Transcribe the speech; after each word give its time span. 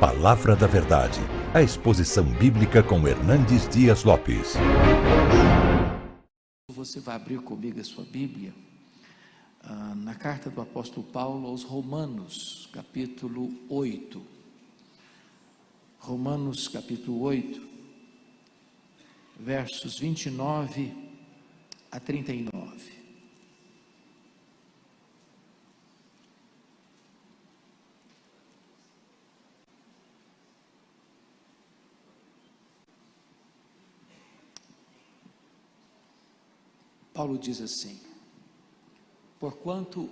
Palavra 0.00 0.54
da 0.54 0.66
Verdade, 0.66 1.18
a 1.54 1.62
exposição 1.62 2.22
bíblica 2.22 2.82
com 2.82 3.08
Hernandes 3.08 3.66
Dias 3.66 4.04
Lopes. 4.04 4.52
Você 6.70 7.00
vai 7.00 7.16
abrir 7.16 7.38
comigo 7.38 7.80
a 7.80 7.84
sua 7.84 8.04
Bíblia 8.04 8.52
ah, 9.64 9.94
na 9.96 10.14
carta 10.14 10.50
do 10.50 10.60
apóstolo 10.60 11.02
Paulo 11.02 11.48
aos 11.48 11.62
Romanos, 11.62 12.68
capítulo 12.74 13.50
8. 13.70 14.22
Romanos, 15.98 16.68
capítulo 16.68 17.22
8, 17.22 17.66
versos 19.40 19.98
29 19.98 20.94
a 21.90 21.98
39. 21.98 22.95
Paulo 37.16 37.38
diz 37.38 37.62
assim: 37.62 37.98
Porquanto 39.40 40.10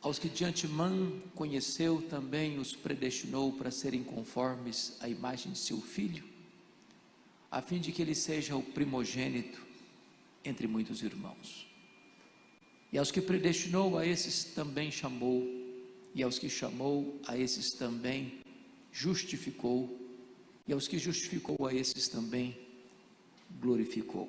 aos 0.00 0.18
que 0.18 0.28
de 0.28 0.44
antemão 0.44 1.22
conheceu, 1.36 2.02
também 2.02 2.58
os 2.58 2.74
predestinou 2.74 3.52
para 3.52 3.70
serem 3.70 4.02
conformes 4.02 4.96
à 5.00 5.08
imagem 5.08 5.52
de 5.52 5.58
seu 5.58 5.80
filho, 5.80 6.24
a 7.48 7.62
fim 7.62 7.78
de 7.78 7.92
que 7.92 8.02
ele 8.02 8.16
seja 8.16 8.56
o 8.56 8.62
primogênito 8.62 9.64
entre 10.44 10.66
muitos 10.66 11.04
irmãos. 11.04 11.68
E 12.92 12.98
aos 12.98 13.12
que 13.12 13.20
predestinou, 13.20 13.96
a 13.96 14.04
esses 14.04 14.42
também 14.42 14.90
chamou, 14.90 15.46
e 16.12 16.24
aos 16.24 16.40
que 16.40 16.50
chamou, 16.50 17.20
a 17.24 17.38
esses 17.38 17.70
também 17.70 18.40
justificou, 18.90 19.96
e 20.66 20.72
aos 20.72 20.88
que 20.88 20.98
justificou, 20.98 21.68
a 21.68 21.72
esses 21.72 22.08
também 22.08 22.58
glorificou. 23.60 24.28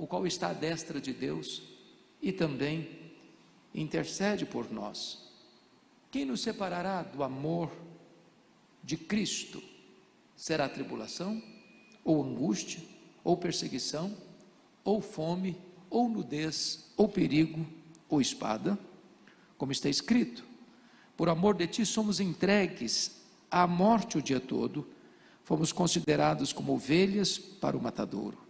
O 0.00 0.06
qual 0.06 0.26
está 0.26 0.48
à 0.48 0.52
destra 0.54 0.98
de 0.98 1.12
Deus 1.12 1.60
e 2.22 2.32
também 2.32 2.88
intercede 3.74 4.46
por 4.46 4.72
nós. 4.72 5.30
Quem 6.10 6.24
nos 6.24 6.40
separará 6.40 7.02
do 7.02 7.22
amor 7.22 7.70
de 8.82 8.96
Cristo? 8.96 9.62
Será 10.34 10.70
tribulação, 10.70 11.42
ou 12.02 12.24
angústia, 12.24 12.82
ou 13.22 13.36
perseguição, 13.36 14.16
ou 14.82 15.02
fome, 15.02 15.54
ou 15.90 16.08
nudez, 16.08 16.90
ou 16.96 17.06
perigo, 17.06 17.66
ou 18.08 18.22
espada? 18.22 18.78
Como 19.58 19.70
está 19.70 19.90
escrito: 19.90 20.42
Por 21.14 21.28
amor 21.28 21.54
de 21.54 21.66
ti 21.66 21.84
somos 21.84 22.20
entregues 22.20 23.20
à 23.50 23.66
morte 23.66 24.16
o 24.16 24.22
dia 24.22 24.40
todo, 24.40 24.88
fomos 25.44 25.72
considerados 25.72 26.54
como 26.54 26.72
ovelhas 26.72 27.36
para 27.36 27.76
o 27.76 27.82
matadouro. 27.82 28.49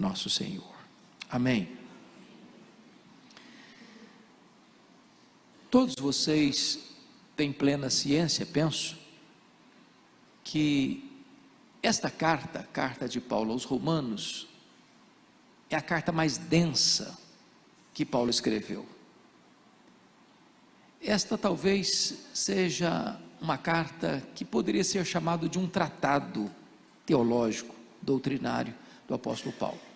nosso 0.00 0.30
Senhor. 0.30 0.74
Amém. 1.28 1.68
Todos 5.70 5.94
vocês 5.94 6.96
têm 7.36 7.52
plena 7.52 7.90
ciência, 7.90 8.44
penso, 8.44 8.98
que 10.42 11.08
esta 11.82 12.10
carta, 12.10 12.66
carta 12.72 13.08
de 13.08 13.20
Paulo 13.20 13.52
aos 13.52 13.64
Romanos, 13.64 14.48
é 15.68 15.76
a 15.76 15.80
carta 15.80 16.10
mais 16.10 16.36
densa 16.36 17.16
que 17.94 18.04
Paulo 18.04 18.30
escreveu. 18.30 18.84
Esta 21.00 21.38
talvez 21.38 22.26
seja 22.34 23.18
uma 23.40 23.56
carta 23.56 24.26
que 24.34 24.44
poderia 24.44 24.82
ser 24.82 25.04
chamado 25.04 25.48
de 25.48 25.58
um 25.58 25.68
tratado 25.68 26.50
teológico, 27.06 27.74
doutrinário 28.02 28.74
do 29.06 29.14
apóstolo 29.14 29.54
Paulo. 29.54 29.89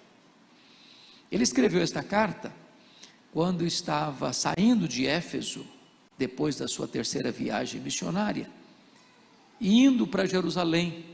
Ele 1.34 1.42
escreveu 1.42 1.82
esta 1.82 2.00
carta 2.00 2.52
quando 3.32 3.66
estava 3.66 4.32
saindo 4.32 4.86
de 4.86 5.04
Éfeso, 5.04 5.66
depois 6.16 6.54
da 6.54 6.68
sua 6.68 6.86
terceira 6.86 7.32
viagem 7.32 7.80
missionária, 7.80 8.48
e 9.60 9.82
indo 9.82 10.06
para 10.06 10.26
Jerusalém 10.26 11.04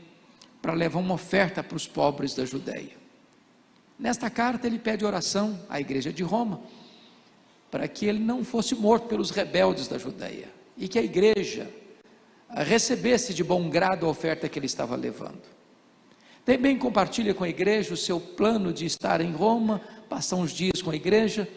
para 0.61 0.73
levar 0.73 0.99
uma 0.99 1.15
oferta 1.15 1.63
para 1.63 1.75
os 1.75 1.87
pobres 1.87 2.35
da 2.35 2.45
Judéia. 2.45 2.95
Nesta 3.97 4.29
carta 4.29 4.67
ele 4.67 4.77
pede 4.77 5.03
oração 5.03 5.59
à 5.67 5.81
igreja 5.81 6.13
de 6.13 6.21
Roma 6.21 6.61
para 7.71 7.87
que 7.87 8.05
ele 8.05 8.19
não 8.19 8.43
fosse 8.43 8.75
morto 8.75 9.07
pelos 9.07 9.31
rebeldes 9.31 9.87
da 9.87 9.97
Judéia 9.97 10.49
e 10.77 10.87
que 10.87 10.99
a 10.99 11.03
igreja 11.03 11.67
recebesse 12.47 13.33
de 13.33 13.43
bom 13.43 13.67
grado 13.71 14.05
a 14.05 14.09
oferta 14.09 14.47
que 14.47 14.59
ele 14.59 14.67
estava 14.67 14.95
levando. 14.95 15.41
Também 16.45 16.77
compartilha 16.77 17.33
com 17.33 17.43
a 17.43 17.49
igreja 17.49 17.93
o 17.93 17.97
seu 17.97 18.19
plano 18.19 18.71
de 18.71 18.85
estar 18.85 19.19
em 19.21 19.31
Roma 19.31 19.81
passar 20.11 20.35
uns 20.35 20.51
dias 20.51 20.81
com 20.81 20.91
a 20.91 20.95
igreja 20.95 21.47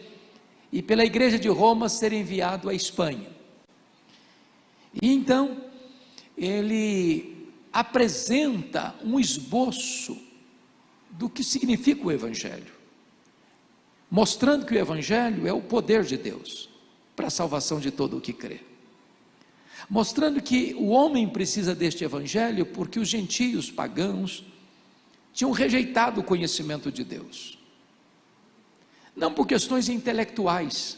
e 0.71 0.81
pela 0.81 1.03
igreja 1.03 1.37
de 1.37 1.49
Roma 1.49 1.89
ser 1.89 2.13
enviado 2.13 2.69
à 2.69 2.73
Espanha. 2.73 3.27
E 5.01 5.11
então 5.11 5.61
ele 6.37 7.49
apresenta 7.73 8.95
um 9.03 9.19
esboço 9.19 10.17
do 11.09 11.29
que 11.29 11.43
significa 11.43 12.07
o 12.07 12.11
Evangelho, 12.13 12.71
mostrando 14.09 14.65
que 14.65 14.73
o 14.73 14.79
Evangelho 14.79 15.45
é 15.45 15.51
o 15.51 15.61
poder 15.61 16.05
de 16.05 16.15
Deus 16.15 16.69
para 17.13 17.27
a 17.27 17.31
salvação 17.31 17.81
de 17.81 17.91
todo 17.91 18.15
o 18.15 18.21
que 18.21 18.31
crê. 18.31 18.61
Mostrando 19.89 20.41
que 20.41 20.73
o 20.75 20.87
homem 20.87 21.27
precisa 21.27 21.75
deste 21.75 22.05
Evangelho 22.05 22.65
porque 22.65 23.01
os 23.01 23.09
gentios 23.09 23.69
pagãos 23.69 24.45
tinham 25.33 25.51
rejeitado 25.51 26.21
o 26.21 26.23
conhecimento 26.23 26.89
de 26.89 27.03
Deus 27.03 27.54
não 29.15 29.31
por 29.31 29.47
questões 29.47 29.87
intelectuais, 29.87 30.97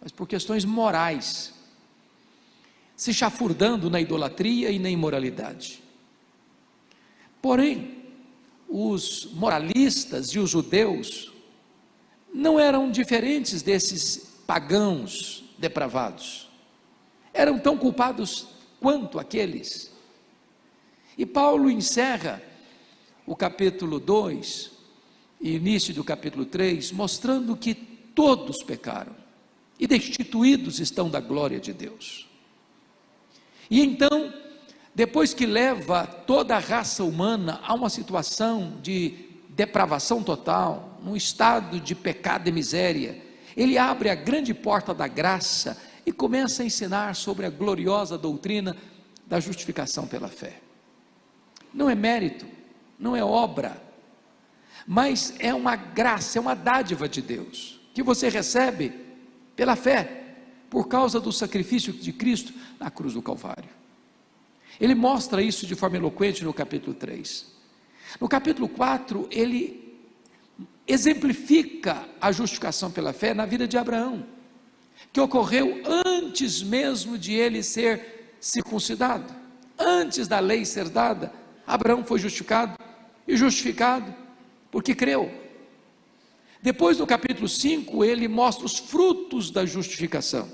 mas 0.00 0.10
por 0.10 0.26
questões 0.26 0.64
morais, 0.64 1.54
se 2.96 3.14
chafurdando 3.14 3.88
na 3.88 4.00
idolatria 4.00 4.70
e 4.70 4.78
na 4.78 4.90
imoralidade. 4.90 5.82
Porém, 7.40 8.04
os 8.68 9.26
moralistas 9.32 10.28
e 10.28 10.38
os 10.38 10.50
judeus 10.50 11.32
não 12.34 12.58
eram 12.58 12.90
diferentes 12.90 13.62
desses 13.62 14.40
pagãos 14.46 15.44
depravados, 15.58 16.48
eram 17.32 17.58
tão 17.58 17.76
culpados 17.76 18.48
quanto 18.80 19.18
aqueles. 19.18 19.92
E 21.16 21.24
Paulo 21.24 21.70
encerra 21.70 22.42
o 23.26 23.34
capítulo 23.34 24.00
2 24.00 24.77
início 25.40 25.94
do 25.94 26.02
capítulo 26.02 26.44
3, 26.44 26.92
mostrando 26.92 27.56
que 27.56 27.74
todos 27.74 28.62
pecaram 28.64 29.14
e 29.78 29.86
destituídos 29.86 30.80
estão 30.80 31.08
da 31.08 31.20
glória 31.20 31.60
de 31.60 31.72
Deus. 31.72 32.28
E 33.70 33.80
então, 33.80 34.32
depois 34.94 35.32
que 35.32 35.46
leva 35.46 36.06
toda 36.06 36.56
a 36.56 36.58
raça 36.58 37.04
humana 37.04 37.60
a 37.62 37.74
uma 37.74 37.88
situação 37.88 38.78
de 38.82 39.14
depravação 39.50 40.22
total, 40.22 40.98
num 41.02 41.14
estado 41.14 41.78
de 41.80 41.94
pecado 41.94 42.48
e 42.48 42.52
miséria, 42.52 43.22
ele 43.56 43.78
abre 43.78 44.08
a 44.08 44.14
grande 44.14 44.52
porta 44.52 44.94
da 44.94 45.06
graça 45.06 45.80
e 46.04 46.12
começa 46.12 46.62
a 46.62 46.66
ensinar 46.66 47.14
sobre 47.14 47.46
a 47.46 47.50
gloriosa 47.50 48.16
doutrina 48.16 48.76
da 49.26 49.38
justificação 49.38 50.06
pela 50.06 50.28
fé. 50.28 50.60
Não 51.72 51.90
é 51.90 51.94
mérito, 51.94 52.46
não 52.98 53.14
é 53.14 53.22
obra, 53.22 53.87
mas 54.90 55.34
é 55.38 55.52
uma 55.52 55.76
graça, 55.76 56.38
é 56.38 56.40
uma 56.40 56.54
dádiva 56.54 57.06
de 57.06 57.20
Deus, 57.20 57.78
que 57.92 58.02
você 58.02 58.30
recebe 58.30 58.90
pela 59.54 59.76
fé, 59.76 60.24
por 60.70 60.88
causa 60.88 61.20
do 61.20 61.30
sacrifício 61.30 61.92
de 61.92 62.10
Cristo 62.10 62.54
na 62.80 62.90
cruz 62.90 63.12
do 63.12 63.20
Calvário. 63.20 63.68
Ele 64.80 64.94
mostra 64.94 65.42
isso 65.42 65.66
de 65.66 65.74
forma 65.74 65.98
eloquente 65.98 66.42
no 66.42 66.54
capítulo 66.54 66.94
3. 66.94 67.46
No 68.18 68.26
capítulo 68.26 68.66
4, 68.66 69.28
ele 69.30 70.00
exemplifica 70.86 72.08
a 72.18 72.32
justificação 72.32 72.90
pela 72.90 73.12
fé 73.12 73.34
na 73.34 73.44
vida 73.44 73.68
de 73.68 73.76
Abraão, 73.76 74.24
que 75.12 75.20
ocorreu 75.20 75.82
antes 75.84 76.62
mesmo 76.62 77.18
de 77.18 77.34
ele 77.34 77.62
ser 77.62 78.36
circuncidado, 78.40 79.34
antes 79.78 80.26
da 80.26 80.40
lei 80.40 80.64
ser 80.64 80.88
dada. 80.88 81.30
Abraão 81.66 82.02
foi 82.02 82.18
justificado 82.18 82.78
e 83.26 83.36
justificado 83.36 84.27
porque 84.70 84.94
creu. 84.94 85.32
Depois, 86.62 86.98
no 86.98 87.06
capítulo 87.06 87.48
5, 87.48 88.04
ele 88.04 88.26
mostra 88.26 88.66
os 88.66 88.78
frutos 88.78 89.50
da 89.50 89.64
justificação. 89.64 90.48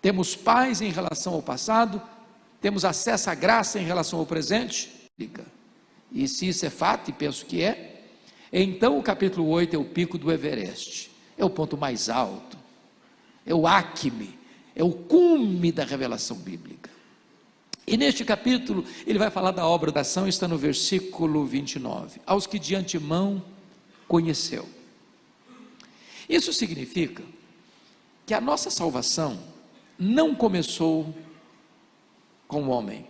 Temos 0.00 0.36
paz 0.36 0.80
em 0.80 0.90
relação 0.90 1.34
ao 1.34 1.42
passado, 1.42 2.00
temos 2.60 2.84
acesso 2.84 3.28
à 3.28 3.34
graça 3.34 3.78
em 3.78 3.84
relação 3.84 4.18
ao 4.18 4.26
presente. 4.26 5.10
E 6.12 6.28
se 6.28 6.48
isso 6.48 6.64
é 6.64 6.70
fato, 6.70 7.10
e 7.10 7.12
penso 7.12 7.44
que 7.44 7.62
é, 7.62 8.04
então 8.52 8.98
o 8.98 9.02
capítulo 9.02 9.48
8 9.48 9.74
é 9.74 9.78
o 9.78 9.84
pico 9.84 10.16
do 10.16 10.30
Everest, 10.30 11.10
é 11.36 11.44
o 11.44 11.50
ponto 11.50 11.76
mais 11.76 12.08
alto, 12.08 12.56
é 13.44 13.54
o 13.54 13.66
acme, 13.66 14.38
é 14.74 14.84
o 14.84 14.92
cume 14.92 15.72
da 15.72 15.84
revelação 15.84 16.36
bíblica. 16.36 16.85
E 17.86 17.96
neste 17.96 18.24
capítulo, 18.24 18.84
ele 19.06 19.18
vai 19.18 19.30
falar 19.30 19.52
da 19.52 19.66
obra 19.66 19.92
da 19.92 20.00
ação, 20.00 20.26
está 20.26 20.48
no 20.48 20.58
versículo 20.58 21.46
29. 21.46 22.20
Aos 22.26 22.46
que 22.46 22.58
de 22.58 22.74
antemão 22.74 23.42
conheceu. 24.08 24.68
Isso 26.28 26.52
significa 26.52 27.22
que 28.26 28.34
a 28.34 28.40
nossa 28.40 28.70
salvação 28.70 29.38
não 29.96 30.34
começou 30.34 31.14
com 32.48 32.64
o 32.64 32.68
homem, 32.68 33.06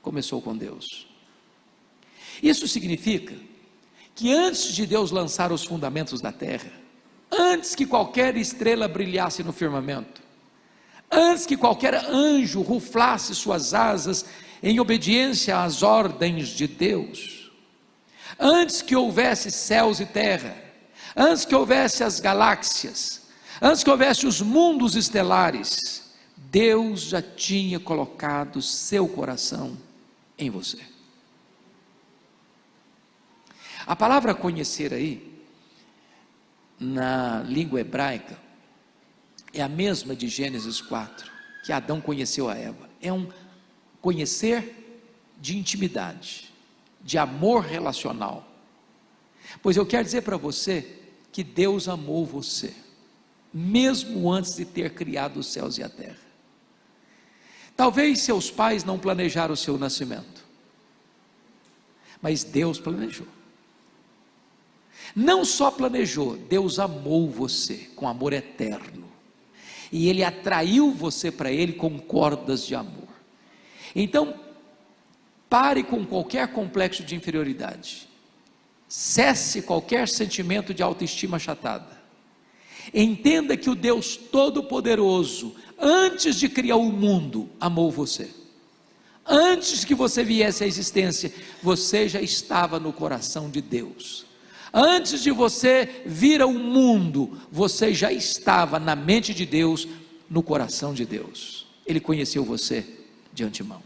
começou 0.00 0.42
com 0.42 0.56
Deus. 0.56 1.06
Isso 2.42 2.66
significa 2.66 3.36
que 4.14 4.32
antes 4.32 4.72
de 4.74 4.86
Deus 4.86 5.10
lançar 5.10 5.52
os 5.52 5.64
fundamentos 5.64 6.20
da 6.20 6.32
terra, 6.32 6.72
antes 7.30 7.74
que 7.74 7.86
qualquer 7.86 8.36
estrela 8.36 8.88
brilhasse 8.88 9.42
no 9.42 9.52
firmamento, 9.52 10.21
antes 11.12 11.44
que 11.44 11.58
qualquer 11.58 11.94
anjo 12.06 12.62
ruflasse 12.62 13.34
suas 13.34 13.74
asas 13.74 14.24
em 14.62 14.80
obediência 14.80 15.62
às 15.62 15.82
ordens 15.82 16.48
de 16.48 16.66
Deus, 16.66 17.52
antes 18.38 18.80
que 18.80 18.96
houvesse 18.96 19.50
céus 19.50 20.00
e 20.00 20.06
terra, 20.06 20.56
antes 21.14 21.44
que 21.44 21.54
houvesse 21.54 22.02
as 22.02 22.18
galáxias, 22.18 23.28
antes 23.60 23.84
que 23.84 23.90
houvesse 23.90 24.26
os 24.26 24.40
mundos 24.40 24.96
estelares, 24.96 26.14
Deus 26.36 27.02
já 27.02 27.20
tinha 27.20 27.78
colocado 27.78 28.62
seu 28.62 29.06
coração 29.06 29.76
em 30.38 30.48
você. 30.48 30.78
A 33.86 33.94
palavra 33.94 34.34
conhecer 34.34 34.94
aí, 34.94 35.30
na 36.78 37.42
língua 37.42 37.80
hebraica, 37.80 38.41
é 39.52 39.62
a 39.62 39.68
mesma 39.68 40.16
de 40.16 40.28
Gênesis 40.28 40.80
4, 40.80 41.30
que 41.64 41.72
Adão 41.72 42.00
conheceu 42.00 42.48
a 42.48 42.56
Eva. 42.56 42.88
É 43.00 43.12
um 43.12 43.28
conhecer 44.00 44.98
de 45.40 45.56
intimidade, 45.56 46.52
de 47.02 47.18
amor 47.18 47.62
relacional. 47.62 48.48
Pois 49.62 49.76
eu 49.76 49.84
quero 49.84 50.04
dizer 50.04 50.22
para 50.22 50.36
você 50.36 51.00
que 51.30 51.44
Deus 51.44 51.88
amou 51.88 52.24
você, 52.24 52.74
mesmo 53.52 54.30
antes 54.30 54.56
de 54.56 54.64
ter 54.64 54.94
criado 54.94 55.38
os 55.38 55.46
céus 55.46 55.78
e 55.78 55.82
a 55.82 55.88
terra. 55.88 56.16
Talvez 57.76 58.20
seus 58.20 58.50
pais 58.50 58.84
não 58.84 58.98
planejaram 58.98 59.54
o 59.54 59.56
seu 59.56 59.76
nascimento, 59.76 60.44
mas 62.20 62.44
Deus 62.44 62.78
planejou. 62.78 63.26
Não 65.14 65.44
só 65.44 65.70
planejou, 65.70 66.36
Deus 66.36 66.78
amou 66.78 67.28
você 67.28 67.90
com 67.96 68.08
amor 68.08 68.32
eterno 68.32 69.11
e 69.92 70.08
ele 70.08 70.24
atraiu 70.24 70.90
você 70.90 71.30
para 71.30 71.52
ele 71.52 71.74
com 71.74 71.98
cordas 71.98 72.66
de 72.66 72.74
amor. 72.74 73.08
Então, 73.94 74.34
pare 75.50 75.82
com 75.82 76.04
qualquer 76.06 76.48
complexo 76.48 77.04
de 77.04 77.14
inferioridade. 77.14 78.08
Cesse 78.88 79.60
qualquer 79.62 80.08
sentimento 80.08 80.72
de 80.72 80.82
autoestima 80.82 81.36
achatada. 81.36 82.00
Entenda 82.92 83.56
que 83.56 83.68
o 83.68 83.74
Deus 83.74 84.16
Todo-Poderoso, 84.16 85.54
antes 85.78 86.36
de 86.36 86.48
criar 86.48 86.76
o 86.76 86.90
mundo, 86.90 87.50
amou 87.60 87.90
você. 87.90 88.30
Antes 89.26 89.84
que 89.84 89.94
você 89.94 90.24
viesse 90.24 90.64
à 90.64 90.66
existência, 90.66 91.32
você 91.62 92.08
já 92.08 92.20
estava 92.20 92.80
no 92.80 92.92
coração 92.92 93.50
de 93.50 93.60
Deus. 93.60 94.26
Antes 94.72 95.22
de 95.22 95.30
você 95.30 96.02
vir 96.06 96.40
ao 96.40 96.52
mundo, 96.52 97.38
você 97.50 97.92
já 97.92 98.10
estava 98.10 98.78
na 98.78 98.96
mente 98.96 99.34
de 99.34 99.44
Deus, 99.44 99.86
no 100.30 100.42
coração 100.42 100.94
de 100.94 101.04
Deus. 101.04 101.66
Ele 101.84 102.00
conheceu 102.00 102.42
você 102.42 102.86
de 103.34 103.44
antemão. 103.44 103.82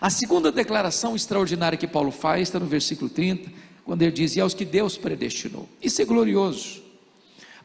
A 0.00 0.08
segunda 0.08 0.50
declaração 0.50 1.14
extraordinária 1.14 1.76
que 1.76 1.86
Paulo 1.86 2.10
faz 2.10 2.48
está 2.48 2.58
no 2.58 2.66
versículo 2.66 3.10
30, 3.10 3.50
quando 3.84 4.02
ele 4.02 4.12
diz: 4.12 4.36
E 4.36 4.40
aos 4.40 4.54
que 4.54 4.64
Deus 4.64 4.96
predestinou. 4.96 5.68
Isso 5.82 6.00
é 6.00 6.04
glorioso, 6.04 6.82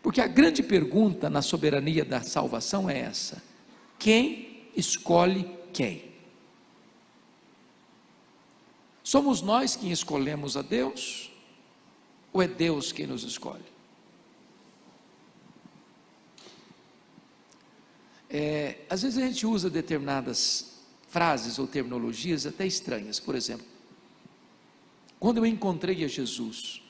porque 0.03 0.19
a 0.19 0.27
grande 0.27 0.61
pergunta 0.61 1.29
na 1.29 1.41
soberania 1.41 2.03
da 2.03 2.21
salvação 2.21 2.89
é 2.89 2.99
essa: 2.99 3.41
quem 3.97 4.63
escolhe 4.75 5.49
quem? 5.71 6.11
Somos 9.03 9.41
nós 9.41 9.75
quem 9.75 9.91
escolhemos 9.91 10.55
a 10.55 10.61
Deus? 10.61 11.30
Ou 12.33 12.41
é 12.41 12.47
Deus 12.47 12.91
quem 12.91 13.07
nos 13.07 13.23
escolhe? 13.23 13.63
É, 18.29 18.77
às 18.89 19.01
vezes 19.01 19.21
a 19.21 19.27
gente 19.27 19.45
usa 19.45 19.69
determinadas 19.69 20.79
frases 21.09 21.59
ou 21.59 21.67
terminologias 21.67 22.45
até 22.45 22.65
estranhas. 22.65 23.19
Por 23.19 23.35
exemplo, 23.35 23.65
quando 25.19 25.39
eu 25.39 25.45
encontrei 25.45 26.05
a 26.05 26.07
Jesus, 26.07 26.81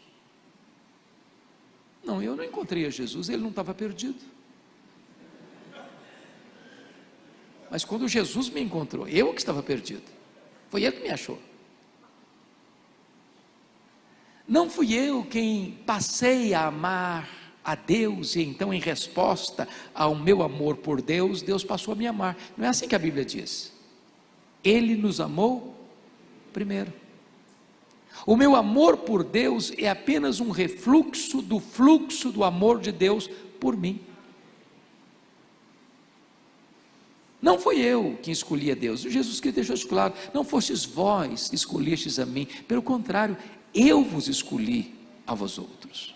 não, 2.03 2.21
eu 2.21 2.35
não 2.35 2.43
encontrei 2.43 2.85
a 2.85 2.89
Jesus, 2.89 3.29
ele 3.29 3.41
não 3.41 3.49
estava 3.49 3.73
perdido. 3.73 4.19
Mas 7.71 7.83
quando 7.83 8.07
Jesus 8.07 8.49
me 8.49 8.61
encontrou, 8.61 9.07
eu 9.07 9.33
que 9.33 9.39
estava 9.39 9.63
perdido, 9.63 10.03
foi 10.69 10.83
ele 10.83 10.97
que 10.97 11.03
me 11.03 11.09
achou. 11.09 11.41
Não 14.47 14.69
fui 14.69 14.93
eu 14.93 15.23
quem 15.23 15.77
passei 15.85 16.53
a 16.53 16.67
amar 16.67 17.29
a 17.63 17.75
Deus 17.75 18.35
e 18.35 18.41
então, 18.41 18.73
em 18.73 18.79
resposta 18.79 19.67
ao 19.93 20.15
meu 20.15 20.41
amor 20.41 20.77
por 20.77 21.01
Deus, 21.01 21.41
Deus 21.41 21.63
passou 21.63 21.93
a 21.93 21.97
me 21.97 22.07
amar. 22.07 22.37
Não 22.57 22.65
é 22.65 22.69
assim 22.69 22.87
que 22.87 22.95
a 22.95 22.99
Bíblia 22.99 23.23
diz. 23.23 23.71
Ele 24.63 24.95
nos 24.95 25.19
amou 25.19 25.75
primeiro. 26.51 26.91
O 28.25 28.35
meu 28.35 28.55
amor 28.55 28.97
por 28.97 29.23
Deus 29.23 29.71
é 29.77 29.89
apenas 29.89 30.39
um 30.39 30.49
refluxo 30.49 31.41
do 31.41 31.59
fluxo 31.59 32.31
do 32.31 32.43
amor 32.43 32.79
de 32.79 32.91
Deus 32.91 33.29
por 33.59 33.75
mim. 33.75 33.99
Não 37.41 37.57
fui 37.57 37.79
eu 37.79 38.19
quem 38.21 38.31
escolhi 38.31 38.71
a 38.71 38.75
Deus, 38.75 39.01
Jesus 39.01 39.39
Cristo 39.39 39.55
deixou 39.55 39.75
isso 39.75 39.87
claro. 39.87 40.13
Não 40.31 40.43
fostes 40.43 40.85
vós 40.85 41.49
que 41.49 41.55
escolhestes 41.55 42.19
a 42.19 42.25
mim, 42.25 42.47
pelo 42.67 42.83
contrário, 42.83 43.35
eu 43.73 44.03
vos 44.03 44.27
escolhi 44.27 44.93
a 45.25 45.33
vós 45.33 45.57
outros. 45.57 46.13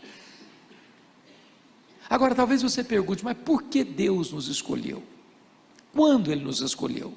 Agora, 2.10 2.36
talvez 2.36 2.62
você 2.62 2.84
pergunte, 2.84 3.24
mas 3.24 3.38
por 3.38 3.64
que 3.64 3.84
Deus 3.84 4.32
nos 4.32 4.48
escolheu? 4.48 5.02
Quando 5.94 6.32
Ele 6.32 6.44
nos 6.44 6.62
escolheu? 6.62 7.14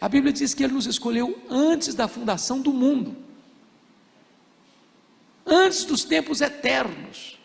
A 0.00 0.08
Bíblia 0.08 0.32
diz 0.32 0.54
que 0.54 0.64
Ele 0.64 0.72
nos 0.72 0.86
escolheu 0.86 1.40
antes 1.48 1.94
da 1.94 2.08
fundação 2.08 2.60
do 2.60 2.72
mundo, 2.72 3.16
antes 5.46 5.84
dos 5.84 6.04
tempos 6.04 6.40
eternos. 6.40 7.38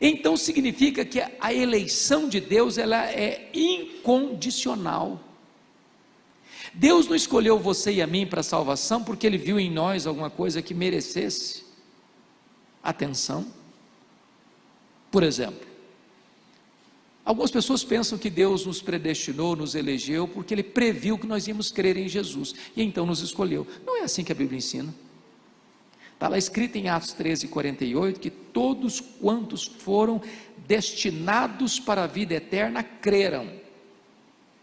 Então 0.00 0.36
significa 0.36 1.04
que 1.04 1.20
a 1.40 1.52
eleição 1.52 2.28
de 2.28 2.40
Deus 2.40 2.76
ela 2.76 3.06
é 3.10 3.50
incondicional. 3.54 5.20
Deus 6.74 7.06
não 7.06 7.14
escolheu 7.14 7.58
você 7.58 7.92
e 7.92 8.02
a 8.02 8.06
mim 8.06 8.26
para 8.26 8.42
salvação 8.42 9.04
porque 9.04 9.26
Ele 9.26 9.38
viu 9.38 9.60
em 9.60 9.70
nós 9.70 10.06
alguma 10.06 10.30
coisa 10.30 10.62
que 10.62 10.72
merecesse 10.74 11.64
atenção. 12.82 13.46
Por 15.10 15.22
exemplo, 15.22 15.72
Algumas 17.24 17.52
pessoas 17.52 17.84
pensam 17.84 18.18
que 18.18 18.28
Deus 18.28 18.66
nos 18.66 18.82
predestinou, 18.82 19.54
nos 19.54 19.76
elegeu, 19.76 20.26
porque 20.26 20.52
Ele 20.52 20.62
previu 20.62 21.16
que 21.16 21.26
nós 21.26 21.46
íamos 21.46 21.70
crer 21.70 21.96
em 21.96 22.08
Jesus 22.08 22.52
e 22.76 22.82
então 22.82 23.06
nos 23.06 23.20
escolheu. 23.20 23.66
Não 23.86 23.96
é 23.98 24.02
assim 24.02 24.24
que 24.24 24.32
a 24.32 24.34
Bíblia 24.34 24.58
ensina. 24.58 24.92
Está 26.14 26.28
lá 26.28 26.36
escrito 26.36 26.76
em 26.76 26.88
Atos 26.88 27.12
13, 27.12 27.48
48 27.48 28.18
que 28.18 28.30
todos 28.30 29.00
quantos 29.00 29.66
foram 29.66 30.20
destinados 30.66 31.78
para 31.78 32.04
a 32.04 32.06
vida 32.08 32.34
eterna 32.34 32.82
creram. 32.82 33.48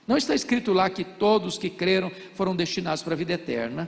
Não 0.10 0.18
está 0.18 0.34
escrito 0.34 0.74
lá 0.74 0.90
que 0.90 1.04
todos 1.04 1.60
que 1.60 1.70
creram 1.70 2.12
foram 2.34 2.56
destinados 2.56 3.04
para 3.04 3.14
a 3.14 3.16
vida 3.16 3.34
eterna, 3.34 3.88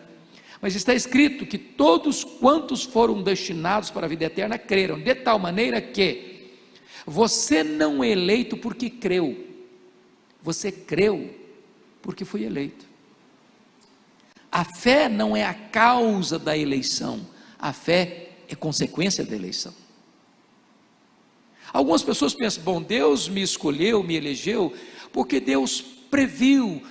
mas 0.61 0.75
está 0.75 0.93
escrito 0.93 1.47
que 1.47 1.57
todos 1.57 2.23
quantos 2.23 2.83
foram 2.83 3.23
destinados 3.23 3.89
para 3.89 4.05
a 4.05 4.07
vida 4.07 4.25
eterna 4.25 4.55
creram, 4.55 4.99
de 4.99 5.15
tal 5.15 5.39
maneira 5.39 5.81
que 5.81 6.51
você 7.07 7.63
não 7.63 8.03
é 8.03 8.09
eleito 8.09 8.55
porque 8.55 8.87
creu, 8.87 9.47
você 10.43 10.71
creu 10.71 11.33
porque 12.03 12.23
foi 12.23 12.43
eleito. 12.43 12.85
A 14.51 14.63
fé 14.63 15.09
não 15.09 15.35
é 15.35 15.43
a 15.43 15.55
causa 15.55 16.37
da 16.37 16.55
eleição, 16.55 17.25
a 17.57 17.73
fé 17.73 18.33
é 18.47 18.53
consequência 18.53 19.25
da 19.25 19.35
eleição. 19.35 19.73
Algumas 21.73 22.03
pessoas 22.03 22.35
pensam: 22.35 22.61
bom, 22.61 22.79
Deus 22.79 23.27
me 23.27 23.41
escolheu, 23.41 24.03
me 24.03 24.13
elegeu, 24.13 24.71
porque 25.11 25.39
Deus 25.39 25.99
previu 26.12 26.84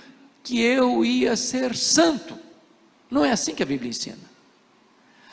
que 0.43 0.59
eu 0.59 1.05
ia 1.05 1.37
ser 1.37 1.75
santo. 1.75 2.37
Não 3.09 3.23
é 3.23 3.31
assim 3.31 3.53
que 3.53 3.63
a 3.63 3.65
Bíblia 3.65 3.89
ensina. 3.89 4.31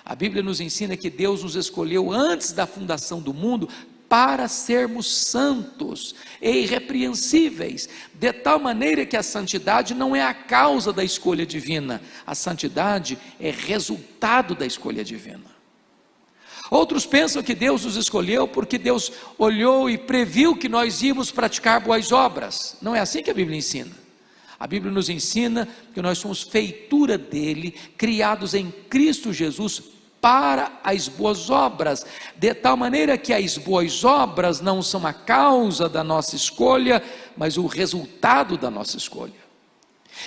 A 0.04 0.14
Bíblia 0.14 0.42
nos 0.42 0.60
ensina 0.60 0.96
que 0.96 1.10
Deus 1.10 1.42
nos 1.42 1.56
escolheu 1.56 2.12
antes 2.12 2.52
da 2.52 2.66
fundação 2.66 3.20
do 3.20 3.34
mundo 3.34 3.68
para 4.08 4.48
sermos 4.48 5.06
santos 5.12 6.14
e 6.40 6.50
irrepreensíveis, 6.50 7.88
de 8.14 8.32
tal 8.32 8.58
maneira 8.58 9.04
que 9.04 9.16
a 9.16 9.22
santidade 9.22 9.94
não 9.94 10.16
é 10.16 10.22
a 10.22 10.32
causa 10.32 10.92
da 10.92 11.04
escolha 11.04 11.44
divina, 11.44 12.00
a 12.26 12.34
santidade 12.34 13.18
é 13.38 13.50
resultado 13.50 14.54
da 14.54 14.64
escolha 14.64 15.04
divina. 15.04 15.57
Outros 16.70 17.06
pensam 17.06 17.42
que 17.42 17.54
Deus 17.54 17.84
nos 17.84 17.96
escolheu 17.96 18.46
porque 18.46 18.76
Deus 18.76 19.12
olhou 19.38 19.88
e 19.88 19.96
previu 19.96 20.56
que 20.56 20.68
nós 20.68 21.02
íamos 21.02 21.30
praticar 21.30 21.80
boas 21.80 22.12
obras. 22.12 22.76
Não 22.82 22.94
é 22.94 23.00
assim 23.00 23.22
que 23.22 23.30
a 23.30 23.34
Bíblia 23.34 23.58
ensina. 23.58 23.92
A 24.60 24.66
Bíblia 24.66 24.92
nos 24.92 25.08
ensina 25.08 25.68
que 25.94 26.02
nós 26.02 26.18
somos 26.18 26.42
feitura 26.42 27.16
dele, 27.16 27.74
criados 27.96 28.54
em 28.54 28.70
Cristo 28.90 29.32
Jesus 29.32 29.82
para 30.20 30.80
as 30.82 31.06
boas 31.06 31.48
obras, 31.48 32.04
de 32.36 32.52
tal 32.52 32.76
maneira 32.76 33.16
que 33.16 33.32
as 33.32 33.56
boas 33.56 34.04
obras 34.04 34.60
não 34.60 34.82
são 34.82 35.06
a 35.06 35.12
causa 35.12 35.88
da 35.88 36.02
nossa 36.02 36.34
escolha, 36.34 37.02
mas 37.36 37.56
o 37.56 37.66
resultado 37.66 38.58
da 38.58 38.68
nossa 38.68 38.96
escolha. 38.96 39.47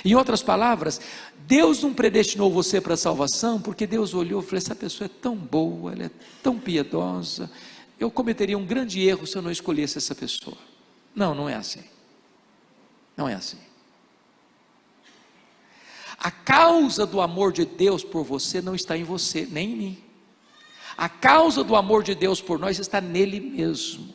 Em 0.03 0.15
outras 0.15 0.41
palavras, 0.41 1.01
Deus 1.39 1.83
não 1.83 1.93
predestinou 1.93 2.51
você 2.51 2.79
para 2.79 2.93
a 2.93 2.97
salvação 2.97 3.59
porque 3.59 3.85
Deus 3.85 4.13
olhou 4.13 4.41
e 4.41 4.43
falou: 4.43 4.57
essa 4.57 4.75
pessoa 4.75 5.05
é 5.05 5.21
tão 5.21 5.35
boa, 5.35 5.93
ela 5.93 6.05
é 6.05 6.11
tão 6.41 6.59
piedosa, 6.59 7.51
eu 7.99 8.09
cometeria 8.09 8.57
um 8.57 8.65
grande 8.65 9.01
erro 9.01 9.27
se 9.27 9.37
eu 9.37 9.41
não 9.41 9.51
escolhesse 9.51 9.97
essa 9.97 10.15
pessoa. 10.15 10.57
Não, 11.13 11.35
não 11.35 11.47
é 11.47 11.55
assim. 11.55 11.83
Não 13.15 13.27
é 13.27 13.35
assim. 13.35 13.57
A 16.17 16.31
causa 16.31 17.05
do 17.05 17.19
amor 17.19 17.51
de 17.51 17.65
Deus 17.65 18.03
por 18.03 18.23
você 18.23 18.61
não 18.61 18.75
está 18.75 18.97
em 18.97 19.03
você, 19.03 19.47
nem 19.49 19.71
em 19.71 19.75
mim. 19.75 20.03
A 20.97 21.09
causa 21.09 21.63
do 21.63 21.75
amor 21.75 22.03
de 22.03 22.13
Deus 22.13 22.41
por 22.41 22.59
nós 22.59 22.79
está 22.79 23.01
nele 23.01 23.39
mesmo. 23.39 24.13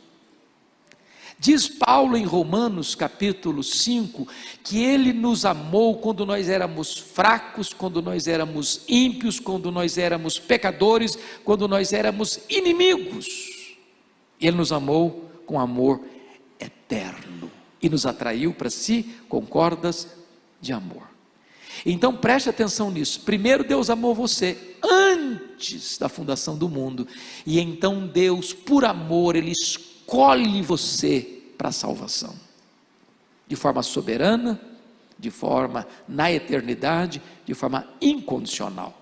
Diz 1.39 1.67
Paulo 1.67 2.17
em 2.17 2.25
Romanos 2.25 2.95
capítulo 2.95 3.61
5 3.61 4.27
que 4.63 4.83
ele 4.83 5.13
nos 5.13 5.45
amou 5.45 5.97
quando 5.97 6.25
nós 6.25 6.49
éramos 6.49 6.97
fracos, 6.97 7.71
quando 7.71 8.01
nós 8.01 8.27
éramos 8.27 8.81
ímpios, 8.87 9.39
quando 9.39 9.71
nós 9.71 9.99
éramos 9.99 10.39
pecadores, 10.39 11.17
quando 11.43 11.67
nós 11.67 11.93
éramos 11.93 12.39
inimigos. 12.49 13.77
Ele 14.41 14.57
nos 14.57 14.71
amou 14.71 15.29
com 15.45 15.59
amor 15.59 16.01
eterno 16.59 17.51
e 17.79 17.87
nos 17.87 18.07
atraiu 18.07 18.51
para 18.53 18.71
si 18.71 19.15
com 19.29 19.45
cordas 19.45 20.07
de 20.59 20.73
amor. 20.73 21.03
Então 21.85 22.15
preste 22.15 22.49
atenção 22.49 22.89
nisso. 22.89 23.21
Primeiro 23.21 23.63
Deus 23.63 23.91
amou 23.91 24.15
você 24.15 24.57
antes 24.83 25.99
da 25.99 26.09
fundação 26.09 26.57
do 26.57 26.67
mundo, 26.67 27.07
e 27.45 27.59
então 27.59 28.07
Deus, 28.07 28.53
por 28.53 28.83
amor, 28.83 29.35
ele 29.35 29.51
escolheu 29.51 29.86
escolhe 30.07 30.61
você 30.61 31.19
para 31.57 31.67
a 31.67 31.73
salvação, 31.73 32.33
de 33.45 33.57
forma 33.57 33.83
soberana, 33.83 34.59
de 35.19 35.29
forma 35.29 35.85
na 36.07 36.31
eternidade, 36.31 37.21
de 37.45 37.53
forma 37.53 37.85
incondicional. 37.99 38.97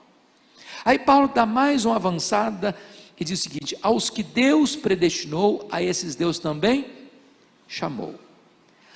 Aí 0.84 0.98
Paulo 0.98 1.28
dá 1.28 1.46
mais 1.46 1.86
uma 1.86 1.98
avançada 1.98 2.76
e 3.20 3.24
diz 3.24 3.40
o 3.40 3.44
seguinte: 3.44 3.78
aos 3.84 4.10
que 4.10 4.24
Deus 4.24 4.76
predestinou, 4.76 5.68
a 5.72 5.82
esses 5.82 6.16
Deus 6.16 6.40
também 6.40 6.88
chamou. 7.68 8.16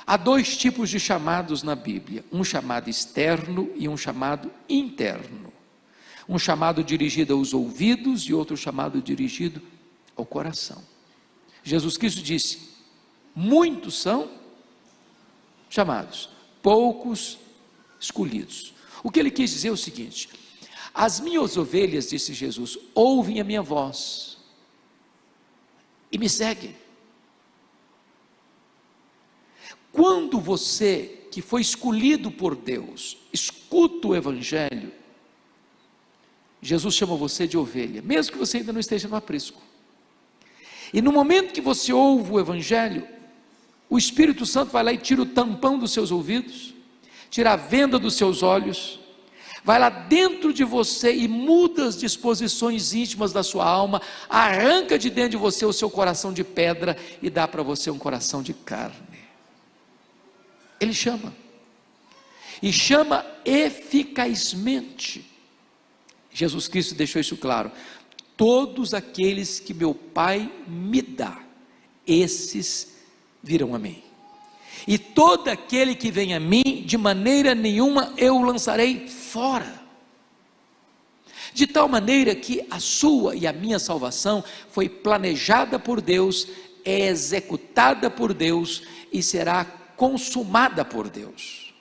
Há 0.07 0.17
dois 0.17 0.57
tipos 0.57 0.89
de 0.89 0.99
chamados 0.99 1.61
na 1.61 1.75
Bíblia: 1.75 2.25
um 2.31 2.43
chamado 2.43 2.89
externo 2.89 3.69
e 3.75 3.87
um 3.87 3.95
chamado 3.95 4.51
interno. 4.67 5.53
Um 6.27 6.39
chamado 6.39 6.83
dirigido 6.83 7.33
aos 7.33 7.53
ouvidos 7.53 8.23
e 8.23 8.33
outro 8.33 8.57
chamado 8.57 8.99
dirigido 8.99 9.61
ao 10.15 10.25
coração. 10.25 10.81
Jesus 11.69 11.97
Cristo 11.97 12.21
disse: 12.23 12.69
muitos 13.35 14.01
são 14.01 14.31
chamados, 15.69 16.29
poucos 16.63 17.37
escolhidos. 17.99 18.73
O 19.03 19.11
que 19.11 19.19
ele 19.19 19.29
quis 19.29 19.51
dizer 19.51 19.67
é 19.67 19.71
o 19.71 19.77
seguinte: 19.77 20.29
as 20.91 21.19
minhas 21.19 21.55
ovelhas, 21.57 22.09
disse 22.09 22.33
Jesus, 22.33 22.77
ouvem 22.95 23.39
a 23.39 23.43
minha 23.43 23.61
voz 23.61 24.37
e 26.11 26.17
me 26.17 26.27
seguem. 26.27 26.75
Quando 29.91 30.39
você, 30.39 31.27
que 31.31 31.41
foi 31.41 31.61
escolhido 31.61 32.31
por 32.31 32.55
Deus, 32.55 33.17
escuta 33.31 34.07
o 34.07 34.15
Evangelho, 34.15 34.91
Jesus 36.61 36.95
chama 36.95 37.15
você 37.15 37.47
de 37.47 37.57
ovelha, 37.57 38.01
mesmo 38.01 38.33
que 38.33 38.37
você 38.39 38.57
ainda 38.57 38.73
não 38.73 38.79
esteja 38.79 39.07
no 39.07 39.15
aprisco. 39.15 39.68
E 40.93 41.01
no 41.01 41.11
momento 41.11 41.53
que 41.53 41.61
você 41.61 41.93
ouve 41.93 42.31
o 42.31 42.39
Evangelho, 42.39 43.07
o 43.89 43.97
Espírito 43.97 44.45
Santo 44.45 44.71
vai 44.71 44.83
lá 44.83 44.93
e 44.93 44.97
tira 44.97 45.21
o 45.21 45.25
tampão 45.25 45.77
dos 45.77 45.91
seus 45.91 46.11
ouvidos, 46.11 46.73
tira 47.29 47.53
a 47.53 47.55
venda 47.55 47.97
dos 47.97 48.15
seus 48.15 48.43
olhos, 48.43 48.99
vai 49.63 49.79
lá 49.79 49.89
dentro 49.89 50.53
de 50.53 50.63
você 50.63 51.13
e 51.13 51.27
muda 51.27 51.85
as 51.85 51.97
disposições 51.97 52.93
íntimas 52.93 53.31
da 53.31 53.43
sua 53.43 53.65
alma, 53.65 54.01
arranca 54.29 54.97
de 54.97 55.09
dentro 55.09 55.31
de 55.31 55.37
você 55.37 55.65
o 55.65 55.73
seu 55.73 55.89
coração 55.89 56.31
de 56.31 56.43
pedra 56.43 56.97
e 57.21 57.29
dá 57.29 57.47
para 57.47 57.63
você 57.63 57.89
um 57.89 57.97
coração 57.97 58.41
de 58.41 58.53
carne. 58.53 58.95
Ele 60.79 60.93
chama, 60.93 61.33
e 62.61 62.71
chama 62.71 63.25
eficazmente. 63.43 65.25
Jesus 66.31 66.67
Cristo 66.67 66.95
deixou 66.95 67.19
isso 67.19 67.35
claro 67.35 67.71
todos 68.39 68.93
aqueles 68.93 69.59
que 69.59 69.73
meu 69.73 69.93
Pai 69.93 70.49
me 70.65 71.01
dá, 71.01 71.43
esses 72.07 72.95
virão 73.43 73.75
a 73.75 73.77
mim. 73.77 74.01
E 74.87 74.97
todo 74.97 75.49
aquele 75.49 75.93
que 75.93 76.09
vem 76.09 76.33
a 76.33 76.39
mim, 76.39 76.83
de 76.85 76.97
maneira 76.97 77.53
nenhuma 77.53 78.13
eu 78.15 78.37
o 78.37 78.43
lançarei 78.43 79.09
fora. 79.09 79.83
De 81.53 81.67
tal 81.67 81.89
maneira 81.89 82.33
que 82.33 82.65
a 82.71 82.79
sua 82.79 83.35
e 83.35 83.45
a 83.45 83.51
minha 83.51 83.77
salvação 83.77 84.41
foi 84.69 84.87
planejada 84.87 85.77
por 85.77 85.99
Deus, 85.99 86.47
é 86.85 87.07
executada 87.07 88.09
por 88.09 88.33
Deus 88.33 88.83
e 89.11 89.21
será 89.21 89.65
consumada 89.97 90.85
por 90.85 91.09
Deus. 91.09 91.73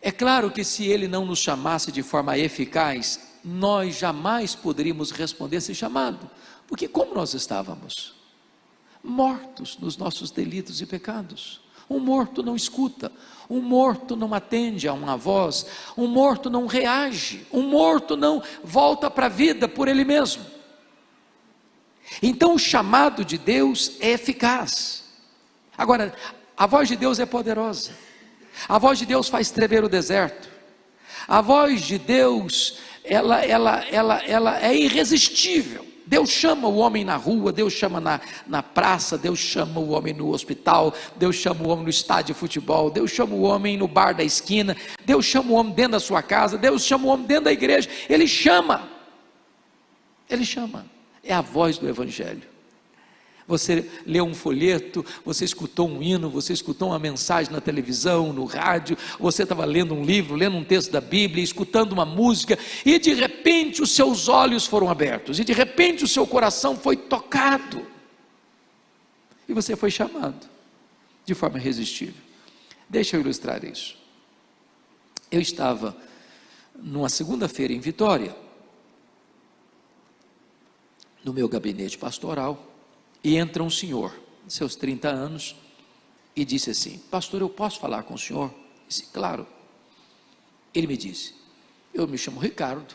É 0.00 0.12
claro 0.12 0.52
que 0.52 0.62
se 0.62 0.84
Ele 0.84 1.08
não 1.08 1.26
nos 1.26 1.40
chamasse 1.40 1.90
de 1.90 2.04
forma 2.04 2.38
eficaz, 2.38 3.34
nós 3.46 3.96
jamais 3.96 4.56
poderíamos 4.56 5.12
responder 5.12 5.58
esse 5.58 5.72
chamado, 5.72 6.28
porque 6.66 6.88
como 6.88 7.14
nós 7.14 7.32
estávamos? 7.32 8.12
Mortos 9.04 9.78
nos 9.78 9.96
nossos 9.96 10.32
delitos 10.32 10.80
e 10.80 10.86
pecados. 10.86 11.60
Um 11.88 12.00
morto 12.00 12.42
não 12.42 12.56
escuta, 12.56 13.12
um 13.48 13.60
morto 13.60 14.16
não 14.16 14.34
atende 14.34 14.88
a 14.88 14.92
uma 14.92 15.16
voz, 15.16 15.66
um 15.96 16.08
morto 16.08 16.50
não 16.50 16.66
reage, 16.66 17.46
um 17.52 17.62
morto 17.62 18.16
não 18.16 18.42
volta 18.64 19.08
para 19.08 19.26
a 19.26 19.28
vida 19.28 19.68
por 19.68 19.86
ele 19.86 20.04
mesmo. 20.04 20.44
Então 22.20 22.54
o 22.54 22.58
chamado 22.58 23.24
de 23.24 23.38
Deus 23.38 23.92
é 24.00 24.10
eficaz. 24.10 25.04
Agora, 25.78 26.12
a 26.56 26.66
voz 26.66 26.88
de 26.88 26.96
Deus 26.96 27.20
é 27.20 27.26
poderosa. 27.26 27.92
A 28.68 28.76
voz 28.76 28.98
de 28.98 29.06
Deus 29.06 29.28
faz 29.28 29.52
tremer 29.52 29.84
o 29.84 29.88
deserto. 29.88 30.48
A 31.28 31.40
voz 31.40 31.82
de 31.82 31.98
Deus 31.98 32.78
ela, 33.08 33.44
ela, 33.44 33.84
ela, 33.90 34.22
ela 34.24 34.62
é 34.62 34.76
irresistível. 34.76 35.86
Deus 36.06 36.30
chama 36.30 36.68
o 36.68 36.76
homem 36.76 37.04
na 37.04 37.16
rua, 37.16 37.52
Deus 37.52 37.72
chama 37.72 38.00
na, 38.00 38.20
na 38.46 38.62
praça, 38.62 39.18
Deus 39.18 39.40
chama 39.40 39.80
o 39.80 39.90
homem 39.90 40.14
no 40.14 40.30
hospital, 40.30 40.94
Deus 41.16 41.34
chama 41.34 41.64
o 41.64 41.68
homem 41.68 41.82
no 41.82 41.90
estádio 41.90 42.32
de 42.32 42.38
futebol, 42.38 42.90
Deus 42.90 43.10
chama 43.10 43.34
o 43.34 43.42
homem 43.42 43.76
no 43.76 43.88
bar 43.88 44.14
da 44.14 44.22
esquina, 44.22 44.76
Deus 45.04 45.24
chama 45.24 45.50
o 45.50 45.54
homem 45.54 45.72
dentro 45.72 45.92
da 45.92 46.00
sua 46.00 46.22
casa, 46.22 46.56
Deus 46.56 46.84
chama 46.84 47.06
o 47.06 47.08
homem 47.08 47.26
dentro 47.26 47.46
da 47.46 47.52
igreja, 47.52 47.90
Ele 48.08 48.28
chama, 48.28 48.88
Ele 50.30 50.44
chama, 50.44 50.86
é 51.24 51.34
a 51.34 51.40
voz 51.40 51.76
do 51.76 51.88
Evangelho. 51.88 52.55
Você 53.46 53.88
leu 54.04 54.24
um 54.24 54.34
folheto, 54.34 55.06
você 55.24 55.44
escutou 55.44 55.88
um 55.88 56.02
hino, 56.02 56.28
você 56.28 56.52
escutou 56.52 56.88
uma 56.88 56.98
mensagem 56.98 57.52
na 57.52 57.60
televisão, 57.60 58.32
no 58.32 58.44
rádio, 58.44 58.98
você 59.20 59.44
estava 59.44 59.64
lendo 59.64 59.94
um 59.94 60.04
livro, 60.04 60.34
lendo 60.34 60.56
um 60.56 60.64
texto 60.64 60.90
da 60.90 61.00
Bíblia, 61.00 61.44
escutando 61.44 61.92
uma 61.92 62.04
música, 62.04 62.58
e 62.84 62.98
de 62.98 63.14
repente 63.14 63.80
os 63.82 63.92
seus 63.92 64.28
olhos 64.28 64.66
foram 64.66 64.90
abertos, 64.90 65.38
e 65.38 65.44
de 65.44 65.52
repente 65.52 66.02
o 66.02 66.08
seu 66.08 66.26
coração 66.26 66.76
foi 66.76 66.96
tocado, 66.96 67.86
e 69.48 69.52
você 69.52 69.76
foi 69.76 69.92
chamado 69.92 70.48
de 71.24 71.34
forma 71.34 71.58
irresistível. 71.58 72.22
Deixa 72.88 73.16
eu 73.16 73.20
ilustrar 73.20 73.64
isso. 73.64 73.96
Eu 75.30 75.40
estava 75.40 75.96
numa 76.74 77.08
segunda-feira 77.08 77.72
em 77.72 77.78
Vitória, 77.78 78.34
no 81.24 81.32
meu 81.32 81.48
gabinete 81.48 81.96
pastoral, 81.96 82.65
e 83.26 83.36
entra 83.36 83.60
um 83.60 83.68
senhor, 83.68 84.16
seus 84.46 84.76
30 84.76 85.08
anos, 85.08 85.56
e 86.36 86.44
disse 86.44 86.70
assim: 86.70 86.98
Pastor, 87.10 87.40
eu 87.40 87.48
posso 87.48 87.80
falar 87.80 88.04
com 88.04 88.14
o 88.14 88.18
senhor? 88.18 88.54
disse, 88.86 89.02
claro. 89.06 89.44
Ele 90.72 90.86
me 90.86 90.96
disse: 90.96 91.34
Eu 91.92 92.06
me 92.06 92.16
chamo 92.16 92.38
Ricardo, 92.38 92.94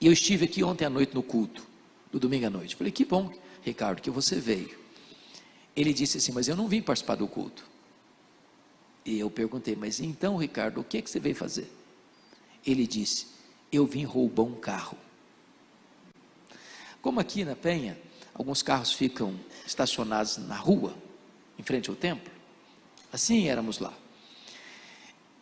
e 0.00 0.06
eu 0.06 0.12
estive 0.14 0.46
aqui 0.46 0.64
ontem 0.64 0.86
à 0.86 0.88
noite 0.88 1.14
no 1.14 1.22
culto, 1.22 1.62
no 2.10 2.18
domingo 2.18 2.46
à 2.46 2.48
noite. 2.48 2.74
Falei: 2.74 2.90
Que 2.90 3.04
bom, 3.04 3.30
Ricardo, 3.60 4.00
que 4.00 4.08
você 4.08 4.36
veio. 4.36 4.78
Ele 5.76 5.92
disse 5.92 6.16
assim: 6.16 6.32
Mas 6.32 6.48
eu 6.48 6.56
não 6.56 6.66
vim 6.66 6.80
participar 6.80 7.16
do 7.16 7.28
culto. 7.28 7.68
E 9.04 9.18
eu 9.18 9.30
perguntei: 9.30 9.76
Mas 9.76 10.00
então, 10.00 10.38
Ricardo, 10.38 10.80
o 10.80 10.84
que, 10.84 10.96
é 10.96 11.02
que 11.02 11.10
você 11.10 11.20
veio 11.20 11.36
fazer? 11.36 11.70
Ele 12.66 12.86
disse: 12.86 13.26
Eu 13.70 13.84
vim 13.84 14.04
roubar 14.04 14.44
um 14.44 14.54
carro. 14.54 14.96
Como 17.02 17.20
aqui 17.20 17.44
na 17.44 17.54
Penha, 17.54 17.98
Alguns 18.34 18.62
carros 18.62 18.92
ficam 18.92 19.38
estacionados 19.66 20.38
na 20.38 20.56
rua, 20.56 20.94
em 21.58 21.62
frente 21.62 21.90
ao 21.90 21.96
templo. 21.96 22.32
Assim 23.12 23.48
éramos 23.48 23.78
lá. 23.78 23.92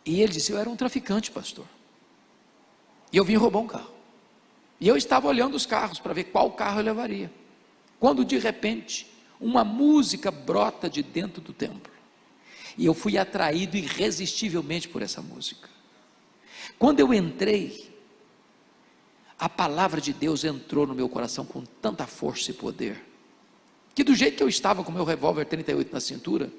E 0.05 0.21
ele 0.21 0.33
disse: 0.33 0.51
Eu 0.51 0.57
era 0.57 0.69
um 0.69 0.75
traficante, 0.75 1.31
pastor. 1.31 1.65
E 3.11 3.17
eu 3.17 3.23
vim 3.23 3.35
roubar 3.35 3.59
um 3.59 3.67
carro. 3.67 3.91
E 4.79 4.87
eu 4.87 4.97
estava 4.97 5.27
olhando 5.27 5.55
os 5.55 5.65
carros 5.65 5.99
para 5.99 6.13
ver 6.13 6.25
qual 6.25 6.51
carro 6.51 6.79
eu 6.79 6.85
levaria. 6.85 7.31
Quando 7.99 8.25
de 8.25 8.37
repente, 8.37 9.07
uma 9.39 9.63
música 9.63 10.31
brota 10.31 10.89
de 10.89 11.03
dentro 11.03 11.41
do 11.41 11.53
templo. 11.53 11.91
E 12.77 12.85
eu 12.85 12.93
fui 12.93 13.17
atraído 13.17 13.77
irresistivelmente 13.77 14.87
por 14.87 15.01
essa 15.01 15.21
música. 15.21 15.69
Quando 16.79 16.99
eu 16.99 17.13
entrei, 17.13 17.90
a 19.41 19.49
palavra 19.49 19.99
de 19.99 20.13
Deus 20.13 20.43
entrou 20.43 20.85
no 20.85 20.93
meu 20.93 21.09
coração 21.09 21.43
com 21.43 21.63
tanta 21.81 22.05
força 22.05 22.51
e 22.51 22.53
poder, 22.53 23.03
que 23.95 24.03
do 24.03 24.13
jeito 24.13 24.37
que 24.37 24.43
eu 24.43 24.47
estava 24.47 24.83
com 24.83 24.91
meu 24.91 25.03
revólver 25.03 25.45
38 25.45 25.91
na 25.91 25.99
cintura, 25.99 26.53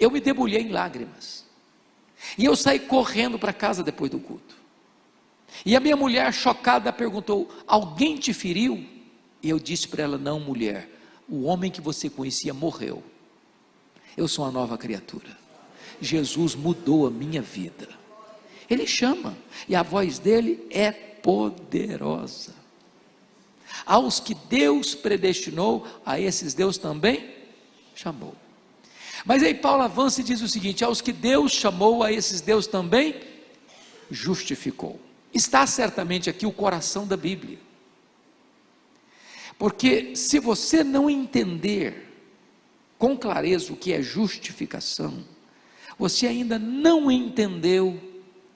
eu 0.00 0.10
me 0.10 0.18
debulhei 0.18 0.62
em 0.62 0.70
lágrimas. 0.70 1.44
E 2.38 2.46
eu 2.46 2.56
saí 2.56 2.80
correndo 2.80 3.38
para 3.38 3.52
casa 3.52 3.82
depois 3.82 4.10
do 4.10 4.18
culto. 4.18 4.56
E 5.66 5.76
a 5.76 5.80
minha 5.80 5.96
mulher, 5.96 6.32
chocada, 6.32 6.90
perguntou: 6.90 7.46
Alguém 7.66 8.16
te 8.16 8.32
feriu? 8.32 8.82
E 9.42 9.50
eu 9.50 9.58
disse 9.58 9.86
para 9.86 10.02
ela: 10.02 10.16
Não, 10.16 10.40
mulher, 10.40 10.88
o 11.28 11.42
homem 11.42 11.70
que 11.70 11.82
você 11.82 12.08
conhecia 12.08 12.54
morreu. 12.54 13.02
Eu 14.16 14.26
sou 14.26 14.46
uma 14.46 14.50
nova 14.50 14.78
criatura. 14.78 15.36
Jesus 16.00 16.54
mudou 16.54 17.06
a 17.06 17.10
minha 17.10 17.42
vida. 17.42 17.86
Ele 18.68 18.86
chama, 18.86 19.36
e 19.68 19.76
a 19.76 19.82
voz 19.82 20.18
dele 20.18 20.66
é 20.70 20.90
poderosa. 21.22 22.54
Aos 23.84 24.20
que 24.20 24.34
Deus 24.34 24.94
predestinou, 24.94 25.86
a 26.04 26.18
esses 26.20 26.54
Deus 26.54 26.78
também 26.78 27.34
chamou. 27.94 28.34
Mas 29.24 29.42
aí 29.42 29.54
Paulo 29.54 29.82
avança 29.82 30.20
e 30.20 30.24
diz 30.24 30.40
o 30.40 30.48
seguinte: 30.48 30.84
aos 30.84 31.00
que 31.00 31.12
Deus 31.12 31.52
chamou, 31.52 32.02
a 32.02 32.12
esses 32.12 32.40
Deus 32.40 32.66
também 32.66 33.20
justificou. 34.10 35.00
Está 35.34 35.66
certamente 35.66 36.30
aqui 36.30 36.46
o 36.46 36.52
coração 36.52 37.06
da 37.06 37.16
Bíblia. 37.16 37.58
Porque 39.58 40.14
se 40.14 40.38
você 40.38 40.84
não 40.84 41.08
entender 41.10 42.12
com 42.98 43.16
clareza 43.16 43.72
o 43.72 43.76
que 43.76 43.92
é 43.92 44.00
justificação, 44.00 45.24
você 45.98 46.26
ainda 46.26 46.58
não 46.58 47.10
entendeu 47.10 48.00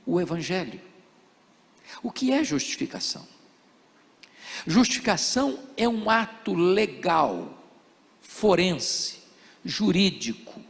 o 0.07 0.21
Evangelho. 0.21 0.81
O 2.03 2.11
que 2.11 2.33
é 2.33 2.43
justificação? 2.45 3.27
Justificação 4.67 5.59
é 5.77 5.89
um 5.89 6.11
ato 6.11 6.55
legal, 6.55 7.59
forense, 8.21 9.19
jurídico, 9.65 10.61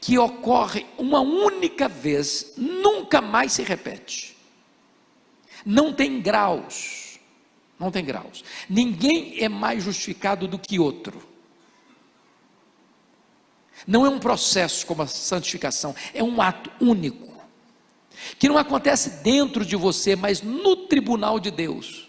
que 0.00 0.18
ocorre 0.18 0.86
uma 0.98 1.20
única 1.20 1.88
vez, 1.88 2.54
nunca 2.56 3.20
mais 3.20 3.52
se 3.52 3.62
repete. 3.62 4.36
Não 5.64 5.92
tem 5.92 6.20
graus. 6.20 7.18
Não 7.78 7.90
tem 7.90 8.04
graus. 8.04 8.44
Ninguém 8.68 9.42
é 9.42 9.48
mais 9.48 9.82
justificado 9.82 10.46
do 10.46 10.58
que 10.58 10.78
outro. 10.78 11.28
Não 13.86 14.06
é 14.06 14.08
um 14.08 14.18
processo 14.18 14.86
como 14.86 15.02
a 15.02 15.06
santificação, 15.06 15.94
é 16.14 16.22
um 16.22 16.40
ato 16.40 16.70
único 16.80 17.31
que 18.38 18.48
não 18.48 18.58
acontece 18.58 19.22
dentro 19.22 19.64
de 19.64 19.76
você, 19.76 20.16
mas 20.16 20.42
no 20.42 20.76
tribunal 20.76 21.38
de 21.38 21.50
Deus. 21.50 22.08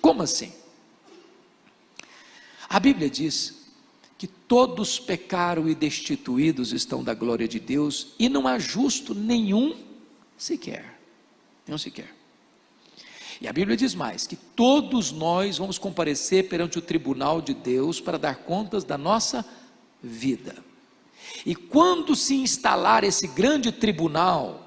Como 0.00 0.22
assim? 0.22 0.52
A 2.68 2.80
Bíblia 2.80 3.08
diz 3.08 3.62
que 4.18 4.26
todos 4.26 4.98
pecaram 4.98 5.68
e 5.68 5.74
destituídos 5.74 6.72
estão 6.72 7.02
da 7.02 7.12
glória 7.12 7.46
de 7.46 7.60
Deus 7.60 8.14
e 8.18 8.28
não 8.28 8.46
há 8.46 8.58
justo 8.58 9.14
nenhum 9.14 9.76
sequer. 10.36 10.98
Nenhum 11.66 11.78
sequer. 11.78 12.14
E 13.40 13.48
a 13.48 13.52
Bíblia 13.52 13.76
diz 13.76 13.94
mais: 13.94 14.26
que 14.26 14.36
todos 14.36 15.10
nós 15.10 15.58
vamos 15.58 15.76
comparecer 15.76 16.48
perante 16.48 16.78
o 16.78 16.82
tribunal 16.82 17.42
de 17.42 17.52
Deus 17.52 18.00
para 18.00 18.16
dar 18.16 18.36
contas 18.36 18.84
da 18.84 18.96
nossa 18.96 19.44
vida. 20.00 20.54
E 21.44 21.54
quando 21.54 22.14
se 22.14 22.34
instalar 22.34 23.04
esse 23.04 23.26
grande 23.26 23.72
tribunal, 23.72 24.62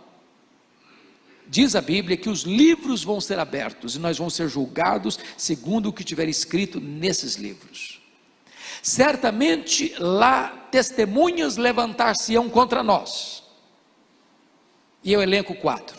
diz 1.48 1.76
a 1.76 1.82
Bíblia 1.82 2.18
que 2.18 2.30
os 2.30 2.42
livros 2.42 3.04
vão 3.04 3.22
ser 3.22 3.40
abertos 3.40 3.96
e 3.96 4.00
nós 4.00 4.18
vamos 4.18 4.34
ser 4.34 4.50
julgados 4.50 5.18
segundo 5.38 5.90
o 5.90 5.94
que 5.94 6.04
tiver 6.04 6.28
escrito 6.28 6.80
nesses 6.80 7.36
livros. 7.36 8.02
Certamente 8.82 9.96
lá 9.98 10.68
testemunhas 10.70 11.58
levantar-se-ão 11.58 12.50
contra 12.50 12.84
nós. 12.84 13.44
E 15.04 15.14
eu 15.14 15.22
elenco 15.22 15.56
quatro. 15.56 15.98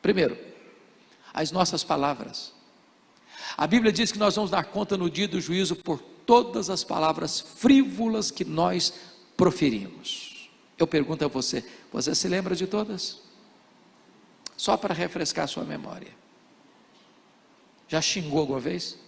Primeiro, 0.00 0.36
as 1.32 1.50
nossas 1.50 1.82
palavras. 1.82 2.52
A 3.56 3.66
Bíblia 3.66 3.92
diz 3.92 4.12
que 4.12 4.18
nós 4.18 4.36
vamos 4.36 4.50
dar 4.50 4.64
conta 4.64 4.96
no 4.96 5.08
dia 5.08 5.28
do 5.28 5.40
juízo 5.40 5.76
por 5.76 6.00
todas 6.26 6.70
as 6.70 6.84
palavras 6.84 7.40
frívolas 7.40 8.30
que 8.30 8.44
nós 8.44 8.92
proferimos. 9.36 10.50
Eu 10.78 10.86
pergunto 10.86 11.24
a 11.24 11.28
você: 11.28 11.64
você 11.92 12.14
se 12.14 12.28
lembra 12.28 12.54
de 12.54 12.66
todas? 12.66 13.20
Só 14.56 14.76
para 14.76 14.94
refrescar 14.94 15.48
sua 15.48 15.64
memória. 15.64 16.12
Já 17.88 18.00
xingou 18.00 18.40
alguma 18.40 18.60
vez? 18.60 18.98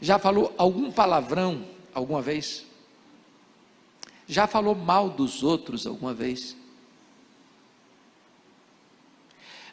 Já 0.00 0.18
falou 0.18 0.54
algum 0.56 0.92
palavrão 0.92 1.66
alguma 1.92 2.22
vez? 2.22 2.64
Já 4.26 4.46
falou 4.46 4.74
mal 4.74 5.10
dos 5.10 5.42
outros 5.42 5.86
alguma 5.86 6.14
vez? 6.14 6.56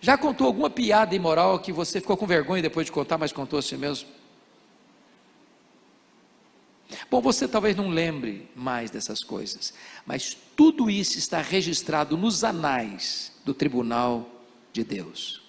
Já 0.01 0.17
contou 0.17 0.47
alguma 0.47 0.69
piada 0.69 1.15
imoral 1.15 1.59
que 1.59 1.71
você 1.71 1.99
ficou 1.99 2.15
com 2.15 2.25
vergonha 2.25 2.61
depois 2.61 2.85
de 2.85 2.91
contar, 2.91 3.17
mas 3.17 3.31
contou 3.31 3.59
a 3.59 3.61
si 3.61 3.75
mesmo? 3.75 4.07
Bom, 7.09 7.21
você 7.21 7.47
talvez 7.47 7.75
não 7.75 7.89
lembre 7.89 8.49
mais 8.55 8.91
dessas 8.91 9.23
coisas, 9.23 9.73
mas 10.05 10.35
tudo 10.55 10.89
isso 10.89 11.17
está 11.17 11.41
registrado 11.41 12.17
nos 12.17 12.43
anais 12.43 13.31
do 13.43 13.53
tribunal 13.53 14.29
de 14.71 14.83
Deus. 14.83 15.41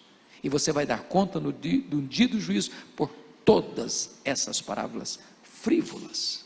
E 0.43 0.49
você 0.49 0.73
vai 0.73 0.87
dar 0.87 1.05
conta 1.05 1.41
no 1.41 1.53
dia, 1.53 1.83
no 1.91 2.03
dia 2.03 2.29
do 2.29 2.41
juízo 2.41 2.71
por 2.95 3.11
todas 3.45 4.19
essas 4.25 4.61
parábolas 4.61 5.19
frívolas. 5.43 6.45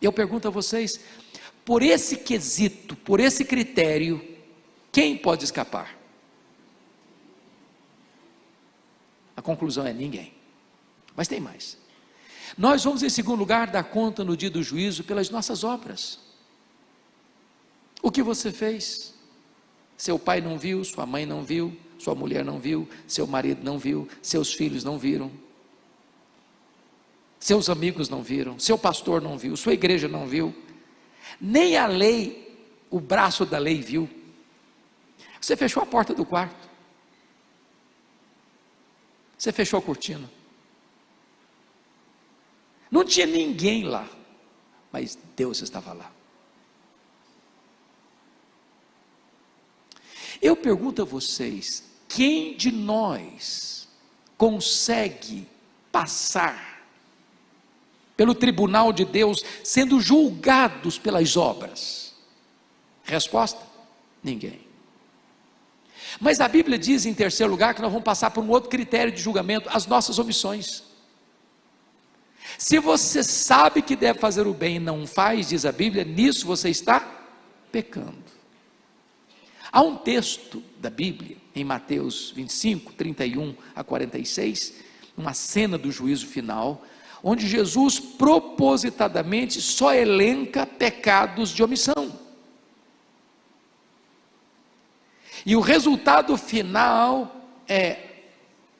Eu 0.00 0.12
pergunto 0.12 0.48
a 0.48 0.50
vocês, 0.50 1.00
por 1.64 1.82
esse 1.82 2.16
quesito, 2.16 2.96
por 2.96 3.20
esse 3.20 3.44
critério, 3.44 4.22
quem 4.92 5.16
pode 5.16 5.44
escapar? 5.44 5.98
A 9.36 9.42
conclusão 9.42 9.86
é 9.86 9.92
ninguém. 9.92 10.34
Mas 11.16 11.28
tem 11.28 11.40
mais. 11.40 11.79
Nós 12.56 12.84
vamos, 12.84 13.02
em 13.02 13.08
segundo 13.08 13.38
lugar, 13.38 13.68
dar 13.68 13.84
conta 13.84 14.24
no 14.24 14.36
dia 14.36 14.50
do 14.50 14.62
juízo 14.62 15.04
pelas 15.04 15.30
nossas 15.30 15.64
obras. 15.64 16.18
O 18.02 18.10
que 18.10 18.22
você 18.22 18.50
fez? 18.50 19.14
Seu 19.96 20.18
pai 20.18 20.40
não 20.40 20.58
viu, 20.58 20.82
sua 20.84 21.04
mãe 21.04 21.26
não 21.26 21.44
viu, 21.44 21.76
sua 21.98 22.14
mulher 22.14 22.44
não 22.44 22.58
viu, 22.58 22.88
seu 23.06 23.26
marido 23.26 23.62
não 23.62 23.78
viu, 23.78 24.08
seus 24.22 24.54
filhos 24.54 24.82
não 24.82 24.98
viram, 24.98 25.30
seus 27.38 27.68
amigos 27.68 28.08
não 28.08 28.22
viram, 28.22 28.58
seu 28.58 28.78
pastor 28.78 29.20
não 29.20 29.36
viu, 29.36 29.54
sua 29.56 29.74
igreja 29.74 30.08
não 30.08 30.26
viu, 30.26 30.54
nem 31.38 31.76
a 31.76 31.86
lei, 31.86 32.58
o 32.90 32.98
braço 32.98 33.44
da 33.44 33.58
lei 33.58 33.82
viu. 33.82 34.08
Você 35.38 35.54
fechou 35.56 35.82
a 35.82 35.86
porta 35.86 36.14
do 36.14 36.24
quarto, 36.24 36.68
você 39.36 39.52
fechou 39.52 39.78
a 39.78 39.82
cortina, 39.82 40.30
não 43.00 43.04
tinha 43.04 43.26
ninguém 43.26 43.84
lá, 43.84 44.06
mas 44.92 45.18
Deus 45.34 45.62
estava 45.62 45.92
lá. 45.92 46.12
Eu 50.40 50.54
pergunto 50.54 51.02
a 51.02 51.04
vocês: 51.04 51.82
quem 52.08 52.54
de 52.56 52.70
nós 52.70 53.88
consegue 54.36 55.46
passar 55.90 56.84
pelo 58.16 58.34
tribunal 58.34 58.92
de 58.92 59.04
Deus 59.04 59.42
sendo 59.64 59.98
julgados 59.98 60.98
pelas 60.98 61.36
obras? 61.36 62.14
Resposta: 63.02 63.60
ninguém. 64.22 64.68
Mas 66.20 66.40
a 66.40 66.48
Bíblia 66.48 66.78
diz, 66.78 67.06
em 67.06 67.14
terceiro 67.14 67.50
lugar, 67.50 67.74
que 67.74 67.80
nós 67.80 67.90
vamos 67.90 68.04
passar 68.04 68.30
por 68.30 68.44
um 68.44 68.50
outro 68.50 68.68
critério 68.68 69.12
de 69.12 69.22
julgamento: 69.22 69.70
as 69.70 69.86
nossas 69.86 70.18
omissões. 70.18 70.89
Se 72.58 72.78
você 72.78 73.22
sabe 73.22 73.82
que 73.82 73.96
deve 73.96 74.18
fazer 74.18 74.46
o 74.46 74.54
bem 74.54 74.76
e 74.76 74.80
não 74.80 75.06
faz, 75.06 75.48
diz 75.48 75.64
a 75.64 75.72
Bíblia, 75.72 76.04
nisso 76.04 76.46
você 76.46 76.68
está 76.70 77.00
pecando. 77.70 78.30
Há 79.72 79.82
um 79.82 79.96
texto 79.96 80.62
da 80.78 80.90
Bíblia, 80.90 81.36
em 81.54 81.64
Mateus 81.64 82.32
25, 82.34 82.92
31 82.94 83.54
a 83.74 83.84
46, 83.84 84.74
uma 85.16 85.32
cena 85.32 85.78
do 85.78 85.92
juízo 85.92 86.26
final, 86.26 86.84
onde 87.22 87.46
Jesus 87.46 88.00
propositadamente 88.00 89.60
só 89.60 89.94
elenca 89.94 90.66
pecados 90.66 91.50
de 91.50 91.62
omissão. 91.62 92.18
E 95.44 95.54
o 95.54 95.60
resultado 95.60 96.36
final 96.36 97.36
é: 97.68 98.09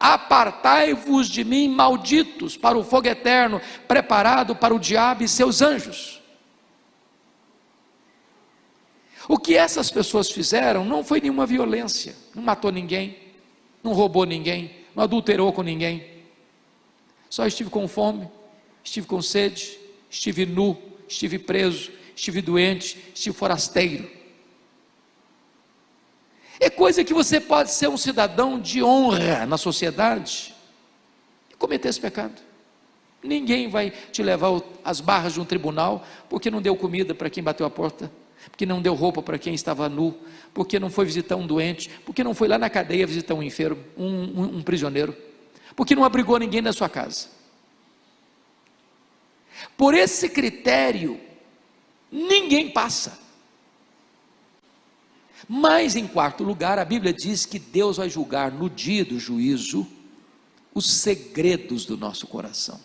apartai-vos 0.00 1.28
de 1.28 1.44
mim, 1.44 1.68
malditos, 1.68 2.56
para 2.56 2.78
o 2.78 2.82
fogo 2.82 3.06
eterno, 3.06 3.60
preparado 3.86 4.56
para 4.56 4.74
o 4.74 4.78
diabo 4.78 5.22
e 5.22 5.28
seus 5.28 5.60
anjos. 5.60 6.22
O 9.28 9.36
que 9.36 9.54
essas 9.54 9.90
pessoas 9.90 10.30
fizeram 10.30 10.86
não 10.86 11.04
foi 11.04 11.20
nenhuma 11.20 11.44
violência, 11.44 12.16
não 12.34 12.42
matou 12.42 12.72
ninguém, 12.72 13.18
não 13.84 13.92
roubou 13.92 14.24
ninguém, 14.24 14.74
não 14.96 15.04
adulterou 15.04 15.52
com 15.52 15.62
ninguém. 15.62 16.02
Só 17.28 17.46
estive 17.46 17.68
com 17.68 17.86
fome, 17.86 18.26
estive 18.82 19.06
com 19.06 19.20
sede, 19.20 19.78
estive 20.08 20.46
nu, 20.46 20.76
estive 21.06 21.38
preso, 21.38 21.92
estive 22.16 22.40
doente, 22.40 22.98
estive 23.14 23.36
forasteiro. 23.36 24.10
É 26.60 26.70
coisa 26.70 27.02
que 27.02 27.12
você 27.14 27.40
pode 27.40 27.72
ser 27.72 27.88
um 27.88 27.96
cidadão 27.96 28.60
de 28.60 28.82
honra 28.82 29.46
na 29.46 29.56
sociedade 29.56 30.54
e 31.50 31.54
cometer 31.54 31.88
esse 31.88 32.00
pecado. 32.00 32.40
Ninguém 33.22 33.68
vai 33.68 33.90
te 33.90 34.22
levar 34.22 34.62
às 34.84 35.00
barras 35.00 35.32
de 35.32 35.40
um 35.40 35.44
tribunal 35.44 36.06
porque 36.28 36.50
não 36.50 36.62
deu 36.62 36.76
comida 36.76 37.14
para 37.14 37.28
quem 37.28 37.42
bateu 37.42 37.66
a 37.66 37.70
porta 37.70 38.12
porque 38.48 38.64
não 38.64 38.80
deu 38.80 38.94
roupa 38.94 39.22
para 39.22 39.38
quem 39.38 39.54
estava 39.54 39.88
nu, 39.88 40.16
porque 40.54 40.78
não 40.78 40.90
foi 40.90 41.04
visitar 41.04 41.36
um 41.36 41.46
doente, 41.46 41.90
porque 42.04 42.24
não 42.24 42.34
foi 42.34 42.48
lá 42.48 42.58
na 42.58 42.70
cadeia 42.70 43.06
visitar 43.06 43.34
um 43.34 43.42
enfermo, 43.42 43.82
um, 43.96 44.06
um, 44.06 44.56
um 44.58 44.62
prisioneiro, 44.62 45.16
porque 45.76 45.94
não 45.94 46.04
abrigou 46.04 46.38
ninguém 46.38 46.60
na 46.60 46.72
sua 46.72 46.88
casa. 46.88 47.28
Por 49.76 49.94
esse 49.94 50.28
critério, 50.28 51.20
ninguém 52.10 52.70
passa. 52.70 53.18
Mas, 55.52 55.96
em 55.96 56.06
quarto 56.06 56.44
lugar, 56.44 56.78
a 56.78 56.84
Bíblia 56.84 57.12
diz 57.12 57.44
que 57.44 57.58
Deus 57.58 57.96
vai 57.96 58.08
julgar 58.08 58.52
no 58.52 58.70
dia 58.70 59.04
do 59.04 59.18
juízo 59.18 59.84
os 60.72 60.88
segredos 60.88 61.84
do 61.84 61.96
nosso 61.96 62.28
coração, 62.28 62.80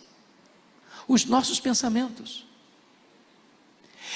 os 1.06 1.24
nossos 1.26 1.60
pensamentos. 1.60 2.44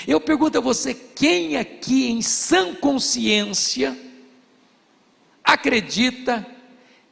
Eu 0.04 0.20
pergunto 0.20 0.58
a 0.58 0.60
você: 0.60 0.92
quem 0.92 1.58
aqui 1.58 2.10
em 2.10 2.20
sã 2.22 2.74
consciência 2.74 3.96
acredita 5.44 6.44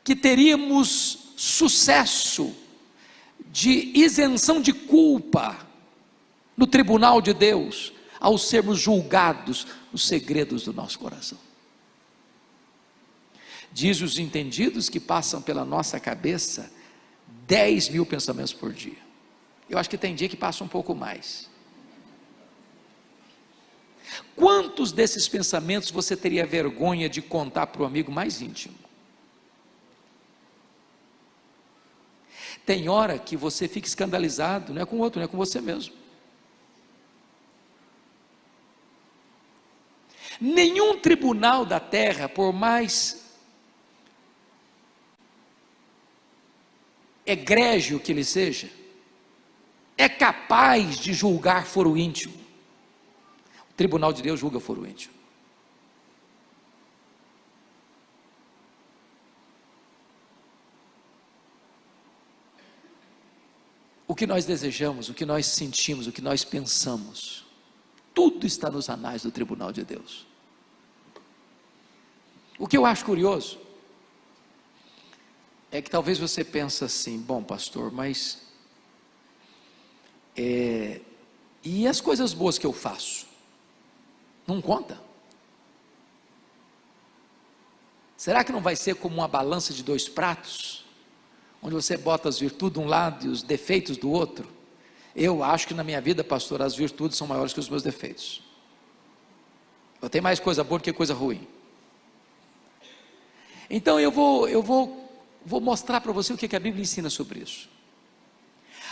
que 0.03 0.16
teríamos 0.16 1.35
sucesso 1.37 2.53
de 3.46 3.92
isenção 3.94 4.61
de 4.61 4.72
culpa 4.72 5.57
no 6.57 6.66
tribunal 6.66 7.20
de 7.20 7.33
Deus 7.33 7.92
ao 8.20 8.37
sermos 8.38 8.78
julgados 8.78 9.66
os 9.92 10.07
segredos 10.07 10.64
do 10.64 10.72
nosso 10.72 10.98
coração? 10.98 11.38
Diz 13.72 14.00
os 14.00 14.18
entendidos 14.18 14.88
que 14.88 14.98
passam 14.98 15.42
pela 15.42 15.64
nossa 15.64 16.00
cabeça 16.00 16.70
10 17.46 17.90
mil 17.90 18.07
pensamentos 18.07 18.52
por 18.52 18.72
dia. 18.72 18.98
Eu 19.68 19.78
acho 19.78 19.90
que 19.90 19.98
tem 19.98 20.14
dia 20.14 20.28
que 20.28 20.37
passa 20.37 20.64
um 20.64 20.68
pouco 20.68 20.94
mais. 20.94 21.48
Quantos 24.35 24.92
desses 24.92 25.28
pensamentos 25.28 25.90
você 25.90 26.16
teria 26.16 26.46
vergonha 26.46 27.09
de 27.09 27.20
contar 27.20 27.66
para 27.66 27.83
o 27.83 27.85
amigo 27.85 28.11
mais 28.11 28.40
íntimo? 28.40 28.74
Tem 32.64 32.88
hora 32.88 33.18
que 33.18 33.37
você 33.37 33.66
fica 33.66 33.87
escandalizado, 33.87 34.72
não 34.72 34.83
é 34.83 34.87
com 34.87 34.96
o 34.96 35.00
outro, 35.00 35.20
não 35.20 35.24
é 35.24 35.28
com 35.28 35.37
você 35.37 35.61
mesmo. 35.61 35.94
Nenhum 40.40 40.98
tribunal 40.98 41.64
da 41.64 41.81
terra, 41.81 42.29
por 42.29 42.53
mais 42.53 43.24
egrégio 47.27 48.01
que 48.01 48.12
ele 48.12 48.24
seja, 48.24 48.70
é 49.96 50.09
capaz 50.09 50.98
de 50.98 51.12
julgar 51.12 51.66
foro 51.66 51.96
íntimo 51.96 52.38
tribunal 53.79 54.12
de 54.12 54.22
Deus 54.22 54.40
julga 54.40 54.59
foro 54.59 54.85
íntimo. 54.85 55.14
O 64.05 64.16
que 64.16 64.27
nós 64.27 64.44
desejamos, 64.44 65.09
o 65.09 65.14
que 65.14 65.24
nós 65.24 65.46
sentimos, 65.46 66.09
o 66.09 66.12
que 66.12 66.20
nós 66.20 66.44
pensamos, 66.44 67.46
tudo 68.18 68.44
está 68.48 68.68
nos 68.68 68.90
anais 68.90 69.22
do 69.22 69.31
tribunal 69.31 69.70
de 69.70 69.85
Deus. 69.85 70.26
O 72.59 72.66
que 72.66 72.76
eu 72.76 72.85
acho 72.85 73.04
curioso 73.04 73.61
é 75.70 75.81
que 75.81 75.88
talvez 75.88 76.18
você 76.18 76.42
pense 76.42 76.83
assim, 76.83 77.16
bom 77.20 77.44
pastor, 77.44 77.92
mas 77.92 78.42
é, 80.37 81.00
e 81.62 81.87
as 81.87 82.00
coisas 82.00 82.35
boas 82.35 82.59
que 82.59 82.66
eu 82.66 82.72
faço? 82.72 83.24
Não 84.44 84.61
conta. 84.61 85.00
Será 88.16 88.42
que 88.42 88.50
não 88.50 88.61
vai 88.61 88.74
ser 88.74 88.96
como 88.96 89.14
uma 89.14 89.28
balança 89.28 89.72
de 89.72 89.85
dois 89.85 90.09
pratos? 90.09 90.85
Onde 91.62 91.76
você 91.76 91.96
bota 91.96 92.28
as 92.28 92.40
virtudes 92.40 92.81
de 92.81 92.85
um 92.85 92.88
lado 92.88 93.26
e 93.26 93.28
os 93.28 93.44
defeitos 93.44 93.96
do 93.96 94.11
outro? 94.11 94.58
Eu 95.20 95.42
acho 95.42 95.66
que 95.66 95.74
na 95.74 95.83
minha 95.83 96.00
vida, 96.00 96.22
pastor, 96.22 96.62
as 96.62 96.76
virtudes 96.76 97.18
são 97.18 97.26
maiores 97.26 97.52
que 97.52 97.59
os 97.59 97.68
meus 97.68 97.83
defeitos. 97.83 98.40
Eu 100.00 100.09
tenho 100.09 100.22
mais 100.22 100.38
coisa 100.38 100.62
boa 100.62 100.78
do 100.78 100.85
que 100.85 100.92
coisa 100.92 101.12
ruim. 101.12 101.44
Então 103.68 103.98
eu 103.98 104.12
vou, 104.12 104.48
eu 104.48 104.62
vou, 104.62 105.12
vou 105.44 105.61
mostrar 105.61 106.00
para 106.00 106.12
você 106.12 106.33
o 106.33 106.37
que 106.37 106.54
a 106.54 106.61
Bíblia 106.61 106.83
ensina 106.83 107.11
sobre 107.11 107.40
isso. 107.40 107.68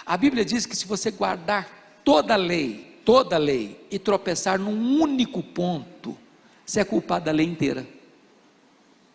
A 0.05 0.17
Bíblia 0.17 0.45
diz 0.45 0.67
que 0.67 0.75
se 0.75 0.85
você 0.85 1.13
guardar 1.13 2.01
toda 2.05 2.35
a 2.35 2.37
lei, 2.37 3.01
toda 3.05 3.37
a 3.37 3.39
lei 3.39 3.87
e 3.89 3.97
tropeçar 3.97 4.59
num 4.59 5.01
único 5.01 5.45
ponto, 5.45 6.19
você 6.65 6.81
é 6.81 6.85
culpado 6.85 7.27
da 7.27 7.31
lei 7.31 7.47
inteira. 7.47 7.87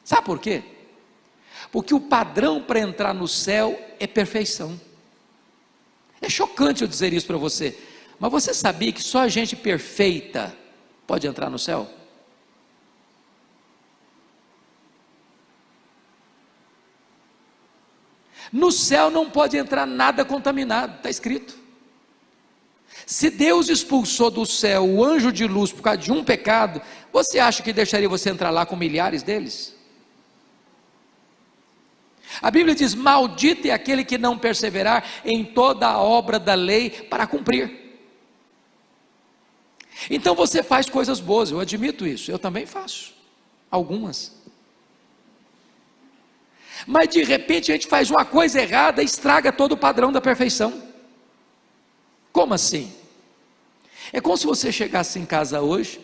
Sabe 0.01 0.25
por 0.25 0.39
quê? 0.39 0.63
Porque 1.73 1.93
o 1.93 1.99
padrão 1.99 2.63
para 2.63 2.79
entrar 2.79 3.13
no 3.13 3.27
céu 3.27 3.77
é 3.99 4.07
perfeição. 4.07 4.79
É 6.21 6.29
chocante 6.29 6.83
eu 6.83 6.87
dizer 6.87 7.11
isso 7.13 7.25
para 7.25 7.37
você, 7.37 7.77
mas 8.19 8.31
você 8.31 8.53
sabia 8.53 8.91
que 8.91 9.01
só 9.01 9.21
a 9.21 9.27
gente 9.27 9.55
perfeita 9.55 10.55
pode 11.07 11.25
entrar 11.25 11.49
no 11.49 11.57
céu? 11.57 11.89
No 18.51 18.71
céu 18.71 19.09
não 19.09 19.29
pode 19.29 19.57
entrar 19.57 19.87
nada 19.87 20.23
contaminado, 20.25 20.97
está 20.97 21.09
escrito. 21.09 21.57
Se 23.05 23.29
Deus 23.29 23.69
expulsou 23.69 24.29
do 24.29 24.45
céu 24.45 24.85
o 24.85 25.03
anjo 25.03 25.31
de 25.31 25.47
luz 25.47 25.71
por 25.71 25.81
causa 25.81 25.97
de 25.99 26.11
um 26.11 26.23
pecado, 26.23 26.81
você 27.11 27.39
acha 27.39 27.63
que 27.63 27.73
deixaria 27.73 28.07
você 28.07 28.29
entrar 28.29 28.51
lá 28.51 28.65
com 28.65 28.75
milhares 28.75 29.23
deles? 29.23 29.75
A 32.39 32.51
Bíblia 32.51 32.75
diz: 32.75 32.93
Maldito 32.93 33.67
é 33.67 33.71
aquele 33.71 34.05
que 34.05 34.17
não 34.17 34.37
perseverar 34.37 35.03
em 35.25 35.43
toda 35.43 35.87
a 35.87 35.99
obra 35.99 36.37
da 36.37 36.53
lei 36.53 36.89
para 36.89 37.25
cumprir. 37.25 37.79
Então 40.09 40.35
você 40.35 40.63
faz 40.63 40.89
coisas 40.89 41.19
boas, 41.19 41.51
eu 41.51 41.59
admito 41.59 42.07
isso, 42.07 42.31
eu 42.31 42.39
também 42.39 42.65
faço, 42.65 43.13
algumas. 43.69 44.35
Mas 46.87 47.09
de 47.09 47.23
repente 47.23 47.71
a 47.71 47.75
gente 47.75 47.87
faz 47.87 48.09
uma 48.09 48.25
coisa 48.25 48.61
errada 48.61 49.01
e 49.01 49.05
estraga 49.05 49.51
todo 49.51 49.73
o 49.73 49.77
padrão 49.77 50.11
da 50.11 50.21
perfeição. 50.21 50.81
Como 52.31 52.53
assim? 52.53 52.91
É 54.11 54.19
como 54.19 54.37
se 54.37 54.47
você 54.47 54.71
chegasse 54.71 55.19
em 55.19 55.25
casa 55.25 55.61
hoje, 55.61 55.99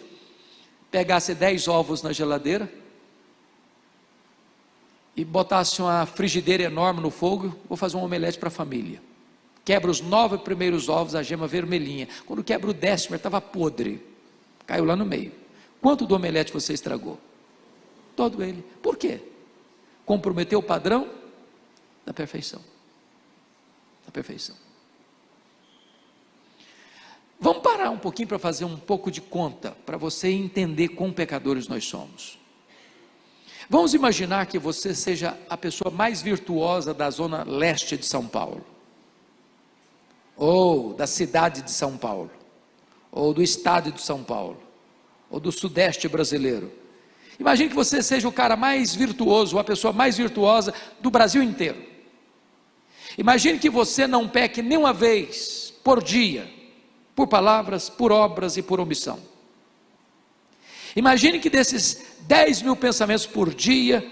pegasse 0.92 1.34
dez 1.34 1.68
ovos 1.68 2.02
na 2.04 2.12
geladeira 2.12 2.72
e 5.18 5.26
botasse 5.26 5.82
uma 5.82 6.06
frigideira 6.06 6.64
enorme 6.64 7.02
no 7.02 7.10
fogo, 7.10 7.56
vou 7.68 7.76
fazer 7.76 7.98
um 7.98 8.04
omelete 8.04 8.38
para 8.38 8.50
a 8.50 8.52
família. 8.52 9.02
Quebra 9.66 9.90
os 9.90 10.00
nove 10.00 10.38
primeiros 10.38 10.88
ovos, 10.88 11.16
a 11.16 11.24
gema 11.24 11.48
vermelhinha. 11.48 12.08
Quando 12.24 12.44
quebra 12.44 12.70
o 12.70 12.74
décimo, 12.74 13.16
estava 13.16 13.42
podre. 13.42 14.00
Caiu 14.68 14.86
lá 14.86 14.96
no 14.96 15.04
meio. 15.04 15.32
Quanto 15.82 16.06
do 16.06 16.16
omelete 16.16 16.54
você 16.54 16.72
estragou? 16.72 17.20
Todo 18.16 18.44
ele. 18.44 18.64
Por 18.82 18.96
quê? 18.96 19.20
Comprometeu 20.06 20.60
o 20.60 20.64
padrão 20.64 21.10
da 22.06 22.14
perfeição. 22.14 22.62
Da 24.06 24.12
perfeição. 24.12 24.56
Vamos 27.40 27.64
parar 27.64 27.90
um 27.90 27.98
pouquinho 27.98 28.28
para 28.28 28.40
fazer 28.40 28.66
um 28.66 28.78
pouco 28.78 29.10
de 29.10 29.22
conta, 29.22 29.72
para 29.86 29.98
você 29.98 30.30
entender 30.30 30.90
quão 30.90 31.12
pecadores 31.12 31.68
nós 31.68 31.86
somos. 31.86 32.38
Vamos 33.70 33.94
imaginar 33.94 34.46
que 34.46 34.58
você 34.58 34.96
seja 34.96 35.38
a 35.50 35.58
pessoa 35.58 35.92
mais 35.92 36.22
virtuosa 36.22 36.94
da 36.94 37.10
zona 37.10 37.44
leste 37.44 37.98
de 37.98 38.06
São 38.06 38.26
Paulo, 38.26 38.66
ou 40.38 40.94
da 40.94 41.06
cidade 41.06 41.62
de 41.62 41.72
São 41.72 41.98
Paulo, 41.98 42.32
ou 43.12 43.34
do 43.34 43.44
estado 43.44 43.92
de 43.92 44.02
São 44.02 44.24
Paulo, 44.24 44.58
ou 45.30 45.40
do 45.40 45.52
sudeste 45.52 46.08
brasileiro. 46.08 46.72
Imagine 47.38 47.70
que 47.70 47.76
você 47.76 48.02
seja 48.02 48.28
o 48.28 48.32
cara 48.32 48.56
mais 48.56 48.96
virtuoso, 48.96 49.60
a 49.60 49.64
pessoa 49.64 49.92
mais 49.92 50.18
virtuosa 50.18 50.74
do 51.02 51.12
Brasil 51.12 51.44
inteiro. 51.44 51.84
Imagine 53.18 53.60
que 53.60 53.70
você 53.70 54.08
não 54.08 54.30
peque 54.30 54.62
nenhuma 54.62 54.94
vez 54.94 55.74
por 55.84 56.02
dia, 56.02 56.50
por 57.14 57.28
palavras, 57.28 57.90
por 57.90 58.14
obras 58.14 58.56
e 58.56 58.64
por 58.64 58.80
omissão. 58.80 59.20
Imagine 60.98 61.40
que 61.40 61.48
desses 61.48 62.18
10 62.22 62.64
mil 62.64 62.76
pensamentos 62.76 63.28
por 63.28 63.54
dia, 63.54 64.04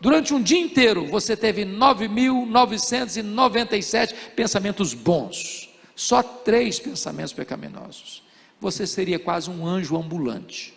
durante 0.00 0.32
um 0.32 0.40
dia 0.40 0.60
inteiro, 0.60 1.04
você 1.06 1.36
teve 1.36 1.64
9.997 1.64 4.14
pensamentos 4.36 4.94
bons, 4.94 5.68
só 5.96 6.22
três 6.22 6.78
pensamentos 6.78 7.32
pecaminosos. 7.32 8.22
Você 8.60 8.86
seria 8.86 9.18
quase 9.18 9.50
um 9.50 9.66
anjo 9.66 9.96
ambulante. 9.96 10.72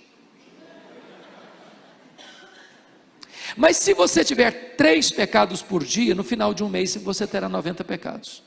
Mas 3.56 3.78
se 3.78 3.94
você 3.94 4.24
tiver 4.24 4.76
três 4.76 5.12
pecados 5.12 5.62
por 5.62 5.84
dia, 5.84 6.16
no 6.16 6.24
final 6.24 6.56
de 6.56 6.64
um 6.64 6.70
mês 6.70 6.96
você 6.96 7.28
terá 7.28 7.48
90 7.48 7.84
pecados. 7.84 8.42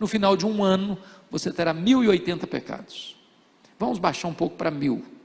No 0.00 0.06
final 0.06 0.38
de 0.38 0.46
um 0.46 0.64
ano, 0.64 0.98
você 1.30 1.52
terá 1.52 1.74
1080 1.74 2.46
pecados. 2.46 3.14
Vamos 3.78 3.98
baixar 3.98 4.28
um 4.28 4.34
pouco 4.34 4.56
para 4.56 4.70
mil. 4.70 5.15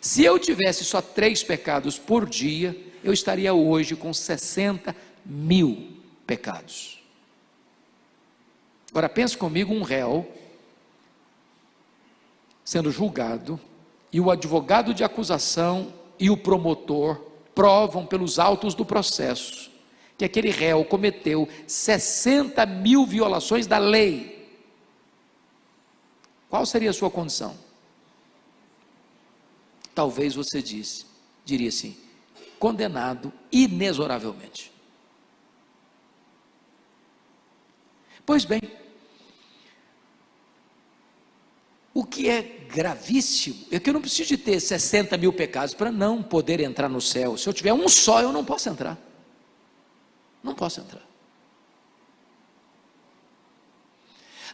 Se 0.00 0.24
eu 0.24 0.38
tivesse 0.38 0.84
só 0.84 1.00
três 1.00 1.42
pecados 1.42 1.98
por 1.98 2.28
dia, 2.28 2.76
eu 3.02 3.12
estaria 3.12 3.52
hoje 3.52 3.96
com 3.96 4.12
60 4.12 4.94
mil 5.24 5.96
pecados. 6.26 7.02
Agora 8.90 9.08
pense 9.08 9.36
comigo: 9.36 9.72
um 9.72 9.82
réu 9.82 10.30
sendo 12.64 12.90
julgado, 12.90 13.60
e 14.12 14.20
o 14.20 14.30
advogado 14.30 14.92
de 14.92 15.04
acusação 15.04 15.92
e 16.18 16.28
o 16.30 16.36
promotor 16.36 17.20
provam 17.54 18.04
pelos 18.04 18.38
autos 18.38 18.74
do 18.74 18.84
processo 18.84 19.70
que 20.16 20.24
aquele 20.24 20.50
réu 20.50 20.84
cometeu 20.84 21.48
60 21.66 22.64
mil 22.66 23.04
violações 23.04 23.66
da 23.66 23.78
lei. 23.78 24.48
Qual 26.48 26.64
seria 26.64 26.90
a 26.90 26.94
sua 26.94 27.10
condição? 27.10 27.54
Talvez 29.96 30.34
você 30.34 30.60
disse, 30.60 31.06
diria 31.42 31.70
assim, 31.70 31.96
condenado 32.58 33.32
inexoravelmente. 33.50 34.70
Pois 38.26 38.44
bem, 38.44 38.60
o 41.94 42.04
que 42.04 42.28
é 42.28 42.42
gravíssimo 42.42 43.68
é 43.70 43.80
que 43.80 43.88
eu 43.88 43.94
não 43.94 44.02
preciso 44.02 44.28
de 44.28 44.36
ter 44.36 44.60
60 44.60 45.16
mil 45.16 45.32
pecados 45.32 45.72
para 45.72 45.90
não 45.90 46.22
poder 46.22 46.60
entrar 46.60 46.90
no 46.90 47.00
céu. 47.00 47.38
Se 47.38 47.48
eu 47.48 47.54
tiver 47.54 47.72
um 47.72 47.88
só, 47.88 48.20
eu 48.20 48.32
não 48.32 48.44
posso 48.44 48.68
entrar. 48.68 48.98
Não 50.42 50.54
posso 50.54 50.80
entrar. 50.80 51.05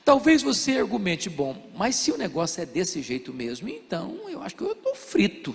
Talvez 0.05 0.43
você 0.43 0.79
argumente, 0.79 1.31
bom, 1.31 1.71
mas 1.77 1.95
se 1.97 2.11
o 2.11 2.19
negócio 2.19 2.61
é 2.61 2.67
desse 2.67 3.01
jeito 3.01 3.33
mesmo, 3.33 3.69
então 3.69 4.29
eu 4.29 4.43
acho 4.43 4.57
que 4.57 4.63
eu 4.63 4.73
estou 4.73 4.95
frito. 4.95 5.55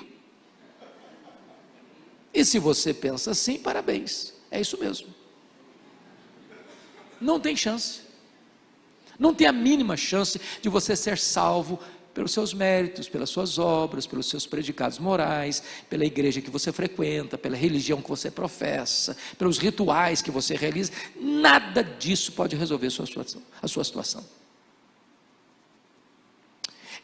E 2.34 2.46
se 2.46 2.58
você 2.60 2.94
pensa 2.94 3.32
assim, 3.32 3.58
parabéns, 3.58 4.34
é 4.50 4.62
isso 4.62 4.78
mesmo. 4.78 5.14
Não 7.20 7.40
tem 7.40 7.56
chance. 7.56 8.02
Não 9.20 9.34
tem 9.34 9.48
a 9.48 9.52
mínima 9.52 9.98
chance 9.98 10.40
de 10.62 10.70
você 10.70 10.96
ser 10.96 11.18
salvo 11.18 11.80
pelos 12.18 12.32
seus 12.32 12.52
méritos, 12.52 13.08
pelas 13.08 13.30
suas 13.30 13.60
obras, 13.60 14.08
pelos 14.08 14.28
seus 14.28 14.48
predicados 14.48 14.98
morais, 14.98 15.62
pela 15.88 16.04
igreja 16.04 16.42
que 16.42 16.50
você 16.50 16.72
frequenta, 16.72 17.38
pela 17.38 17.56
religião 17.56 18.02
que 18.02 18.10
você 18.10 18.32
professa, 18.32 19.16
pelos 19.38 19.60
rituais 19.60 20.20
que 20.20 20.32
você 20.32 20.56
realiza. 20.56 20.92
Nada 21.16 21.84
disso 21.84 22.32
pode 22.32 22.56
resolver 22.56 22.88
a 22.88 22.90
sua 22.90 23.06
situação. 23.06 23.42
A 23.62 23.68
sua 23.68 23.84
situação. 23.84 24.26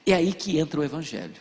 É 0.03 0.15
aí 0.15 0.33
que 0.33 0.57
entra 0.57 0.79
o 0.79 0.83
Evangelho. 0.83 1.39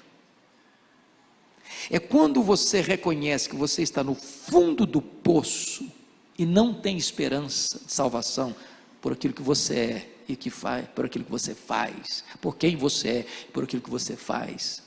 É 1.88 1.98
quando 1.98 2.42
você 2.42 2.82
reconhece 2.82 3.48
que 3.48 3.56
você 3.56 3.80
está 3.80 4.04
no 4.04 4.14
fundo 4.14 4.84
do 4.84 5.00
poço 5.00 5.90
e 6.38 6.44
não 6.44 6.74
tem 6.74 6.98
esperança 6.98 7.80
de 7.86 7.90
salvação 7.90 8.54
por 9.00 9.14
aquilo 9.14 9.32
que 9.32 9.40
você 9.40 9.74
é 9.74 10.11
e 10.32 10.36
que 10.36 10.48
faz, 10.48 10.88
por 10.88 11.04
aquilo 11.04 11.26
que 11.26 11.30
você 11.30 11.54
faz, 11.54 12.24
por 12.40 12.56
quem 12.56 12.74
você 12.74 13.08
é, 13.08 13.26
por 13.52 13.64
aquilo 13.64 13.82
que 13.82 13.90
você 13.90 14.16
faz. 14.16 14.82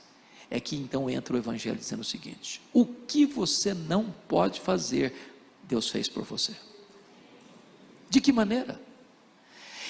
É 0.50 0.58
que 0.58 0.74
então 0.74 1.08
entra 1.08 1.34
o 1.34 1.38
Evangelho 1.38 1.76
dizendo 1.76 2.00
o 2.00 2.04
seguinte: 2.04 2.60
o 2.72 2.84
que 2.84 3.24
você 3.24 3.72
não 3.72 4.12
pode 4.28 4.60
fazer, 4.60 5.14
Deus 5.62 5.88
fez 5.88 6.08
por 6.08 6.24
você. 6.24 6.52
De 8.10 8.20
que 8.20 8.32
maneira? 8.32 8.80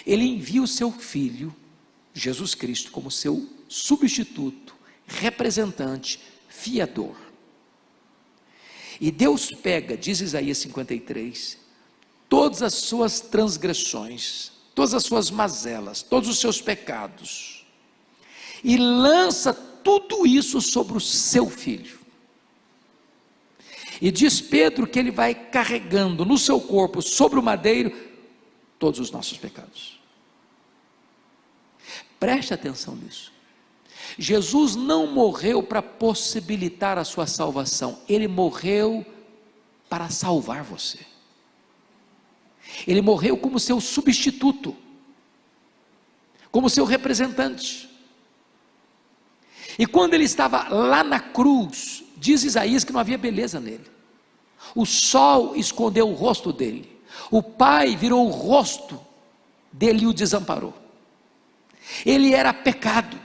Ele 0.07 0.25
envia 0.25 0.63
o 0.63 0.67
seu 0.67 0.93
filho, 0.93 1.55
Jesus 2.13 2.55
Cristo, 2.55 2.91
como 2.91 3.11
seu 3.11 3.49
substituto, 3.67 4.75
representante, 5.07 6.21
fiador. 6.49 7.17
E 9.01 9.11
Deus 9.11 9.51
pega, 9.51 9.97
diz 9.97 10.21
Isaías 10.21 10.59
53, 10.59 11.59
todas 12.29 12.63
as 12.63 12.75
suas 12.75 13.21
transgressões, 13.21 14.56
todas 14.77 14.93
as 14.93 15.05
suas 15.05 15.31
mazelas, 15.31 16.03
todos 16.03 16.29
os 16.29 16.39
seus 16.39 16.61
pecados, 16.61 17.65
e 18.63 18.77
lança 18.77 19.55
tudo 19.55 20.27
isso 20.27 20.61
sobre 20.61 20.99
o 20.99 21.01
seu 21.01 21.49
filho. 21.49 21.99
E 24.03 24.11
diz 24.11 24.39
Pedro 24.39 24.87
que 24.87 24.99
ele 24.99 25.11
vai 25.11 25.35
carregando 25.35 26.27
no 26.27 26.37
seu 26.37 26.61
corpo, 26.61 27.01
sobre 27.01 27.39
o 27.39 27.43
madeiro, 27.43 27.91
todos 28.79 29.01
os 29.01 29.11
nossos 29.11 29.39
pecados. 29.39 29.99
Preste 32.21 32.53
atenção 32.53 32.95
nisso. 32.97 33.33
Jesus 34.19 34.77
não 34.77 35.07
morreu 35.07 35.63
para 35.63 35.81
possibilitar 35.81 36.99
a 36.99 37.05
sua 37.05 37.27
salvação, 37.27 37.99
ele 38.07 38.29
morreu 38.29 39.07
para 39.89 40.11
salvar 40.11 40.63
você. 40.63 41.16
Ele 42.87 43.01
morreu 43.01 43.37
como 43.37 43.59
seu 43.59 43.81
substituto, 43.81 44.77
como 46.51 46.71
seu 46.71 46.85
representante. 46.85 47.89
E 49.79 49.87
quando 49.87 50.15
ele 50.15 50.25
estava 50.25 50.69
lá 50.69 51.05
na 51.05 51.21
cruz, 51.21 52.05
diz 52.17 52.45
Isaías 52.45 52.85
que 52.85 52.93
não 52.93 53.01
havia 53.01 53.19
beleza 53.19 53.61
nele. 53.61 53.85
O 54.75 54.85
sol 54.85 55.55
escondeu 55.57 56.09
o 56.09 56.15
rosto 56.15 56.53
dele, 56.53 56.97
O 57.31 57.43
pai 57.43 57.97
virou 57.97 58.27
o 58.27 58.31
rosto 58.31 59.01
dele 59.73 60.05
e 60.05 60.07
o 60.07 60.13
desamparou. 60.13 60.75
Ele 62.05 62.35
era 62.35 62.53
pecado. 62.53 63.19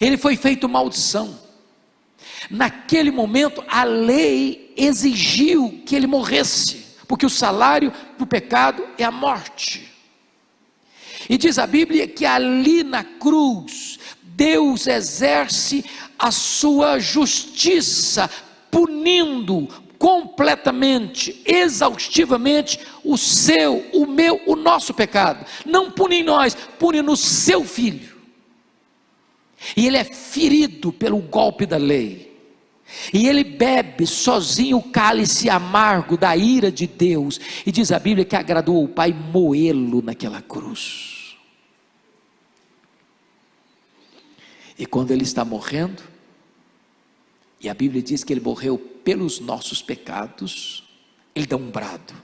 Ele 0.00 0.16
foi 0.16 0.36
feito 0.36 0.68
maldição. 0.68 1.38
Naquele 2.50 3.10
momento, 3.10 3.64
a 3.68 3.84
lei 3.84 4.72
exigiu 4.76 5.82
que 5.86 5.96
ele 5.96 6.06
morresse, 6.06 6.86
porque 7.10 7.26
o 7.26 7.30
salário 7.30 7.92
do 8.16 8.24
pecado 8.24 8.86
é 8.96 9.02
a 9.02 9.10
morte. 9.10 9.90
E 11.28 11.36
diz 11.36 11.58
a 11.58 11.66
Bíblia 11.66 12.06
que 12.06 12.24
ali 12.24 12.84
na 12.84 13.02
cruz, 13.02 13.98
Deus 14.22 14.86
exerce 14.86 15.84
a 16.16 16.30
sua 16.30 17.00
justiça, 17.00 18.30
punindo 18.70 19.66
completamente, 19.98 21.42
exaustivamente 21.44 22.78
o 23.02 23.18
seu, 23.18 23.84
o 23.92 24.06
meu, 24.06 24.40
o 24.46 24.54
nosso 24.54 24.94
pecado. 24.94 25.44
Não 25.66 25.90
pune 25.90 26.20
em 26.20 26.22
nós, 26.22 26.54
pune 26.78 27.02
no 27.02 27.16
seu 27.16 27.64
filho. 27.64 28.16
E 29.76 29.84
ele 29.84 29.96
é 29.96 30.04
ferido 30.04 30.92
pelo 30.92 31.18
golpe 31.18 31.66
da 31.66 31.76
lei. 31.76 32.29
E 33.12 33.28
ele 33.28 33.44
bebe 33.44 34.06
sozinho 34.06 34.78
o 34.78 34.90
cálice 34.90 35.48
amargo 35.48 36.16
da 36.16 36.36
ira 36.36 36.70
de 36.70 36.86
Deus. 36.86 37.40
E 37.64 37.72
diz 37.72 37.92
a 37.92 37.98
Bíblia 37.98 38.24
que 38.24 38.36
agradou 38.36 38.82
o 38.82 38.88
Pai 38.88 39.12
moê-lo 39.12 40.02
naquela 40.02 40.42
cruz. 40.42 41.36
E 44.78 44.86
quando 44.86 45.10
ele 45.10 45.24
está 45.24 45.44
morrendo, 45.44 46.02
e 47.60 47.68
a 47.68 47.74
Bíblia 47.74 48.02
diz 48.02 48.24
que 48.24 48.32
ele 48.32 48.40
morreu 48.40 48.78
pelos 48.78 49.38
nossos 49.38 49.82
pecados, 49.82 50.82
ele 51.34 51.46
dá 51.46 51.56
um 51.56 51.70
brado: 51.70 52.14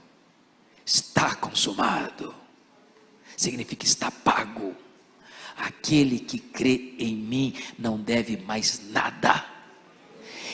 está 0.83 1.35
consumado, 1.35 2.33
significa 3.35 3.85
está 3.85 4.09
pago. 4.09 4.75
Aquele 5.55 6.19
que 6.19 6.37
crê 6.37 6.93
em 6.99 7.15
mim 7.15 7.53
não 7.77 7.99
deve 7.99 8.37
mais 8.37 8.89
nada. 8.91 9.56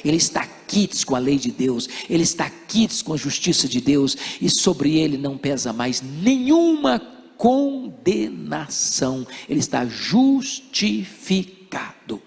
Ele 0.04 0.18
está 0.18 0.46
quites 0.68 1.04
com 1.04 1.16
a 1.16 1.20
lei 1.20 1.38
de 1.38 1.52
Deus, 1.52 1.88
ele 2.10 2.24
está 2.24 2.50
quites 2.50 3.02
com 3.02 3.14
a 3.14 3.18
justiça 3.18 3.68
de 3.68 3.80
Deus, 3.80 4.18
e 4.42 4.50
sobre 4.50 4.98
ele 4.98 5.18
não 5.18 5.38
pesa 5.38 5.72
mais 5.72 6.02
nenhuma 6.02 7.00
condenação, 7.38 9.26
ele 9.50 9.60
está 9.60 9.86
justificado. 9.86 12.22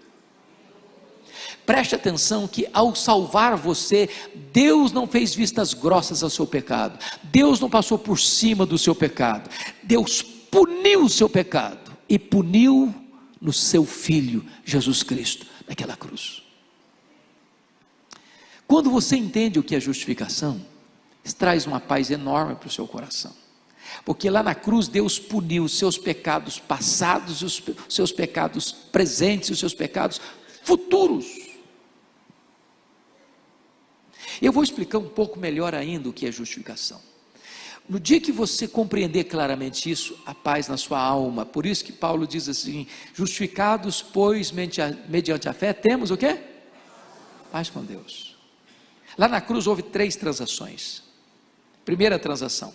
Preste 1.65 1.97
atenção 1.97 2.47
que 2.47 2.69
ao 2.73 2.95
salvar 2.95 3.57
você, 3.57 4.09
Deus 4.53 4.93
não 4.93 5.07
fez 5.07 5.35
vistas 5.35 5.75
grossas 5.75 6.23
ao 6.23 6.31
seu 6.31 6.47
pecado. 6.47 6.97
Deus 7.25 7.59
não 7.59 7.69
passou 7.69 7.99
por 7.99 8.21
cima 8.21 8.65
do 8.65 8.79
seu 8.79 8.95
pecado. 8.95 9.51
Deus 9.83 10.23
puniu 10.23 11.05
o 11.05 11.11
seu 11.11 11.29
pecado 11.29 11.91
e 12.09 12.21
puniu 12.21 12.95
no 13.41 13.53
seu 13.53 13.85
filho 13.85 14.45
Jesus 14.65 15.03
Cristo 15.03 15.45
naquela 15.67 15.97
cruz. 15.97 16.46
Quando 18.67 18.91
você 18.91 19.17
entende 19.17 19.59
o 19.59 19.63
que 19.63 19.77
é 19.77 19.81
justificação, 19.81 20.61
traz 21.39 21.67
uma 21.67 21.81
paz 21.81 22.11
enorme 22.11 22.55
para 22.57 22.69
o 22.69 22.71
seu 22.71 22.87
coração. 22.87 23.33
Porque 24.05 24.29
lá 24.29 24.43
na 24.43 24.55
cruz 24.55 24.89
Deus 24.89 25.19
puniu 25.19 25.65
os 25.65 25.79
seus 25.79 25.97
pecados 25.97 26.59
passados, 26.59 27.43
os 27.43 27.63
seus 27.89 28.13
pecados 28.13 28.73
presentes 28.73 29.51
os 29.51 29.59
seus 29.59 29.75
pecados 29.75 30.21
futuros. 30.63 31.27
Eu 34.43 34.53
vou 34.53 34.63
explicar 34.63 34.99
um 34.99 35.09
pouco 35.09 35.39
melhor 35.39 35.75
ainda 35.75 36.09
o 36.09 36.13
que 36.13 36.27
é 36.27 36.33
justificação. 36.33 37.01
No 37.89 38.01
dia 38.01 38.21
que 38.21 38.33
você 38.33 38.67
compreender 38.67 39.25
claramente 39.25 39.89
isso, 39.89 40.19
a 40.27 40.35
paz 40.35 40.67
na 40.67 40.77
sua 40.77 41.01
alma. 41.01 41.47
Por 41.47 41.65
isso 41.65 41.85
que 41.85 41.93
Paulo 41.93 42.27
diz 42.27 42.49
assim: 42.49 42.87
justificados, 43.15 44.03
pois, 44.03 44.51
mediante 44.51 45.49
a 45.49 45.53
fé, 45.53 45.73
temos 45.73 46.11
o 46.11 46.17
quê? 46.17 46.37
Paz 47.53 47.71
com 47.71 47.85
Deus. 47.85 48.36
Lá 49.17 49.29
na 49.29 49.41
cruz 49.41 49.67
houve 49.67 49.83
três 49.83 50.17
transações. 50.17 51.03
Primeira 51.85 52.19
transação. 52.19 52.73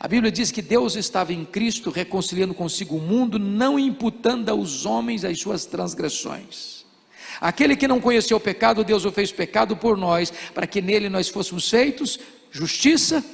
A 0.00 0.06
Bíblia 0.06 0.30
diz 0.30 0.52
que 0.52 0.62
Deus 0.62 0.94
estava 0.94 1.32
em 1.32 1.44
Cristo 1.44 1.90
reconciliando 1.90 2.54
consigo 2.54 2.96
o 2.96 3.00
mundo, 3.00 3.38
não 3.38 3.78
imputando 3.78 4.48
aos 4.48 4.86
homens 4.86 5.24
as 5.24 5.40
suas 5.40 5.66
transgressões. 5.66 6.86
Aquele 7.40 7.76
que 7.76 7.88
não 7.88 8.00
conheceu 8.00 8.36
o 8.36 8.40
pecado, 8.40 8.84
Deus 8.84 9.04
o 9.04 9.12
fez 9.12 9.32
pecado 9.32 9.76
por 9.76 9.96
nós, 9.96 10.32
para 10.54 10.66
que 10.66 10.80
nele 10.80 11.08
nós 11.08 11.28
fôssemos 11.28 11.68
feitos 11.68 12.18
justiça 12.50 13.24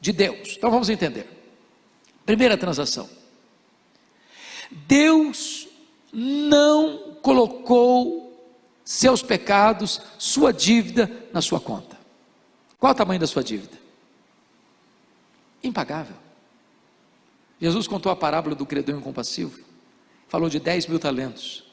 de 0.00 0.12
Deus. 0.12 0.54
Então 0.56 0.70
vamos 0.70 0.88
entender. 0.88 1.26
Primeira 2.24 2.56
transação. 2.56 3.08
Deus 4.70 5.66
não 6.12 7.16
colocou 7.22 8.27
seus 8.88 9.22
pecados, 9.22 10.00
sua 10.16 10.50
dívida 10.50 11.28
na 11.30 11.42
sua 11.42 11.60
conta. 11.60 11.94
Qual 12.78 12.90
o 12.90 12.94
tamanho 12.94 13.20
da 13.20 13.26
sua 13.26 13.44
dívida? 13.44 13.76
Impagável. 15.62 16.16
Jesus 17.60 17.86
contou 17.86 18.10
a 18.10 18.16
parábola 18.16 18.54
do 18.54 18.64
credor 18.64 18.96
incompassivo, 18.96 19.60
falou 20.26 20.48
de 20.48 20.58
10 20.58 20.86
mil 20.86 20.98
talentos. 20.98 21.70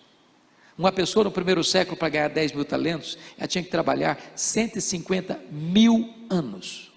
Uma 0.78 0.91
pessoa 0.91 1.23
no 1.23 1.32
primeiro 1.32 1.63
século, 1.63 1.95
para 1.95 2.10
ganhar 2.10 2.28
10 2.28 2.51
mil 2.51 2.65
talentos, 2.65 3.17
ela 3.38 3.47
tinha 3.47 3.63
que 3.63 3.69
trabalhar 3.69 4.19
150 4.36 5.39
mil 5.49 6.13
anos. 6.30 6.91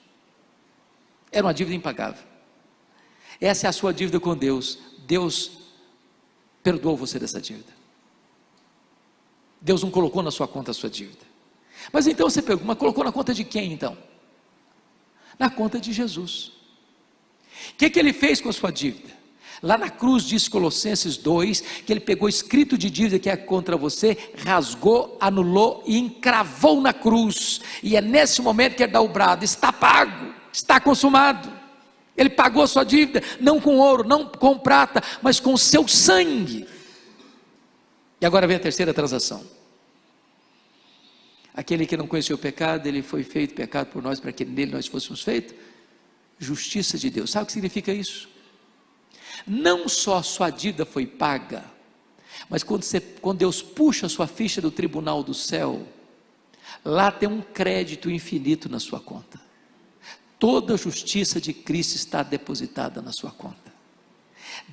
Era 1.31 1.47
uma 1.47 1.55
dívida 1.55 1.77
impagável. 1.77 2.25
Essa 3.41 3.69
é 3.69 3.71
a 3.71 3.73
sua 3.73 3.95
dívida 3.95 4.19
com 4.19 4.37
Deus. 4.37 4.81
Deus 5.07 5.61
perdoou 6.61 6.97
você 6.97 7.21
dessa 7.21 7.41
dívida. 7.41 7.78
Deus 9.61 9.83
não 9.83 9.91
colocou 9.91 10.23
na 10.23 10.31
sua 10.31 10.47
conta 10.47 10.71
a 10.71 10.75
sua 10.75 10.91
dívida. 10.91 11.27
Mas 11.93 12.07
então 12.07 12.29
você 12.29 12.43
pergunta, 12.43 12.67
mas 12.67 12.79
colocou 12.79 13.05
na 13.05 13.13
conta 13.13 13.35
de 13.35 13.45
quem 13.45 13.73
então? 13.73 13.97
Na 15.39 15.49
conta 15.49 15.81
de 15.81 15.93
Jesus. 15.93 16.53
O 17.73 17.75
que, 17.77 17.91
que 17.91 17.99
ele 17.99 18.13
fez 18.13 18.41
com 18.41 18.49
a 18.49 18.53
sua 18.53 18.71
dívida? 18.71 19.19
Lá 19.61 19.77
na 19.77 19.91
cruz 19.91 20.23
diz 20.23 20.47
Colossenses 20.47 21.17
2 21.17 21.61
que 21.85 21.93
ele 21.93 22.01
pegou 22.01 22.29
escrito 22.29 22.79
de 22.79 22.89
dívida 22.89 23.19
que 23.19 23.29
é 23.29 23.37
contra 23.37 23.77
você, 23.77 24.17
rasgou, 24.45 25.17
anulou 25.21 25.83
e 25.85 25.99
encravou 25.99 26.81
na 26.81 26.93
cruz. 26.93 27.61
E 27.83 27.97
é 27.97 28.01
nesse 28.01 28.41
momento 28.41 28.77
que 28.77 28.85
ele 28.85 28.93
dá 28.93 29.01
o 29.01 29.09
brado: 29.09 29.45
está 29.45 29.73
pago, 29.73 30.33
está 30.53 30.79
consumado. 30.79 31.53
Ele 32.17 32.31
pagou 32.31 32.63
a 32.63 32.67
sua 32.67 32.85
dívida, 32.85 33.23
não 33.41 33.61
com 33.61 33.79
ouro, 33.79 34.07
não 34.07 34.27
com 34.27 34.59
prata, 34.59 35.03
mas 35.23 35.39
com 35.39 35.53
o 35.55 35.59
seu 35.59 35.87
sangue. 35.87 36.67
E 38.21 38.27
agora 38.27 38.47
vem 38.47 38.57
a 38.57 38.61
terceira 38.61 38.93
transação. 38.93 39.45
Aquele 41.55 41.87
que 41.87 41.97
não 41.97 42.07
conheceu 42.07 42.37
o 42.37 42.39
pecado, 42.39 42.87
ele 42.87 43.03
foi 43.03 43.23
feito 43.23 43.55
pecado 43.55 43.89
por 43.89 44.03
nós, 44.03 44.21
para 44.21 44.33
que 44.33 44.45
nele 44.45 44.73
nós 44.73 44.87
fôssemos 44.87 45.23
feitos 45.23 45.55
justiça 46.39 46.97
de 46.97 47.11
Deus. 47.11 47.31
Sabe 47.31 47.45
o 47.45 47.47
que 47.47 47.53
significa 47.53 47.93
isso? 47.93 48.29
Não 49.47 49.89
só 49.89 50.23
sua 50.23 50.51
dívida 50.51 50.85
foi 50.85 51.07
paga, 51.07 51.65
mas 52.49 52.63
quando, 52.63 52.85
você, 52.85 53.01
quando 53.01 53.39
Deus 53.39 53.61
puxa 53.61 54.07
a 54.07 54.09
sua 54.09 54.27
ficha 54.27 54.61
do 54.61 54.71
tribunal 54.71 55.23
do 55.23 55.35
céu, 55.35 55.87
lá 56.85 57.11
tem 57.11 57.29
um 57.29 57.41
crédito 57.41 58.11
infinito 58.11 58.69
na 58.69 58.79
sua 58.79 59.01
conta. 59.01 59.41
Toda 60.39 60.75
a 60.75 60.77
justiça 60.77 61.41
de 61.41 61.53
Cristo 61.53 61.97
está 61.97 62.23
depositada 62.23 63.03
na 63.03 63.13
sua 63.13 63.33
conta. 63.33 63.68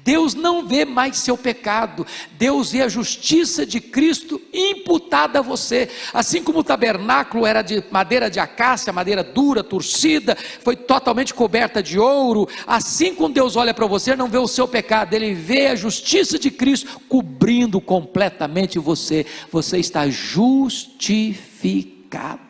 Deus 0.06 0.36
não 0.36 0.68
vê 0.68 0.86
mais 0.86 1.18
seu 1.18 1.36
pecado, 1.36 2.06
Deus 2.34 2.72
vê 2.72 2.84
a 2.84 2.88
justiça 2.88 3.66
de 3.66 3.82
Cristo 3.82 4.40
imputada 4.54 5.40
a 5.40 5.42
você. 5.42 5.90
Assim 6.14 6.44
como 6.44 6.60
o 6.60 6.64
tabernáculo 6.64 7.44
era 7.44 7.64
de 7.64 7.84
madeira 7.90 8.30
de 8.30 8.40
acácia, 8.40 8.94
madeira 8.94 9.24
dura, 9.24 9.64
torcida, 9.64 10.38
foi 10.64 10.76
totalmente 10.76 11.34
coberta 11.34 11.82
de 11.82 11.98
ouro, 11.98 12.48
assim 12.68 13.16
como 13.16 13.34
Deus 13.34 13.56
olha 13.56 13.74
para 13.74 13.88
você, 13.88 14.16
não 14.16 14.28
vê 14.28 14.38
o 14.38 14.48
seu 14.48 14.68
pecado, 14.68 15.16
ele 15.16 15.34
vê 15.34 15.66
a 15.68 15.76
justiça 15.76 16.38
de 16.38 16.52
Cristo 16.52 17.02
cobrindo 17.10 17.82
completamente 17.82 18.78
você. 18.78 19.26
Você 19.52 19.80
está 19.80 20.08
justificado. 20.08 22.45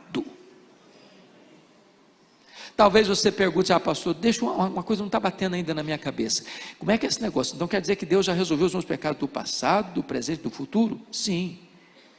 Talvez 2.76 3.08
você 3.08 3.32
pergunte, 3.32 3.72
ah, 3.72 3.80
pastor, 3.80 4.14
deixa 4.14 4.44
uma, 4.44 4.66
uma 4.66 4.84
coisa 4.84 5.02
não 5.02 5.08
está 5.08 5.20
batendo 5.20 5.56
ainda 5.56 5.74
na 5.74 5.82
minha 5.82 5.98
cabeça. 5.98 6.44
Como 6.78 6.92
é 6.92 6.98
que 6.98 7.06
é 7.06 7.10
esse 7.10 7.22
negócio? 7.22 7.56
Então 7.56 7.68
quer 7.68 7.80
dizer 7.80 7.96
que 7.96 8.06
Deus 8.06 8.26
já 8.26 8.34
resolveu 8.34 8.68
os 8.68 8.74
meus 8.74 8.84
pecados 8.84 9.20
do 9.20 9.28
passado, 9.28 9.94
do 9.94 10.04
presente, 10.04 10.42
do 10.42 10.50
futuro? 10.50 11.00
Sim. 11.10 11.58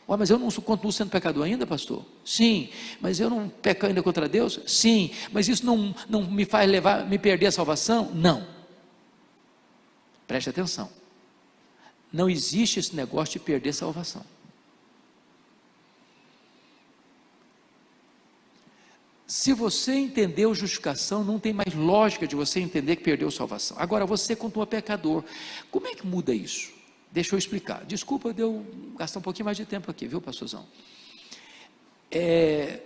Mas 0.09 0.31
eu 0.31 0.39
não 0.39 0.51
continuo 0.51 0.93
sendo 0.93 1.11
pecador 1.11 1.45
ainda, 1.45 1.67
pastor? 1.67 2.05
Sim. 2.25 2.71
Mas 3.01 3.21
eu 3.21 3.29
não 3.29 3.49
peco 3.49 3.87
ainda 3.87 4.03
contra 4.03 4.29
Deus? 4.29 4.61
Sim. 4.67 5.11
Mas 5.31 5.49
isso 5.49 5.67
não, 5.67 5.95
não 6.09 6.23
me 6.23 6.45
faz 6.45 6.71
levar, 6.71 7.07
me 7.07 7.19
perder 7.19 7.47
a 7.47 7.53
salvação? 7.53 8.11
Não. 8.15 8.47
Preste 10.27 10.49
atenção. 10.49 10.89
Não 12.13 12.31
existe 12.31 12.79
esse 12.79 12.95
negócio 12.97 13.35
de 13.35 13.41
perder 13.41 13.71
a 13.71 13.75
salvação. 13.75 14.25
Se 19.27 19.53
você 19.53 19.93
entendeu 19.95 20.55
justificação, 20.55 21.25
não 21.25 21.39
tem 21.39 21.53
mais 21.53 21.75
lógica 21.75 22.27
de 22.27 22.37
você 22.37 22.61
entender 22.61 22.95
que 22.95 23.03
perdeu 23.03 23.29
salvação. 23.31 23.77
Agora, 23.81 24.07
você 24.07 24.37
continua 24.37 24.67
pecador. 24.67 25.25
Como 25.71 25.89
é 25.89 25.95
que 25.95 26.07
muda 26.07 26.33
isso? 26.33 26.73
Deixa 27.11 27.35
eu 27.35 27.39
explicar. 27.39 27.85
Desculpa 27.85 28.33
de 28.33 28.43
eu 28.43 28.65
gastar 28.97 29.19
um 29.19 29.23
pouquinho 29.23 29.47
mais 29.47 29.57
de 29.57 29.67
tempo 29.67 29.91
aqui, 29.91 30.07
viu, 30.07 30.21
pastorzão? 30.21 30.65
É, 32.09 32.81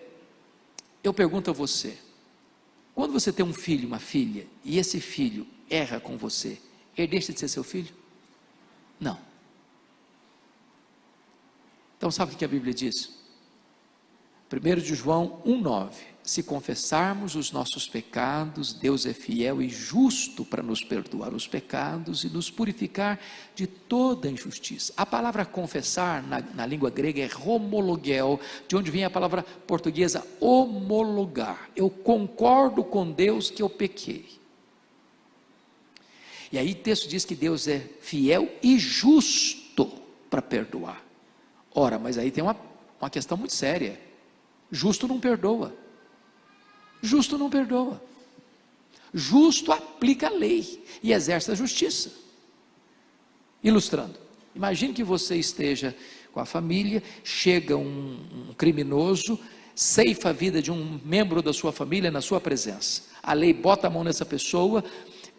eu 1.04 1.12
pergunto 1.12 1.50
a 1.50 1.52
você: 1.52 1.98
quando 2.94 3.12
você 3.12 3.30
tem 3.30 3.44
um 3.44 3.52
filho, 3.52 3.86
uma 3.86 3.98
filha, 3.98 4.46
e 4.64 4.78
esse 4.78 4.98
filho 4.98 5.46
erra 5.68 6.00
com 6.00 6.16
você, 6.16 6.58
ele 6.96 7.08
deixa 7.08 7.34
de 7.34 7.40
ser 7.40 7.48
seu 7.48 7.62
filho? 7.62 7.94
Não. 8.98 9.18
Então, 11.98 12.10
sabe 12.10 12.32
o 12.32 12.36
que 12.36 12.46
a 12.46 12.48
Bíblia 12.48 12.72
diz? 12.72 13.10
1 14.50 14.80
de 14.80 14.94
João 14.94 15.42
1,9: 15.44 16.09
Se 16.30 16.44
confessarmos 16.44 17.34
os 17.34 17.50
nossos 17.50 17.88
pecados, 17.88 18.72
Deus 18.72 19.04
é 19.04 19.12
fiel 19.12 19.60
e 19.60 19.68
justo 19.68 20.44
para 20.44 20.62
nos 20.62 20.80
perdoar 20.84 21.34
os 21.34 21.48
pecados 21.48 22.22
e 22.22 22.28
nos 22.28 22.48
purificar 22.48 23.18
de 23.52 23.66
toda 23.66 24.30
injustiça. 24.30 24.92
A 24.96 25.04
palavra 25.04 25.44
confessar 25.44 26.22
na, 26.22 26.40
na 26.40 26.64
língua 26.64 26.88
grega 26.88 27.20
é 27.20 27.28
homologel, 27.44 28.38
de 28.68 28.76
onde 28.76 28.92
vem 28.92 29.02
a 29.02 29.10
palavra 29.10 29.42
portuguesa 29.42 30.24
homologar. 30.38 31.68
Eu 31.74 31.90
concordo 31.90 32.84
com 32.84 33.10
Deus 33.10 33.50
que 33.50 33.60
eu 33.60 33.68
pequei. 33.68 34.28
E 36.52 36.58
aí 36.58 36.70
o 36.70 36.76
texto 36.76 37.08
diz 37.08 37.24
que 37.24 37.34
Deus 37.34 37.66
é 37.66 37.80
fiel 38.00 38.48
e 38.62 38.78
justo 38.78 39.84
para 40.30 40.40
perdoar. 40.40 41.04
Ora, 41.74 41.98
mas 41.98 42.16
aí 42.16 42.30
tem 42.30 42.44
uma, 42.44 42.56
uma 43.00 43.10
questão 43.10 43.36
muito 43.36 43.52
séria. 43.52 44.00
Justo 44.70 45.08
não 45.08 45.18
perdoa. 45.18 45.79
Justo 47.02 47.38
não 47.38 47.50
perdoa. 47.50 48.02
Justo 49.12 49.72
aplica 49.72 50.28
a 50.28 50.30
lei 50.30 50.84
e 51.02 51.12
exerce 51.12 51.50
a 51.50 51.54
justiça. 51.54 52.12
Ilustrando, 53.62 54.18
imagine 54.54 54.92
que 54.92 55.04
você 55.04 55.36
esteja 55.36 55.94
com 56.32 56.40
a 56.40 56.44
família, 56.44 57.02
chega 57.24 57.76
um, 57.76 58.48
um 58.50 58.54
criminoso, 58.54 59.38
ceifa 59.74 60.30
a 60.30 60.32
vida 60.32 60.62
de 60.62 60.70
um 60.70 61.00
membro 61.04 61.42
da 61.42 61.52
sua 61.52 61.72
família 61.72 62.10
na 62.10 62.20
sua 62.20 62.40
presença. 62.40 63.02
A 63.22 63.32
lei 63.32 63.52
bota 63.52 63.86
a 63.86 63.90
mão 63.90 64.04
nessa 64.04 64.24
pessoa, 64.24 64.84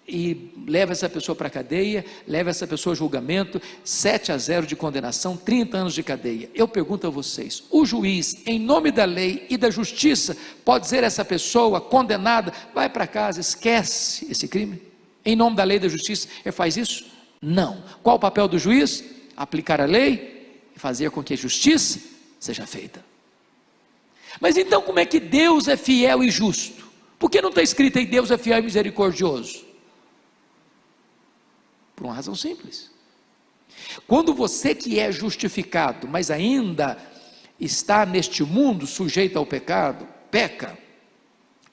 e 0.07 0.51
leva 0.67 0.91
essa 0.91 1.07
pessoa 1.07 1.35
para 1.35 1.47
a 1.47 1.49
cadeia, 1.49 2.03
leva 2.27 2.49
essa 2.49 2.67
pessoa 2.67 2.93
a 2.93 2.95
julgamento, 2.95 3.61
7 3.83 4.31
a 4.31 4.37
0 4.37 4.65
de 4.65 4.75
condenação, 4.75 5.37
30 5.37 5.77
anos 5.77 5.93
de 5.93 6.03
cadeia. 6.03 6.49
Eu 6.53 6.67
pergunto 6.67 7.07
a 7.07 7.09
vocês: 7.09 7.63
o 7.69 7.85
juiz, 7.85 8.41
em 8.45 8.59
nome 8.59 8.91
da 8.91 9.05
lei 9.05 9.45
e 9.49 9.57
da 9.57 9.69
justiça, 9.69 10.35
pode 10.65 10.85
dizer 10.85 11.03
a 11.03 11.07
essa 11.07 11.23
pessoa 11.23 11.79
condenada, 11.79 12.51
vai 12.73 12.89
para 12.89 13.07
casa, 13.07 13.39
esquece 13.39 14.27
esse 14.29 14.47
crime? 14.47 14.81
Em 15.23 15.35
nome 15.35 15.55
da 15.55 15.63
lei 15.63 15.77
e 15.77 15.81
da 15.81 15.87
justiça, 15.87 16.27
ele 16.43 16.51
faz 16.51 16.77
isso? 16.77 17.05
Não. 17.41 17.83
Qual 18.01 18.15
o 18.15 18.19
papel 18.19 18.47
do 18.47 18.57
juiz? 18.57 19.03
Aplicar 19.37 19.79
a 19.79 19.85
lei 19.85 20.59
e 20.75 20.79
fazer 20.79 21.09
com 21.11 21.23
que 21.23 21.33
a 21.33 21.37
justiça 21.37 21.99
seja 22.39 22.65
feita. 22.65 23.03
Mas 24.39 24.57
então, 24.57 24.81
como 24.81 24.99
é 24.99 25.05
que 25.05 25.19
Deus 25.19 25.67
é 25.67 25.77
fiel 25.77 26.23
e 26.23 26.31
justo? 26.31 26.89
Por 27.19 27.29
que 27.29 27.41
não 27.41 27.49
está 27.49 27.61
escrito 27.61 27.99
aí 27.99 28.05
Deus 28.05 28.31
é 28.31 28.37
fiel 28.37 28.59
e 28.59 28.63
misericordioso? 28.63 29.70
Por 32.01 32.07
uma 32.07 32.15
razão 32.15 32.33
simples. 32.33 32.89
Quando 34.07 34.33
você 34.33 34.73
que 34.73 34.99
é 34.99 35.11
justificado, 35.11 36.07
mas 36.07 36.31
ainda 36.31 36.97
está 37.59 38.07
neste 38.07 38.43
mundo 38.43 38.87
sujeito 38.87 39.37
ao 39.37 39.45
pecado, 39.45 40.07
peca, 40.31 40.75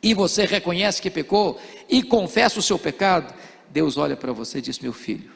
e 0.03 0.13
você 0.13 0.45
reconhece 0.45 1.01
que 1.01 1.09
pecou 1.09 1.59
e 1.89 2.03
confessa 2.03 2.59
o 2.59 2.63
seu 2.63 2.79
pecado, 2.79 3.33
Deus 3.71 3.97
olha 3.97 4.19
para 4.19 4.31
você 4.31 4.59
e 4.59 4.61
diz: 4.61 4.79
Meu 4.81 4.93
filho, 4.93 5.33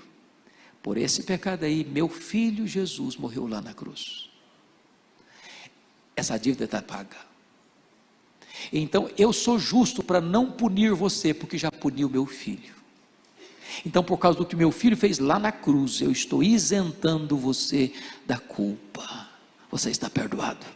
por 0.82 0.98
esse 0.98 1.22
pecado 1.22 1.64
aí, 1.64 1.86
meu 1.86 2.06
filho 2.06 2.66
Jesus 2.66 3.16
morreu 3.16 3.46
lá 3.46 3.62
na 3.62 3.72
cruz. 3.72 4.28
Essa 6.14 6.38
dívida 6.38 6.66
está 6.66 6.82
paga. 6.82 7.16
Então 8.70 9.08
eu 9.16 9.32
sou 9.32 9.58
justo 9.58 10.02
para 10.02 10.20
não 10.20 10.52
punir 10.52 10.92
você, 10.92 11.32
porque 11.32 11.56
já 11.56 11.70
puniu 11.70 12.10
meu 12.10 12.26
filho. 12.26 12.81
Então, 13.86 14.02
por 14.02 14.18
causa 14.18 14.38
do 14.38 14.46
que 14.46 14.54
meu 14.54 14.70
filho 14.70 14.96
fez 14.96 15.18
lá 15.18 15.38
na 15.38 15.50
cruz, 15.50 16.00
eu 16.00 16.10
estou 16.10 16.42
isentando 16.42 17.36
você 17.36 17.92
da 18.26 18.38
culpa. 18.38 19.28
Você 19.70 19.90
está 19.90 20.10
perdoado. 20.10 20.66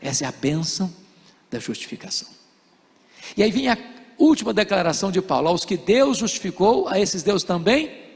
Essa 0.00 0.24
é 0.24 0.28
a 0.28 0.32
bênção 0.32 0.92
da 1.50 1.58
justificação. 1.58 2.28
E 3.36 3.42
aí 3.42 3.50
vem 3.50 3.68
a 3.68 3.76
última 4.16 4.54
declaração 4.54 5.12
de 5.12 5.20
Paulo: 5.20 5.48
aos 5.48 5.64
que 5.64 5.76
Deus 5.76 6.16
justificou, 6.16 6.88
a 6.88 6.98
esses 6.98 7.22
Deus 7.22 7.44
também 7.44 8.08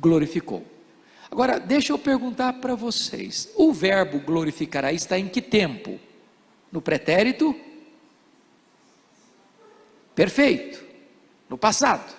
glorificou. 0.00 0.64
Agora, 1.30 1.60
deixa 1.60 1.92
eu 1.92 1.98
perguntar 1.98 2.54
para 2.54 2.74
vocês: 2.74 3.50
o 3.54 3.72
verbo 3.72 4.20
glorificará 4.20 4.90
está 4.92 5.18
em 5.18 5.28
que 5.28 5.42
tempo? 5.42 6.00
No 6.72 6.80
pretérito? 6.80 7.54
Perfeito 10.14 10.87
no 11.48 11.56
passado. 11.56 12.14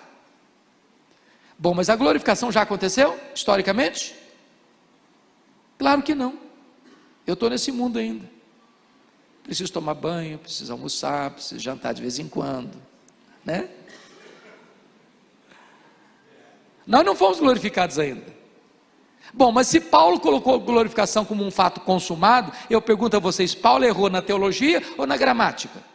Bom, 1.58 1.74
mas 1.74 1.90
a 1.90 1.96
glorificação 1.96 2.50
já 2.50 2.62
aconteceu, 2.62 3.18
historicamente? 3.34 4.14
Claro 5.78 6.02
que 6.02 6.14
não. 6.14 6.38
Eu 7.26 7.34
estou 7.34 7.50
nesse 7.50 7.70
mundo 7.70 7.98
ainda. 7.98 8.28
Preciso 9.42 9.72
tomar 9.72 9.94
banho, 9.94 10.38
preciso 10.38 10.72
almoçar, 10.72 11.30
preciso 11.30 11.60
jantar 11.60 11.92
de 11.94 12.02
vez 12.02 12.18
em 12.18 12.28
quando, 12.28 12.80
né? 13.44 13.68
Nós 16.86 17.04
não 17.04 17.14
fomos 17.14 17.38
glorificados 17.38 17.98
ainda. 17.98 18.40
Bom, 19.32 19.52
mas 19.52 19.68
se 19.68 19.80
Paulo 19.80 20.18
colocou 20.18 20.58
glorificação 20.58 21.24
como 21.24 21.44
um 21.44 21.50
fato 21.50 21.80
consumado, 21.80 22.52
eu 22.68 22.82
pergunto 22.82 23.16
a 23.16 23.20
vocês: 23.20 23.54
Paulo 23.54 23.84
errou 23.84 24.10
na 24.10 24.20
teologia 24.20 24.82
ou 24.98 25.06
na 25.06 25.16
gramática? 25.16 25.89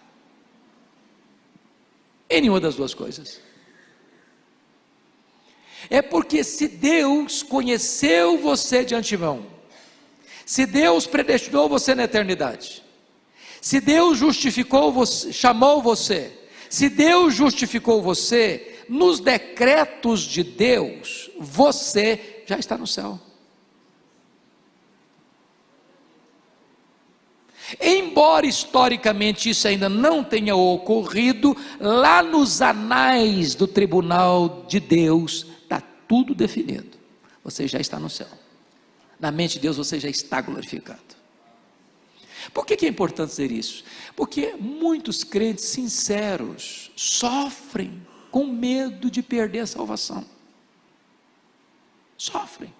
Em 2.29 2.41
nenhuma 2.41 2.59
das 2.59 2.75
duas 2.75 2.93
coisas. 2.93 3.39
É 5.89 6.01
porque 6.01 6.43
se 6.43 6.67
Deus 6.67 7.43
conheceu 7.43 8.37
você 8.37 8.83
de 8.83 8.95
antemão, 8.95 9.45
se 10.45 10.65
Deus 10.65 11.05
predestinou 11.05 11.69
você 11.69 11.93
na 11.93 12.03
eternidade, 12.03 12.83
se 13.61 13.79
Deus 13.79 14.17
justificou 14.17 14.91
você, 14.91 15.31
chamou 15.31 15.81
você, 15.81 16.31
se 16.69 16.89
Deus 16.89 17.33
justificou 17.33 18.01
você, 18.01 18.83
nos 18.87 19.19
decretos 19.19 20.21
de 20.21 20.43
Deus, 20.43 21.31
você 21.39 22.43
já 22.45 22.57
está 22.57 22.77
no 22.77 22.85
céu. 22.85 23.19
Embora 27.81 28.45
historicamente 28.45 29.49
isso 29.49 29.67
ainda 29.67 29.89
não 29.89 30.23
tenha 30.23 30.55
ocorrido, 30.55 31.55
lá 31.79 32.21
nos 32.21 32.61
anais 32.61 33.55
do 33.55 33.67
tribunal 33.67 34.65
de 34.67 34.79
Deus 34.79 35.47
está 35.63 35.81
tudo 36.07 36.35
definido. 36.35 36.97
Você 37.43 37.67
já 37.67 37.79
está 37.79 37.99
no 37.99 38.09
céu. 38.09 38.27
Na 39.19 39.31
mente 39.31 39.53
de 39.53 39.59
Deus 39.61 39.77
você 39.77 39.99
já 39.99 40.09
está 40.09 40.41
glorificado. 40.41 41.15
Por 42.53 42.65
que, 42.65 42.85
é 42.85 42.89
importante 42.89 43.29
dizer 43.29 43.51
isso? 43.51 43.83
Porque 44.15 44.55
muitos 44.59 45.23
crentes 45.23 45.65
sinceros 45.65 46.91
sofrem 46.95 48.05
com 48.29 48.45
medo 48.45 49.09
de 49.09 49.23
perder 49.23 49.61
a 49.61 49.67
salvação. 49.67 50.23
Sofrem. 52.15 52.71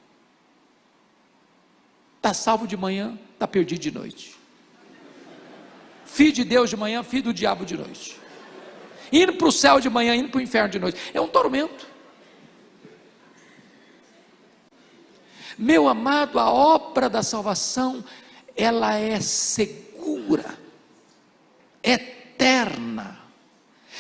Está 2.18 2.34
salvo 2.34 2.68
de 2.68 2.78
manhã, 2.78 3.18
está 3.34 3.48
perdido 3.48 3.80
de 3.80 3.92
noite 3.92 4.35
filho 6.16 6.32
de 6.32 6.46
Deus 6.46 6.70
de 6.70 6.78
manhã, 6.78 7.04
filho 7.04 7.24
do 7.24 7.34
diabo 7.34 7.66
de 7.66 7.76
noite. 7.76 8.18
Indo 9.12 9.34
para 9.34 9.48
o 9.48 9.52
céu 9.52 9.82
de 9.82 9.90
manhã, 9.90 10.16
indo 10.16 10.30
para 10.30 10.40
o 10.40 10.42
inferno 10.42 10.70
de 10.70 10.80
noite. 10.80 10.98
É 11.14 11.20
um 11.20 11.28
tormento. 11.28 11.86
Meu 15.58 15.88
amado, 15.88 16.40
a 16.40 16.50
obra 16.50 17.10
da 17.10 17.22
salvação, 17.22 18.04
ela 18.56 18.96
é 18.96 19.20
segura, 19.20 20.58
eterna. 21.84 23.20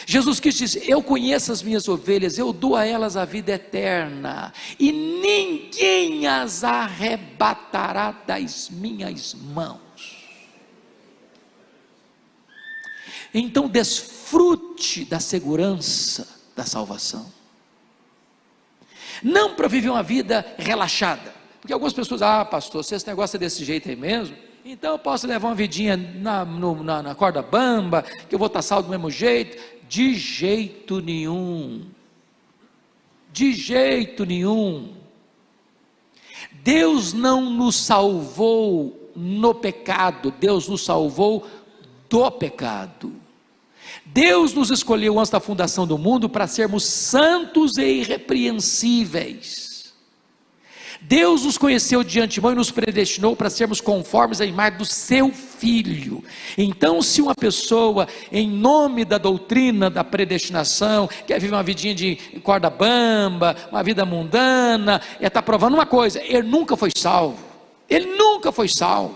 Jesus 0.05 0.39
Cristo 0.39 0.59
disse: 0.59 0.89
Eu 0.89 1.03
conheço 1.03 1.51
as 1.51 1.61
minhas 1.61 1.87
ovelhas, 1.87 2.37
eu 2.37 2.53
dou 2.53 2.75
a 2.75 2.85
elas 2.85 3.17
a 3.17 3.25
vida 3.25 3.53
eterna, 3.53 4.53
e 4.79 4.91
ninguém 4.91 6.27
as 6.27 6.63
arrebatará 6.63 8.11
das 8.11 8.69
minhas 8.69 9.33
mãos. 9.33 10.14
Então 13.37 13.67
desfrute 13.67 15.03
da 15.03 15.19
segurança 15.19 16.25
da 16.55 16.63
salvação. 16.63 17.29
Não 19.21 19.55
para 19.55 19.67
viver 19.67 19.89
uma 19.89 20.01
vida 20.01 20.55
relaxada. 20.57 21.35
Porque 21.59 21.73
algumas 21.73 21.91
pessoas, 21.91 22.21
ah, 22.21 22.45
pastor, 22.45 22.81
se 22.85 22.95
esse 22.95 23.05
negócio 23.05 23.35
é 23.35 23.39
desse 23.39 23.65
jeito 23.65 23.89
aí 23.89 23.95
mesmo, 23.95 24.37
então 24.63 24.93
eu 24.93 24.99
posso 24.99 25.27
levar 25.27 25.49
uma 25.49 25.55
vidinha 25.55 25.97
na, 25.97 26.45
no, 26.45 26.81
na, 26.81 27.03
na 27.03 27.13
corda 27.13 27.41
bamba, 27.41 28.03
que 28.03 28.33
eu 28.33 28.39
vou 28.39 28.47
estar 28.47 28.61
salvo 28.61 28.87
do 28.87 28.91
mesmo 28.91 29.11
jeito. 29.11 29.61
De 29.89 30.15
jeito 30.15 31.01
nenhum. 31.01 31.85
De 33.33 33.51
jeito 33.51 34.25
nenhum. 34.25 34.93
Deus 36.63 37.11
não 37.11 37.49
nos 37.49 37.75
salvou 37.75 39.11
no 39.13 39.53
pecado, 39.53 40.31
Deus 40.31 40.69
nos 40.69 40.85
salvou 40.85 41.45
do 42.09 42.31
pecado. 42.31 43.24
Deus 44.05 44.53
nos 44.53 44.69
escolheu 44.69 45.19
antes 45.19 45.31
da 45.31 45.39
fundação 45.39 45.87
do 45.87 45.97
mundo 45.97 46.29
para 46.29 46.47
sermos 46.47 46.83
santos 46.83 47.77
e 47.77 48.01
irrepreensíveis. 48.01 49.93
Deus 51.01 51.43
nos 51.43 51.57
conheceu 51.57 52.03
de 52.03 52.19
antemão 52.19 52.51
e 52.51 52.55
nos 52.55 52.71
predestinou 52.71 53.35
para 53.35 53.49
sermos 53.49 53.79
conformes 53.79 54.41
à 54.41 54.45
imagem 54.45 54.77
do 54.77 54.85
seu 54.85 55.31
Filho. 55.31 56.23
Então, 56.57 57.01
se 57.01 57.21
uma 57.21 57.33
pessoa, 57.33 58.07
em 58.31 58.47
nome 58.47 59.05
da 59.05 59.17
doutrina 59.17 59.89
da 59.89 60.03
predestinação, 60.03 61.07
quer 61.25 61.39
viver 61.39 61.53
uma 61.53 61.63
vidinha 61.63 61.95
de 61.95 62.15
corda 62.43 62.69
bamba, 62.69 63.55
uma 63.71 63.81
vida 63.81 64.05
mundana, 64.05 65.01
está 65.19 65.41
provando 65.41 65.75
uma 65.75 65.85
coisa: 65.85 66.21
ele 66.21 66.47
nunca 66.47 66.75
foi 66.75 66.89
salvo. 66.95 67.43
Ele 67.89 68.15
nunca 68.15 68.51
foi 68.51 68.67
salvo. 68.67 69.15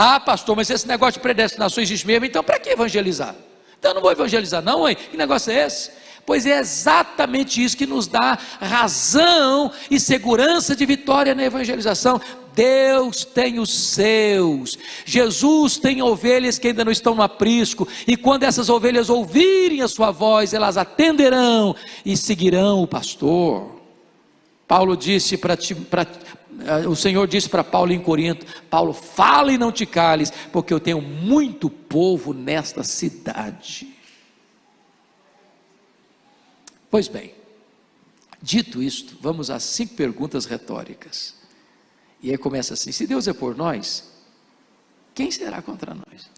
Ah, 0.00 0.20
pastor, 0.20 0.54
mas 0.54 0.70
esse 0.70 0.86
negócio 0.86 1.14
de 1.14 1.18
predestinação 1.18 1.82
existe 1.82 2.06
mesmo, 2.06 2.24
então 2.24 2.44
para 2.44 2.60
que 2.60 2.70
evangelizar? 2.70 3.34
Então 3.76 3.90
eu 3.90 3.96
não 3.96 4.00
vou 4.00 4.12
evangelizar, 4.12 4.62
não, 4.62 4.88
hein? 4.88 4.96
Que 4.96 5.16
negócio 5.16 5.50
é 5.50 5.66
esse? 5.66 5.90
Pois 6.24 6.46
é 6.46 6.56
exatamente 6.56 7.60
isso 7.60 7.76
que 7.76 7.84
nos 7.84 8.06
dá 8.06 8.38
razão 8.60 9.72
e 9.90 9.98
segurança 9.98 10.76
de 10.76 10.86
vitória 10.86 11.34
na 11.34 11.42
evangelização. 11.42 12.20
Deus 12.54 13.24
tem 13.24 13.58
os 13.58 13.74
seus, 13.74 14.78
Jesus 15.04 15.78
tem 15.78 16.00
ovelhas 16.00 16.60
que 16.60 16.68
ainda 16.68 16.84
não 16.84 16.92
estão 16.92 17.16
no 17.16 17.22
aprisco, 17.22 17.88
e 18.06 18.16
quando 18.16 18.44
essas 18.44 18.68
ovelhas 18.68 19.10
ouvirem 19.10 19.82
a 19.82 19.88
sua 19.88 20.12
voz, 20.12 20.54
elas 20.54 20.76
atenderão 20.76 21.74
e 22.06 22.16
seguirão 22.16 22.84
o 22.84 22.86
pastor. 22.86 23.80
Paulo 24.68 24.96
disse 24.96 25.36
para 25.36 25.56
o 26.88 26.96
Senhor 26.96 27.26
disse 27.26 27.48
para 27.48 27.62
Paulo 27.62 27.92
em 27.92 28.00
Corinto: 28.00 28.46
Paulo, 28.68 28.92
fala 28.92 29.52
e 29.52 29.58
não 29.58 29.70
te 29.70 29.86
cales, 29.86 30.32
porque 30.52 30.72
eu 30.72 30.80
tenho 30.80 31.00
muito 31.00 31.70
povo 31.70 32.32
nesta 32.32 32.82
cidade. 32.82 33.94
Pois 36.90 37.06
bem, 37.06 37.34
dito 38.42 38.82
isto, 38.82 39.16
vamos 39.20 39.50
às 39.50 39.62
cinco 39.62 39.94
perguntas 39.94 40.46
retóricas. 40.46 41.34
E 42.20 42.30
aí 42.30 42.38
começa 42.38 42.74
assim: 42.74 42.90
se 42.90 43.06
Deus 43.06 43.28
é 43.28 43.32
por 43.32 43.56
nós, 43.56 44.12
quem 45.14 45.30
será 45.30 45.62
contra 45.62 45.94
nós? 45.94 46.30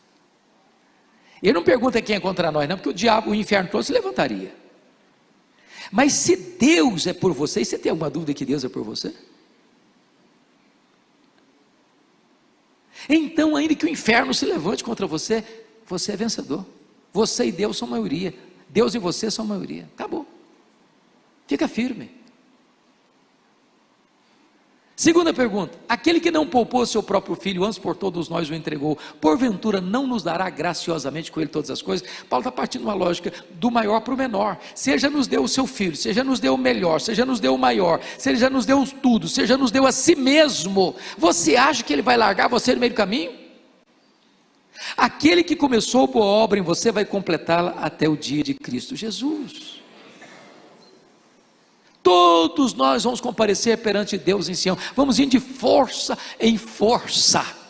Ele 1.42 1.54
não 1.54 1.64
pergunta 1.64 2.02
quem 2.02 2.16
é 2.16 2.20
contra 2.20 2.52
nós, 2.52 2.68
não, 2.68 2.76
porque 2.76 2.90
o 2.90 2.94
diabo, 2.94 3.30
o 3.30 3.34
inferno 3.34 3.70
todo 3.70 3.82
se 3.82 3.92
levantaria. 3.92 4.54
Mas 5.90 6.12
se 6.12 6.36
Deus 6.36 7.06
é 7.06 7.14
por 7.14 7.32
você, 7.32 7.62
e 7.62 7.64
você 7.64 7.78
tem 7.78 7.90
alguma 7.90 8.10
dúvida 8.10 8.34
que 8.34 8.44
Deus 8.44 8.62
é 8.62 8.68
por 8.68 8.84
você? 8.84 9.14
Então, 13.08 13.56
ainda 13.56 13.74
que 13.74 13.84
o 13.84 13.88
inferno 13.88 14.32
se 14.34 14.44
levante 14.44 14.84
contra 14.84 15.06
você, 15.06 15.44
você 15.86 16.12
é 16.12 16.16
vencedor. 16.16 16.64
Você 17.12 17.46
e 17.46 17.52
Deus 17.52 17.76
são 17.76 17.88
maioria. 17.88 18.34
Deus 18.68 18.94
e 18.94 18.98
você 18.98 19.30
são 19.30 19.44
maioria. 19.44 19.88
Acabou. 19.94 20.26
Fica 21.46 21.66
firme. 21.66 22.19
Segunda 25.00 25.32
pergunta: 25.32 25.78
aquele 25.88 26.20
que 26.20 26.30
não 26.30 26.46
poupou 26.46 26.84
seu 26.84 27.02
próprio 27.02 27.34
filho, 27.34 27.64
antes 27.64 27.78
por 27.78 27.96
todos 27.96 28.28
nós 28.28 28.50
o 28.50 28.54
entregou, 28.54 28.98
porventura 29.18 29.80
não 29.80 30.06
nos 30.06 30.22
dará 30.22 30.50
graciosamente 30.50 31.32
com 31.32 31.40
ele 31.40 31.48
todas 31.48 31.70
as 31.70 31.80
coisas? 31.80 32.06
Paulo 32.28 32.42
está 32.42 32.52
partindo 32.52 32.82
uma 32.82 32.92
lógica 32.92 33.32
do 33.52 33.70
maior 33.70 34.02
para 34.02 34.12
o 34.12 34.16
menor. 34.16 34.58
Seja 34.74 35.08
nos 35.08 35.26
deu 35.26 35.42
o 35.42 35.48
seu 35.48 35.66
filho, 35.66 35.96
seja 35.96 36.22
nos 36.22 36.38
deu 36.38 36.52
o 36.52 36.58
melhor, 36.58 37.00
seja 37.00 37.24
nos 37.24 37.40
deu 37.40 37.54
o 37.54 37.58
maior, 37.58 37.98
seja 38.18 38.50
nos 38.50 38.66
deu 38.66 38.86
tudo, 39.02 39.26
seja 39.26 39.56
nos 39.56 39.70
deu 39.70 39.86
a 39.86 39.90
si 39.90 40.14
mesmo. 40.14 40.94
Você 41.16 41.56
acha 41.56 41.82
que 41.82 41.94
ele 41.94 42.02
vai 42.02 42.18
largar 42.18 42.50
você 42.50 42.74
no 42.74 42.80
meio 42.80 42.92
do 42.92 42.96
caminho? 42.96 43.32
Aquele 44.98 45.42
que 45.42 45.56
começou 45.56 46.06
boa 46.08 46.26
obra 46.26 46.58
em 46.58 46.62
você 46.62 46.92
vai 46.92 47.06
completá-la 47.06 47.70
até 47.80 48.06
o 48.06 48.18
dia 48.18 48.42
de 48.42 48.52
Cristo 48.52 48.94
Jesus. 48.94 49.79
Todos 52.02 52.74
nós 52.74 53.04
vamos 53.04 53.20
comparecer 53.20 53.78
perante 53.78 54.16
Deus 54.16 54.48
em 54.48 54.54
Sião. 54.54 54.76
Vamos 54.96 55.18
ir 55.18 55.26
de 55.26 55.38
força 55.38 56.16
em 56.38 56.56
força. 56.56 57.60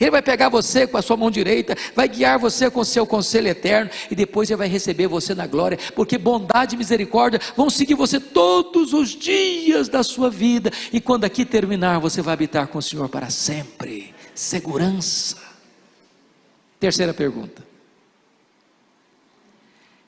Ele 0.00 0.10
vai 0.10 0.22
pegar 0.22 0.48
você 0.48 0.86
com 0.86 0.96
a 0.96 1.02
sua 1.02 1.16
mão 1.16 1.30
direita, 1.30 1.76
vai 1.94 2.08
guiar 2.08 2.38
você 2.38 2.70
com 2.70 2.80
o 2.80 2.84
seu 2.84 3.06
conselho 3.06 3.48
eterno, 3.48 3.90
e 4.10 4.14
depois 4.14 4.50
ele 4.50 4.56
vai 4.56 4.68
receber 4.68 5.06
você 5.06 5.34
na 5.34 5.46
glória, 5.46 5.78
porque 5.94 6.18
bondade 6.18 6.74
e 6.74 6.78
misericórdia 6.78 7.40
vão 7.56 7.70
seguir 7.70 7.94
você 7.94 8.18
todos 8.18 8.92
os 8.92 9.10
dias 9.10 9.88
da 9.88 10.02
sua 10.02 10.28
vida, 10.28 10.70
e 10.92 11.00
quando 11.00 11.24
aqui 11.24 11.44
terminar, 11.44 12.00
você 12.00 12.20
vai 12.20 12.34
habitar 12.34 12.66
com 12.66 12.78
o 12.78 12.82
Senhor 12.82 13.08
para 13.08 13.30
sempre. 13.30 14.14
Segurança. 14.34 15.36
Terceira 16.80 17.14
pergunta: 17.14 17.64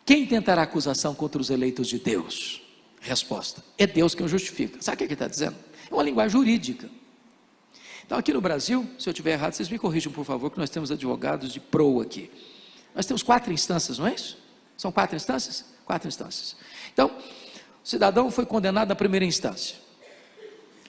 Quem 0.05 0.26
tentará 0.26 0.62
acusação 0.62 1.14
contra 1.14 1.41
os 1.41 1.51
eleitos 1.51 1.87
de 1.87 1.99
Deus? 1.99 2.68
Resposta: 3.01 3.62
é 3.76 3.86
Deus 3.86 4.14
que 4.14 4.22
o 4.22 4.28
justifica. 4.28 4.80
Sabe 4.80 4.94
o 4.94 4.99
que 4.99 5.05
ele 5.05 5.12
está 5.12 5.28
dizendo? 5.28 5.57
É 5.90 5.94
uma 5.94 6.03
linguagem 6.03 6.30
jurídica. 6.30 6.88
Então, 8.05 8.16
aqui 8.16 8.32
no 8.32 8.40
Brasil, 8.40 8.88
se 8.99 9.09
eu 9.09 9.12
estiver 9.12 9.32
errado, 9.32 9.53
vocês 9.53 9.68
me 9.68 9.78
corrijam, 9.78 10.11
por 10.11 10.24
favor, 10.24 10.51
que 10.51 10.59
nós 10.59 10.70
temos 10.70 10.90
advogados 10.90 11.53
de 11.53 11.61
pro 11.61 12.01
aqui. 12.01 12.30
Nós 12.94 13.05
temos 13.05 13.22
quatro 13.22 13.53
instâncias, 13.53 13.99
não 13.99 14.07
é 14.07 14.14
isso? 14.14 14.38
São 14.76 14.90
quatro 14.90 15.14
instâncias? 15.14 15.66
Quatro 15.84 16.09
instâncias. 16.09 16.57
Então, 16.92 17.09
o 17.84 17.86
cidadão 17.86 18.30
foi 18.30 18.46
condenado 18.46 18.88
na 18.88 18.94
primeira 18.94 19.26
instância. 19.26 19.76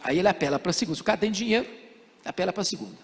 Aí 0.02 0.18
ele 0.18 0.28
apela 0.28 0.58
para 0.58 0.70
a 0.70 0.74
segunda. 0.74 0.96
Se 0.96 1.02
o 1.02 1.06
cara 1.06 1.18
tem 1.18 1.30
dinheiro, 1.30 1.68
apela 2.24 2.54
para 2.54 2.62
a 2.62 2.66
segunda. 2.66 2.98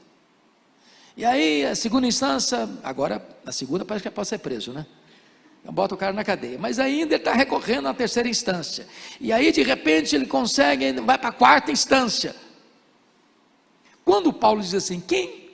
E 1.17 1.25
aí, 1.25 1.65
a 1.65 1.75
segunda 1.75 2.07
instância, 2.07 2.69
agora, 2.83 3.25
a 3.45 3.51
segunda 3.51 3.83
parece 3.83 4.03
que 4.03 4.11
pode 4.11 4.27
ser 4.27 4.37
preso, 4.39 4.71
né? 4.71 4.85
Bota 5.71 5.95
o 5.95 5.97
cara 5.97 6.13
na 6.13 6.23
cadeia. 6.23 6.57
Mas 6.59 6.79
ainda 6.79 7.15
ele 7.15 7.21
está 7.21 7.33
recorrendo 7.33 7.87
à 7.87 7.93
terceira 7.93 8.29
instância. 8.29 8.87
E 9.19 9.33
aí, 9.33 9.51
de 9.51 9.63
repente, 9.63 10.15
ele 10.15 10.25
consegue, 10.25 10.93
vai 10.93 11.17
para 11.17 11.29
a 11.29 11.33
quarta 11.33 11.71
instância. 11.71 12.35
Quando 14.03 14.31
Paulo 14.31 14.61
diz 14.61 14.73
assim: 14.73 14.99
quem 14.99 15.49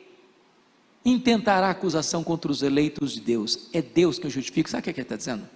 intentará 1.05 1.69
acusação 1.69 2.23
contra 2.23 2.51
os 2.51 2.61
eleitos 2.61 3.13
de 3.13 3.21
Deus? 3.21 3.69
É 3.71 3.81
Deus 3.81 4.19
que 4.19 4.29
justifica. 4.29 4.69
Sabe 4.69 4.81
o 4.81 4.83
que 4.83 4.99
ele 4.99 5.01
está 5.01 5.15
dizendo? 5.15 5.49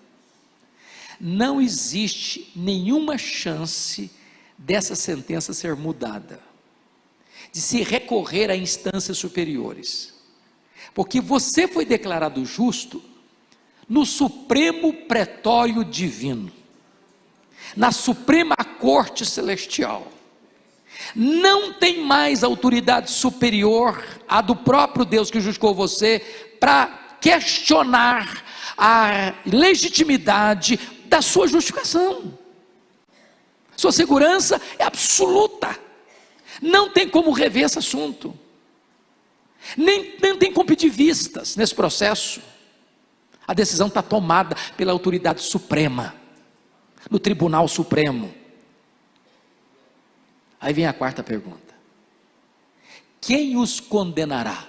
Não 1.20 1.62
existe 1.62 2.52
nenhuma 2.56 3.18
chance 3.18 4.12
dessa 4.58 4.96
sentença 4.96 5.54
ser 5.54 5.76
mudada, 5.76 6.40
de 7.52 7.60
se 7.60 7.84
recorrer 7.84 8.50
a 8.50 8.56
instâncias 8.56 9.18
superiores. 9.18 10.14
Porque 10.94 11.20
você 11.20 11.68
foi 11.68 11.86
declarado 11.86 12.46
justo 12.46 13.02
no 13.88 14.06
Supremo 14.06 14.94
Pretório 14.94 15.84
Divino, 15.84 16.52
na 17.76 17.92
Suprema 17.92 18.56
Corte 18.56 19.26
Celestial. 19.26 20.12
Não 21.14 21.74
tem 21.74 22.02
mais 22.02 22.44
autoridade 22.44 23.12
superior 23.12 24.04
à 24.28 24.42
do 24.42 24.56
próprio 24.56 25.06
Deus 25.06 25.30
que 25.30 25.42
justificou 25.42 25.76
você 25.76 26.20
para 26.60 27.18
questionar 27.22 28.44
a 28.78 29.34
legitimidade 29.46 30.80
da 31.06 31.22
sua 31.22 31.48
justificação. 31.48 32.38
Sua 33.76 33.92
segurança 33.92 34.62
é 34.80 34.84
absoluta. 34.84 35.78
Não 36.62 36.90
tem 36.90 37.08
como 37.08 37.32
rever 37.32 37.66
esse 37.66 37.78
assunto. 37.78 38.38
Nem, 39.76 40.16
nem 40.22 40.38
tem 40.38 40.54
como 40.54 40.66
pedir 40.66 40.90
vistas 40.90 41.56
nesse 41.56 41.74
processo. 41.76 42.42
A 43.48 43.54
decisão 43.54 43.88
está 43.88 44.02
tomada 44.02 44.56
pela 44.76 44.92
autoridade 44.92 45.42
suprema, 45.42 46.16
no 47.10 47.20
Tribunal 47.20 47.68
Supremo. 47.68 48.34
Aí 50.60 50.74
vem 50.74 50.88
a 50.88 50.94
quarta 50.94 51.24
pergunta: 51.24 51.76
Quem 53.22 53.58
os 53.58 53.80
condenará? 53.80 54.68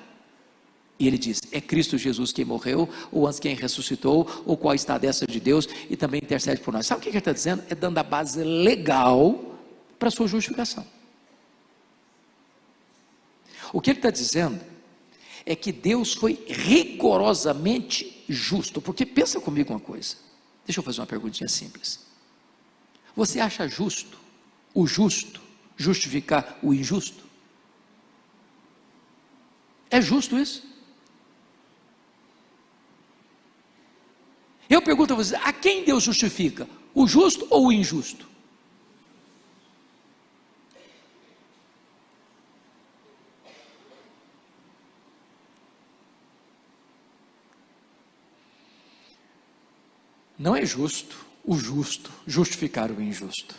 E 0.99 1.07
ele 1.07 1.17
diz: 1.17 1.41
É 1.53 1.61
Cristo 1.61 1.97
Jesus 1.97 2.33
quem 2.33 2.45
morreu, 2.45 2.89
ou 3.11 3.27
antes 3.27 3.41
quem 3.41 3.55
ressuscitou, 3.55 4.43
ou 4.45 4.57
qual 4.57 4.75
está 4.75 4.97
a 4.97 4.99
destra 4.99 5.27
de 5.27 5.41
Deus 5.41 5.67
e 5.89 5.97
também 5.97 6.21
intercede 6.23 6.61
por 6.61 6.73
nós. 6.73 6.87
Sabe 6.87 7.01
o 7.01 7.03
que 7.03 7.09
ele 7.09 7.19
está 7.19 7.33
dizendo? 7.33 7.63
É 7.71 7.75
dando 7.75 7.99
a 7.99 8.03
base 8.03 8.43
legal 8.43 9.59
para 9.99 10.09
a 10.09 10.11
sua 10.11 10.27
justificação. 10.27 10.87
O 13.73 13.81
que 13.81 13.91
ele 13.91 13.99
está 13.99 14.11
dizendo 14.11 14.61
é 15.45 15.55
que 15.55 15.73
Deus 15.73 16.15
foi 16.15 16.45
rigorosamente 16.47 18.16
justo. 18.29 18.81
Porque 18.81 19.07
pensa 19.07 19.41
comigo 19.41 19.73
uma 19.73 19.81
coisa. 19.81 20.17
Deixa 20.65 20.81
eu 20.81 20.85
fazer 20.85 21.01
uma 21.01 21.07
perguntinha 21.07 21.49
simples. 21.49 22.05
Você 23.15 23.41
acha 23.41 23.67
justo, 23.69 24.19
o 24.75 24.87
justo, 24.87 25.41
justificar 25.77 26.59
o 26.63 26.75
injusto? 26.75 27.25
É 29.91 30.01
justo 30.01 30.39
isso? 30.39 30.65
Eu 34.69 34.83
pergunto 34.83 35.13
a 35.13 35.17
vocês: 35.17 35.41
a 35.43 35.53
quem 35.53 35.85
Deus 35.85 36.03
justifica? 36.03 36.69
O 36.95 37.07
justo 37.07 37.47
ou 37.51 37.69
o 37.69 37.73
injusto? 37.73 38.27
Não 50.47 50.55
é 50.55 50.65
justo 50.65 51.27
o 51.45 51.59
justo 51.59 52.09
justificar 52.25 52.93
o 52.93 53.03
injusto. 53.03 53.57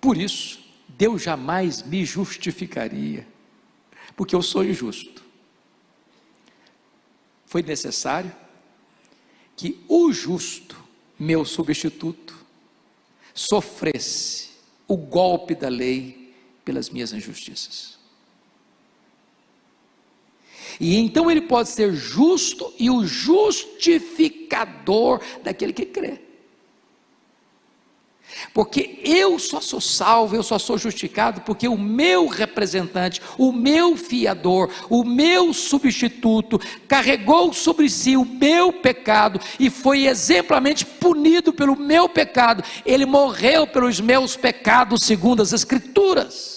Por 0.00 0.16
isso, 0.16 0.58
Deus 0.88 1.22
jamais 1.22 1.84
me 1.84 2.04
justificaria, 2.04 3.24
porque 4.16 4.34
eu 4.34 4.42
sou 4.42 4.64
injusto. 4.64 5.22
Foi 7.46 7.62
necessário 7.62 8.34
que 9.56 9.80
o 9.86 10.12
justo, 10.12 10.76
meu 11.16 11.44
substituto, 11.44 12.36
sofresse 13.32 14.50
o 14.88 14.96
golpe 14.96 15.54
da 15.54 15.68
lei 15.68 16.34
pelas 16.64 16.90
minhas 16.90 17.12
injustiças. 17.12 18.00
E 20.82 20.96
então 20.96 21.30
ele 21.30 21.42
pode 21.42 21.68
ser 21.68 21.94
justo 21.94 22.74
e 22.76 22.90
o 22.90 23.06
justificador 23.06 25.20
daquele 25.44 25.72
que 25.72 25.86
crê. 25.86 26.20
Porque 28.52 28.98
eu 29.04 29.38
só 29.38 29.60
sou 29.60 29.80
salvo, 29.80 30.34
eu 30.34 30.42
só 30.42 30.58
sou 30.58 30.76
justificado 30.76 31.42
porque 31.42 31.68
o 31.68 31.78
meu 31.78 32.26
representante, 32.26 33.22
o 33.38 33.52
meu 33.52 33.96
fiador, 33.96 34.68
o 34.90 35.04
meu 35.04 35.54
substituto 35.54 36.58
carregou 36.88 37.52
sobre 37.52 37.88
si 37.88 38.16
o 38.16 38.24
meu 38.24 38.72
pecado 38.72 39.38
e 39.60 39.70
foi 39.70 40.06
exemplarmente 40.06 40.84
punido 40.84 41.52
pelo 41.52 41.76
meu 41.76 42.08
pecado. 42.08 42.64
Ele 42.84 43.06
morreu 43.06 43.68
pelos 43.68 44.00
meus 44.00 44.36
pecados, 44.36 45.04
segundo 45.04 45.42
as 45.42 45.52
Escrituras. 45.52 46.51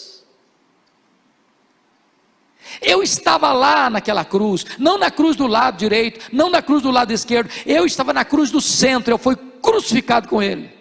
Eu 2.81 3.01
estava 3.01 3.51
lá 3.53 3.89
naquela 3.89 4.25
cruz, 4.25 4.65
não 4.77 4.97
na 4.97 5.11
cruz 5.11 5.35
do 5.35 5.47
lado 5.47 5.77
direito, 5.77 6.29
não 6.31 6.49
na 6.49 6.61
cruz 6.61 6.81
do 6.81 6.91
lado 6.91 7.11
esquerdo, 7.11 7.49
eu 7.65 7.85
estava 7.85 8.13
na 8.13 8.25
cruz 8.25 8.51
do 8.51 8.61
centro, 8.61 9.13
eu 9.13 9.17
fui 9.17 9.35
crucificado 9.35 10.27
com 10.27 10.41
ele. 10.41 10.73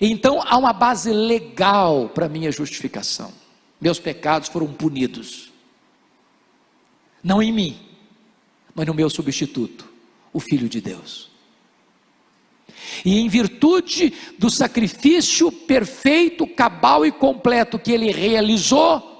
Então 0.00 0.42
há 0.44 0.56
uma 0.56 0.72
base 0.72 1.12
legal 1.12 2.08
para 2.08 2.28
minha 2.28 2.52
justificação. 2.52 3.32
Meus 3.80 3.98
pecados 3.98 4.48
foram 4.48 4.72
punidos. 4.72 5.52
Não 7.22 7.42
em 7.42 7.52
mim, 7.52 7.80
mas 8.74 8.86
no 8.86 8.94
meu 8.94 9.08
substituto, 9.10 9.88
o 10.32 10.40
Filho 10.40 10.68
de 10.68 10.80
Deus. 10.80 11.30
E 13.04 13.20
em 13.20 13.28
virtude 13.28 14.12
do 14.38 14.50
sacrifício 14.50 15.50
perfeito, 15.50 16.46
cabal 16.46 17.04
e 17.04 17.12
completo 17.12 17.78
que 17.78 17.92
ele 17.92 18.10
realizou, 18.10 19.16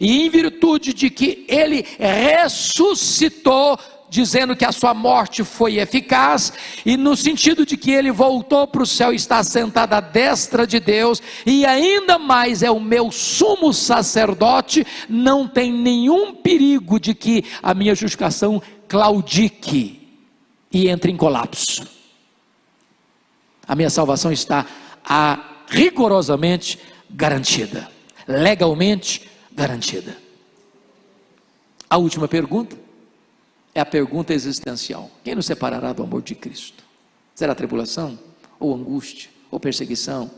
e 0.00 0.22
em 0.22 0.28
virtude 0.28 0.92
de 0.92 1.08
que 1.10 1.44
ele 1.48 1.84
ressuscitou, 1.98 3.78
dizendo 4.10 4.56
que 4.56 4.64
a 4.64 4.72
sua 4.72 4.92
morte 4.92 5.44
foi 5.44 5.78
eficaz, 5.78 6.52
e 6.84 6.96
no 6.96 7.16
sentido 7.16 7.64
de 7.64 7.76
que 7.76 7.92
ele 7.92 8.10
voltou 8.10 8.66
para 8.66 8.82
o 8.82 8.86
céu 8.86 9.12
e 9.12 9.16
está 9.16 9.42
sentado 9.42 9.94
à 9.94 10.00
destra 10.00 10.66
de 10.66 10.80
Deus, 10.80 11.22
e 11.46 11.64
ainda 11.64 12.18
mais 12.18 12.62
é 12.62 12.70
o 12.70 12.80
meu 12.80 13.10
sumo 13.12 13.72
sacerdote, 13.72 14.84
não 15.08 15.46
tem 15.46 15.72
nenhum 15.72 16.34
perigo 16.34 16.98
de 16.98 17.14
que 17.14 17.44
a 17.62 17.72
minha 17.72 17.94
justificação 17.94 18.60
claudique 18.88 20.08
e 20.72 20.88
entre 20.88 21.12
em 21.12 21.16
colapso. 21.16 21.99
A 23.70 23.76
minha 23.76 23.88
salvação 23.88 24.32
está 24.32 24.66
a, 25.04 25.62
rigorosamente 25.68 26.76
garantida, 27.08 27.88
legalmente 28.26 29.30
garantida. 29.52 30.16
A 31.88 31.96
última 31.96 32.26
pergunta 32.26 32.76
é 33.72 33.80
a 33.80 33.86
pergunta 33.86 34.34
existencial: 34.34 35.08
quem 35.22 35.36
nos 35.36 35.46
separará 35.46 35.92
do 35.92 36.02
amor 36.02 36.20
de 36.20 36.34
Cristo? 36.34 36.82
Será 37.32 37.54
tribulação, 37.54 38.18
ou 38.58 38.74
angústia, 38.74 39.30
ou 39.52 39.60
perseguição, 39.60 40.28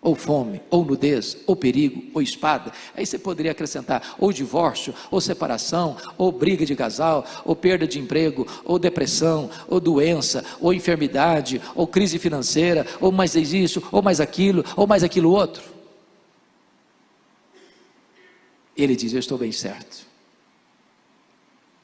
ou 0.00 0.14
fome, 0.14 0.60
ou 0.70 0.84
nudez, 0.84 1.36
ou 1.46 1.56
perigo, 1.56 2.02
ou 2.14 2.22
espada. 2.22 2.72
Aí 2.94 3.04
você 3.04 3.18
poderia 3.18 3.50
acrescentar 3.50 4.14
ou 4.18 4.32
divórcio, 4.32 4.94
ou 5.10 5.20
separação, 5.20 5.96
ou 6.16 6.30
briga 6.30 6.64
de 6.64 6.76
casal, 6.76 7.26
ou 7.44 7.56
perda 7.56 7.86
de 7.86 7.98
emprego, 7.98 8.46
ou 8.64 8.78
depressão, 8.78 9.50
ou 9.66 9.80
doença, 9.80 10.44
ou 10.60 10.72
enfermidade, 10.72 11.60
ou 11.74 11.86
crise 11.86 12.18
financeira, 12.18 12.86
ou 13.00 13.10
mais 13.10 13.34
isso, 13.34 13.82
ou 13.90 14.00
mais 14.00 14.20
aquilo, 14.20 14.64
ou 14.76 14.86
mais 14.86 15.02
aquilo 15.02 15.32
outro. 15.32 15.62
Ele 18.76 18.94
diz: 18.94 19.12
Eu 19.12 19.18
estou 19.18 19.38
bem 19.38 19.50
certo. 19.50 20.06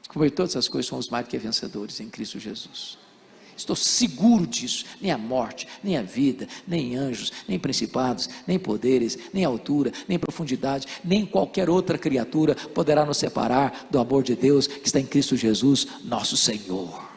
Como 0.08 0.30
todas 0.30 0.54
as 0.56 0.68
coisas 0.68 0.88
somos 0.88 1.08
mais 1.08 1.26
que 1.26 1.38
vencedores 1.38 1.98
em 1.98 2.10
Cristo 2.10 2.38
Jesus. 2.38 2.98
Estou 3.62 3.76
seguro 3.76 4.46
disso. 4.46 4.84
Nem 5.00 5.10
a 5.10 5.18
morte, 5.18 5.66
nem 5.82 5.96
a 5.96 6.02
vida, 6.02 6.46
nem 6.66 6.96
anjos, 6.96 7.32
nem 7.48 7.58
principados, 7.58 8.28
nem 8.46 8.58
poderes, 8.58 9.18
nem 9.32 9.44
altura, 9.44 9.92
nem 10.08 10.18
profundidade, 10.18 10.86
nem 11.04 11.24
qualquer 11.24 11.70
outra 11.70 11.96
criatura 11.96 12.54
poderá 12.54 13.04
nos 13.04 13.16
separar 13.16 13.86
do 13.90 13.98
amor 13.98 14.22
de 14.22 14.34
Deus 14.34 14.66
que 14.66 14.86
está 14.86 15.00
em 15.00 15.06
Cristo 15.06 15.36
Jesus, 15.36 15.86
nosso 16.04 16.36
Senhor. 16.36 17.10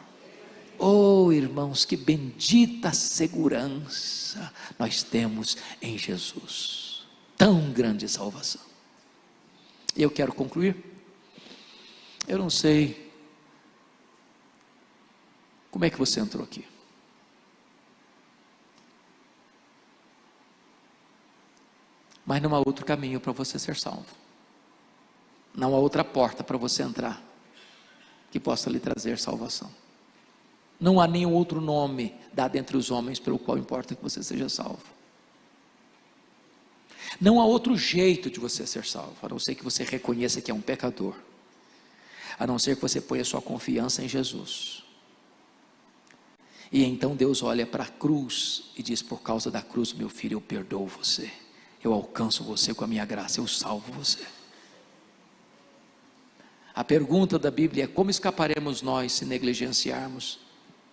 Oh, 0.78 1.32
irmãos, 1.32 1.84
que 1.84 1.96
bendita 1.96 2.92
segurança 2.92 4.52
nós 4.78 5.02
temos 5.02 5.56
em 5.80 5.96
Jesus. 5.96 7.06
Tão 7.36 7.70
grande 7.72 8.08
salvação. 8.08 8.60
E 9.96 10.02
eu 10.02 10.10
quero 10.10 10.34
concluir 10.34 10.96
eu 12.26 12.38
não 12.38 12.50
sei 12.50 13.05
como 15.76 15.84
é 15.84 15.90
que 15.90 15.98
você 15.98 16.20
entrou 16.20 16.42
aqui. 16.42 16.64
Mas 22.24 22.40
não 22.40 22.54
há 22.54 22.58
outro 22.60 22.82
caminho 22.82 23.20
para 23.20 23.30
você 23.30 23.58
ser 23.58 23.76
salvo. 23.76 24.06
Não 25.54 25.74
há 25.74 25.78
outra 25.78 26.02
porta 26.02 26.42
para 26.42 26.56
você 26.56 26.82
entrar 26.82 27.22
que 28.30 28.40
possa 28.40 28.70
lhe 28.70 28.80
trazer 28.80 29.18
salvação. 29.18 29.70
Não 30.80 30.98
há 30.98 31.06
nenhum 31.06 31.34
outro 31.34 31.60
nome 31.60 32.14
dado 32.32 32.56
entre 32.56 32.74
os 32.74 32.90
homens 32.90 33.20
pelo 33.20 33.38
qual 33.38 33.58
importa 33.58 33.94
que 33.94 34.02
você 34.02 34.22
seja 34.22 34.48
salvo. 34.48 34.82
Não 37.20 37.38
há 37.38 37.44
outro 37.44 37.76
jeito 37.76 38.30
de 38.30 38.40
você 38.40 38.66
ser 38.66 38.86
salvo, 38.86 39.18
a 39.20 39.28
não 39.28 39.38
ser 39.38 39.54
que 39.54 39.62
você 39.62 39.84
reconheça 39.84 40.40
que 40.40 40.50
é 40.50 40.54
um 40.54 40.62
pecador 40.62 41.14
a 42.38 42.46
não 42.46 42.58
ser 42.58 42.76
que 42.76 42.82
você 42.82 42.98
ponha 42.98 43.24
sua 43.24 43.42
confiança 43.42 44.02
em 44.02 44.08
Jesus. 44.08 44.85
E 46.70 46.84
então 46.84 47.14
Deus 47.14 47.42
olha 47.42 47.66
para 47.66 47.84
a 47.84 47.88
cruz 47.88 48.70
e 48.76 48.82
diz: 48.82 49.02
Por 49.02 49.22
causa 49.22 49.50
da 49.50 49.62
cruz, 49.62 49.92
meu 49.92 50.08
filho, 50.08 50.36
eu 50.36 50.40
perdoo 50.40 50.86
você, 50.86 51.30
eu 51.82 51.92
alcanço 51.92 52.42
você 52.42 52.74
com 52.74 52.84
a 52.84 52.86
minha 52.86 53.04
graça, 53.04 53.40
eu 53.40 53.46
salvo 53.46 53.92
você. 53.92 54.24
A 56.74 56.84
pergunta 56.84 57.38
da 57.38 57.50
Bíblia 57.50 57.84
é: 57.84 57.86
como 57.86 58.10
escaparemos 58.10 58.82
nós 58.82 59.12
se 59.12 59.24
negligenciarmos 59.24 60.38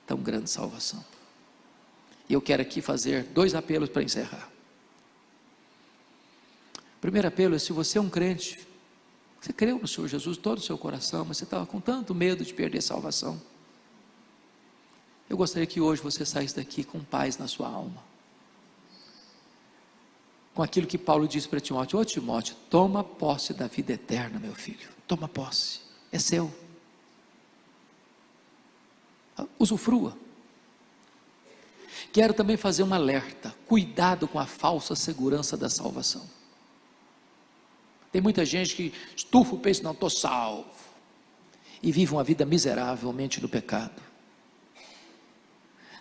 tão 0.08 0.18
grande 0.18 0.50
salvação? 0.50 1.04
E 2.30 2.34
eu 2.34 2.42
quero 2.42 2.62
aqui 2.62 2.82
fazer 2.82 3.24
dois 3.24 3.54
apelos 3.54 3.90
para 3.90 4.02
encerrar. 4.02 4.50
O 6.98 7.00
primeiro 7.02 7.28
apelo 7.28 7.56
é: 7.56 7.60
se 7.60 7.74
você 7.74 7.98
é 7.98 8.02
um 8.02 8.10
crente, 8.10 8.66
você 9.42 9.52
creu 9.52 9.78
no 9.78 9.88
Senhor 9.88 10.08
Jesus 10.08 10.38
todo 10.38 10.60
o 10.60 10.62
seu 10.62 10.78
coração, 10.78 11.26
mas 11.26 11.38
você 11.38 11.44
estava 11.44 11.66
com 11.66 11.82
tanto 11.82 12.16
medo 12.16 12.46
de 12.46 12.54
perder 12.54 12.82
salvação. 12.82 13.42
Eu 15.30 15.38
gostaria 15.38 15.66
que 15.66 15.82
hoje 15.82 16.02
você 16.02 16.26
saísse 16.26 16.56
daqui 16.56 16.84
com 16.84 17.04
paz 17.04 17.38
na 17.38 17.48
sua 17.48 17.68
alma. 17.68 18.04
Com 20.54 20.62
aquilo 20.62 20.86
que 20.86 20.98
Paulo 20.98 21.28
disse 21.28 21.48
para 21.48 21.60
Timóteo: 21.60 22.00
Ô 22.00 22.06
Timóteo, 22.06 22.56
toma 22.70 23.04
posse 23.04 23.54
da 23.54 23.68
vida 23.68 23.94
eterna, 23.94 24.40
meu 24.40 24.54
filho. 24.54 24.90
Toma 25.08 25.28
posse, 25.28 25.80
é 26.12 26.20
seu. 26.20 26.54
Usufrua. 29.58 30.16
Quero 32.12 32.34
também 32.34 32.56
fazer 32.56 32.84
um 32.84 32.94
alerta: 32.94 33.56
cuidado 33.66 34.28
com 34.28 34.38
a 34.38 34.46
falsa 34.46 34.96
segurança 34.96 35.58
da 35.58 35.70
salvação. 35.70 36.30
Tem 38.12 38.22
muita 38.22 38.46
gente 38.46 38.76
que 38.76 38.94
estufa 39.16 39.56
o 39.56 39.60
peito 39.60 39.82
não, 39.84 39.92
estou 39.92 40.10
salvo. 40.10 40.70
E 41.82 41.92
vive 41.92 42.14
uma 42.14 42.24
vida 42.24 42.46
miseravelmente 42.46 43.42
no 43.42 43.50
pecado. 43.50 44.00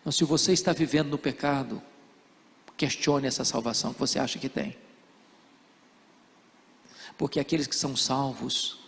Então, 0.03 0.13
se 0.13 0.25
você 0.25 0.53
está 0.53 0.73
vivendo 0.73 1.11
no 1.11 1.19
pecado, 1.19 1.81
questione 2.77 3.29
essa 3.29 3.45
salvação 3.45 3.95
que 3.95 4.01
você 4.01 4.19
acha 4.19 4.39
que 4.39 4.49
tem. 4.49 4.77
Porque 7.17 7.39
aqueles 7.39 7.69
que 7.69 7.77
são 7.77 7.97
salvos, 7.97 8.81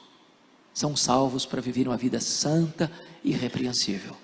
são 0.73 0.97
salvos 0.97 1.47
para 1.47 1.61
viver 1.61 1.87
uma 1.87 1.97
vida 1.97 2.19
santa 2.21 2.91
e 3.23 3.31
irrepreensível. 3.31 4.17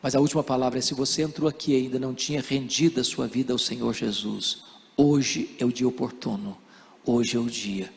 Mas 0.00 0.14
a 0.14 0.20
última 0.20 0.44
palavra 0.44 0.78
é: 0.78 0.82
se 0.82 0.94
você 0.94 1.22
entrou 1.22 1.48
aqui 1.48 1.72
e 1.72 1.76
ainda 1.76 1.98
não 1.98 2.14
tinha 2.14 2.40
rendido 2.40 3.00
a 3.00 3.04
sua 3.04 3.26
vida 3.26 3.52
ao 3.52 3.58
Senhor 3.58 3.92
Jesus, 3.92 4.62
hoje 4.96 5.56
é 5.58 5.64
o 5.64 5.72
dia 5.72 5.88
oportuno, 5.88 6.56
hoje 7.04 7.36
é 7.36 7.40
o 7.40 7.50
dia 7.50 7.92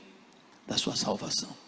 da 0.67 0.77
sua 0.77 0.95
salvação. 0.95 1.62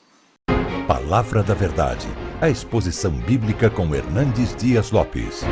Palavra 0.88 1.42
da 1.42 1.56
Verdade, 1.56 2.08
a 2.40 2.48
exposição 2.48 3.10
bíblica 3.10 3.72
com 3.72 3.96
Hernandes 3.96 4.56
Dias 4.56 4.92
Lopes. 4.92 5.44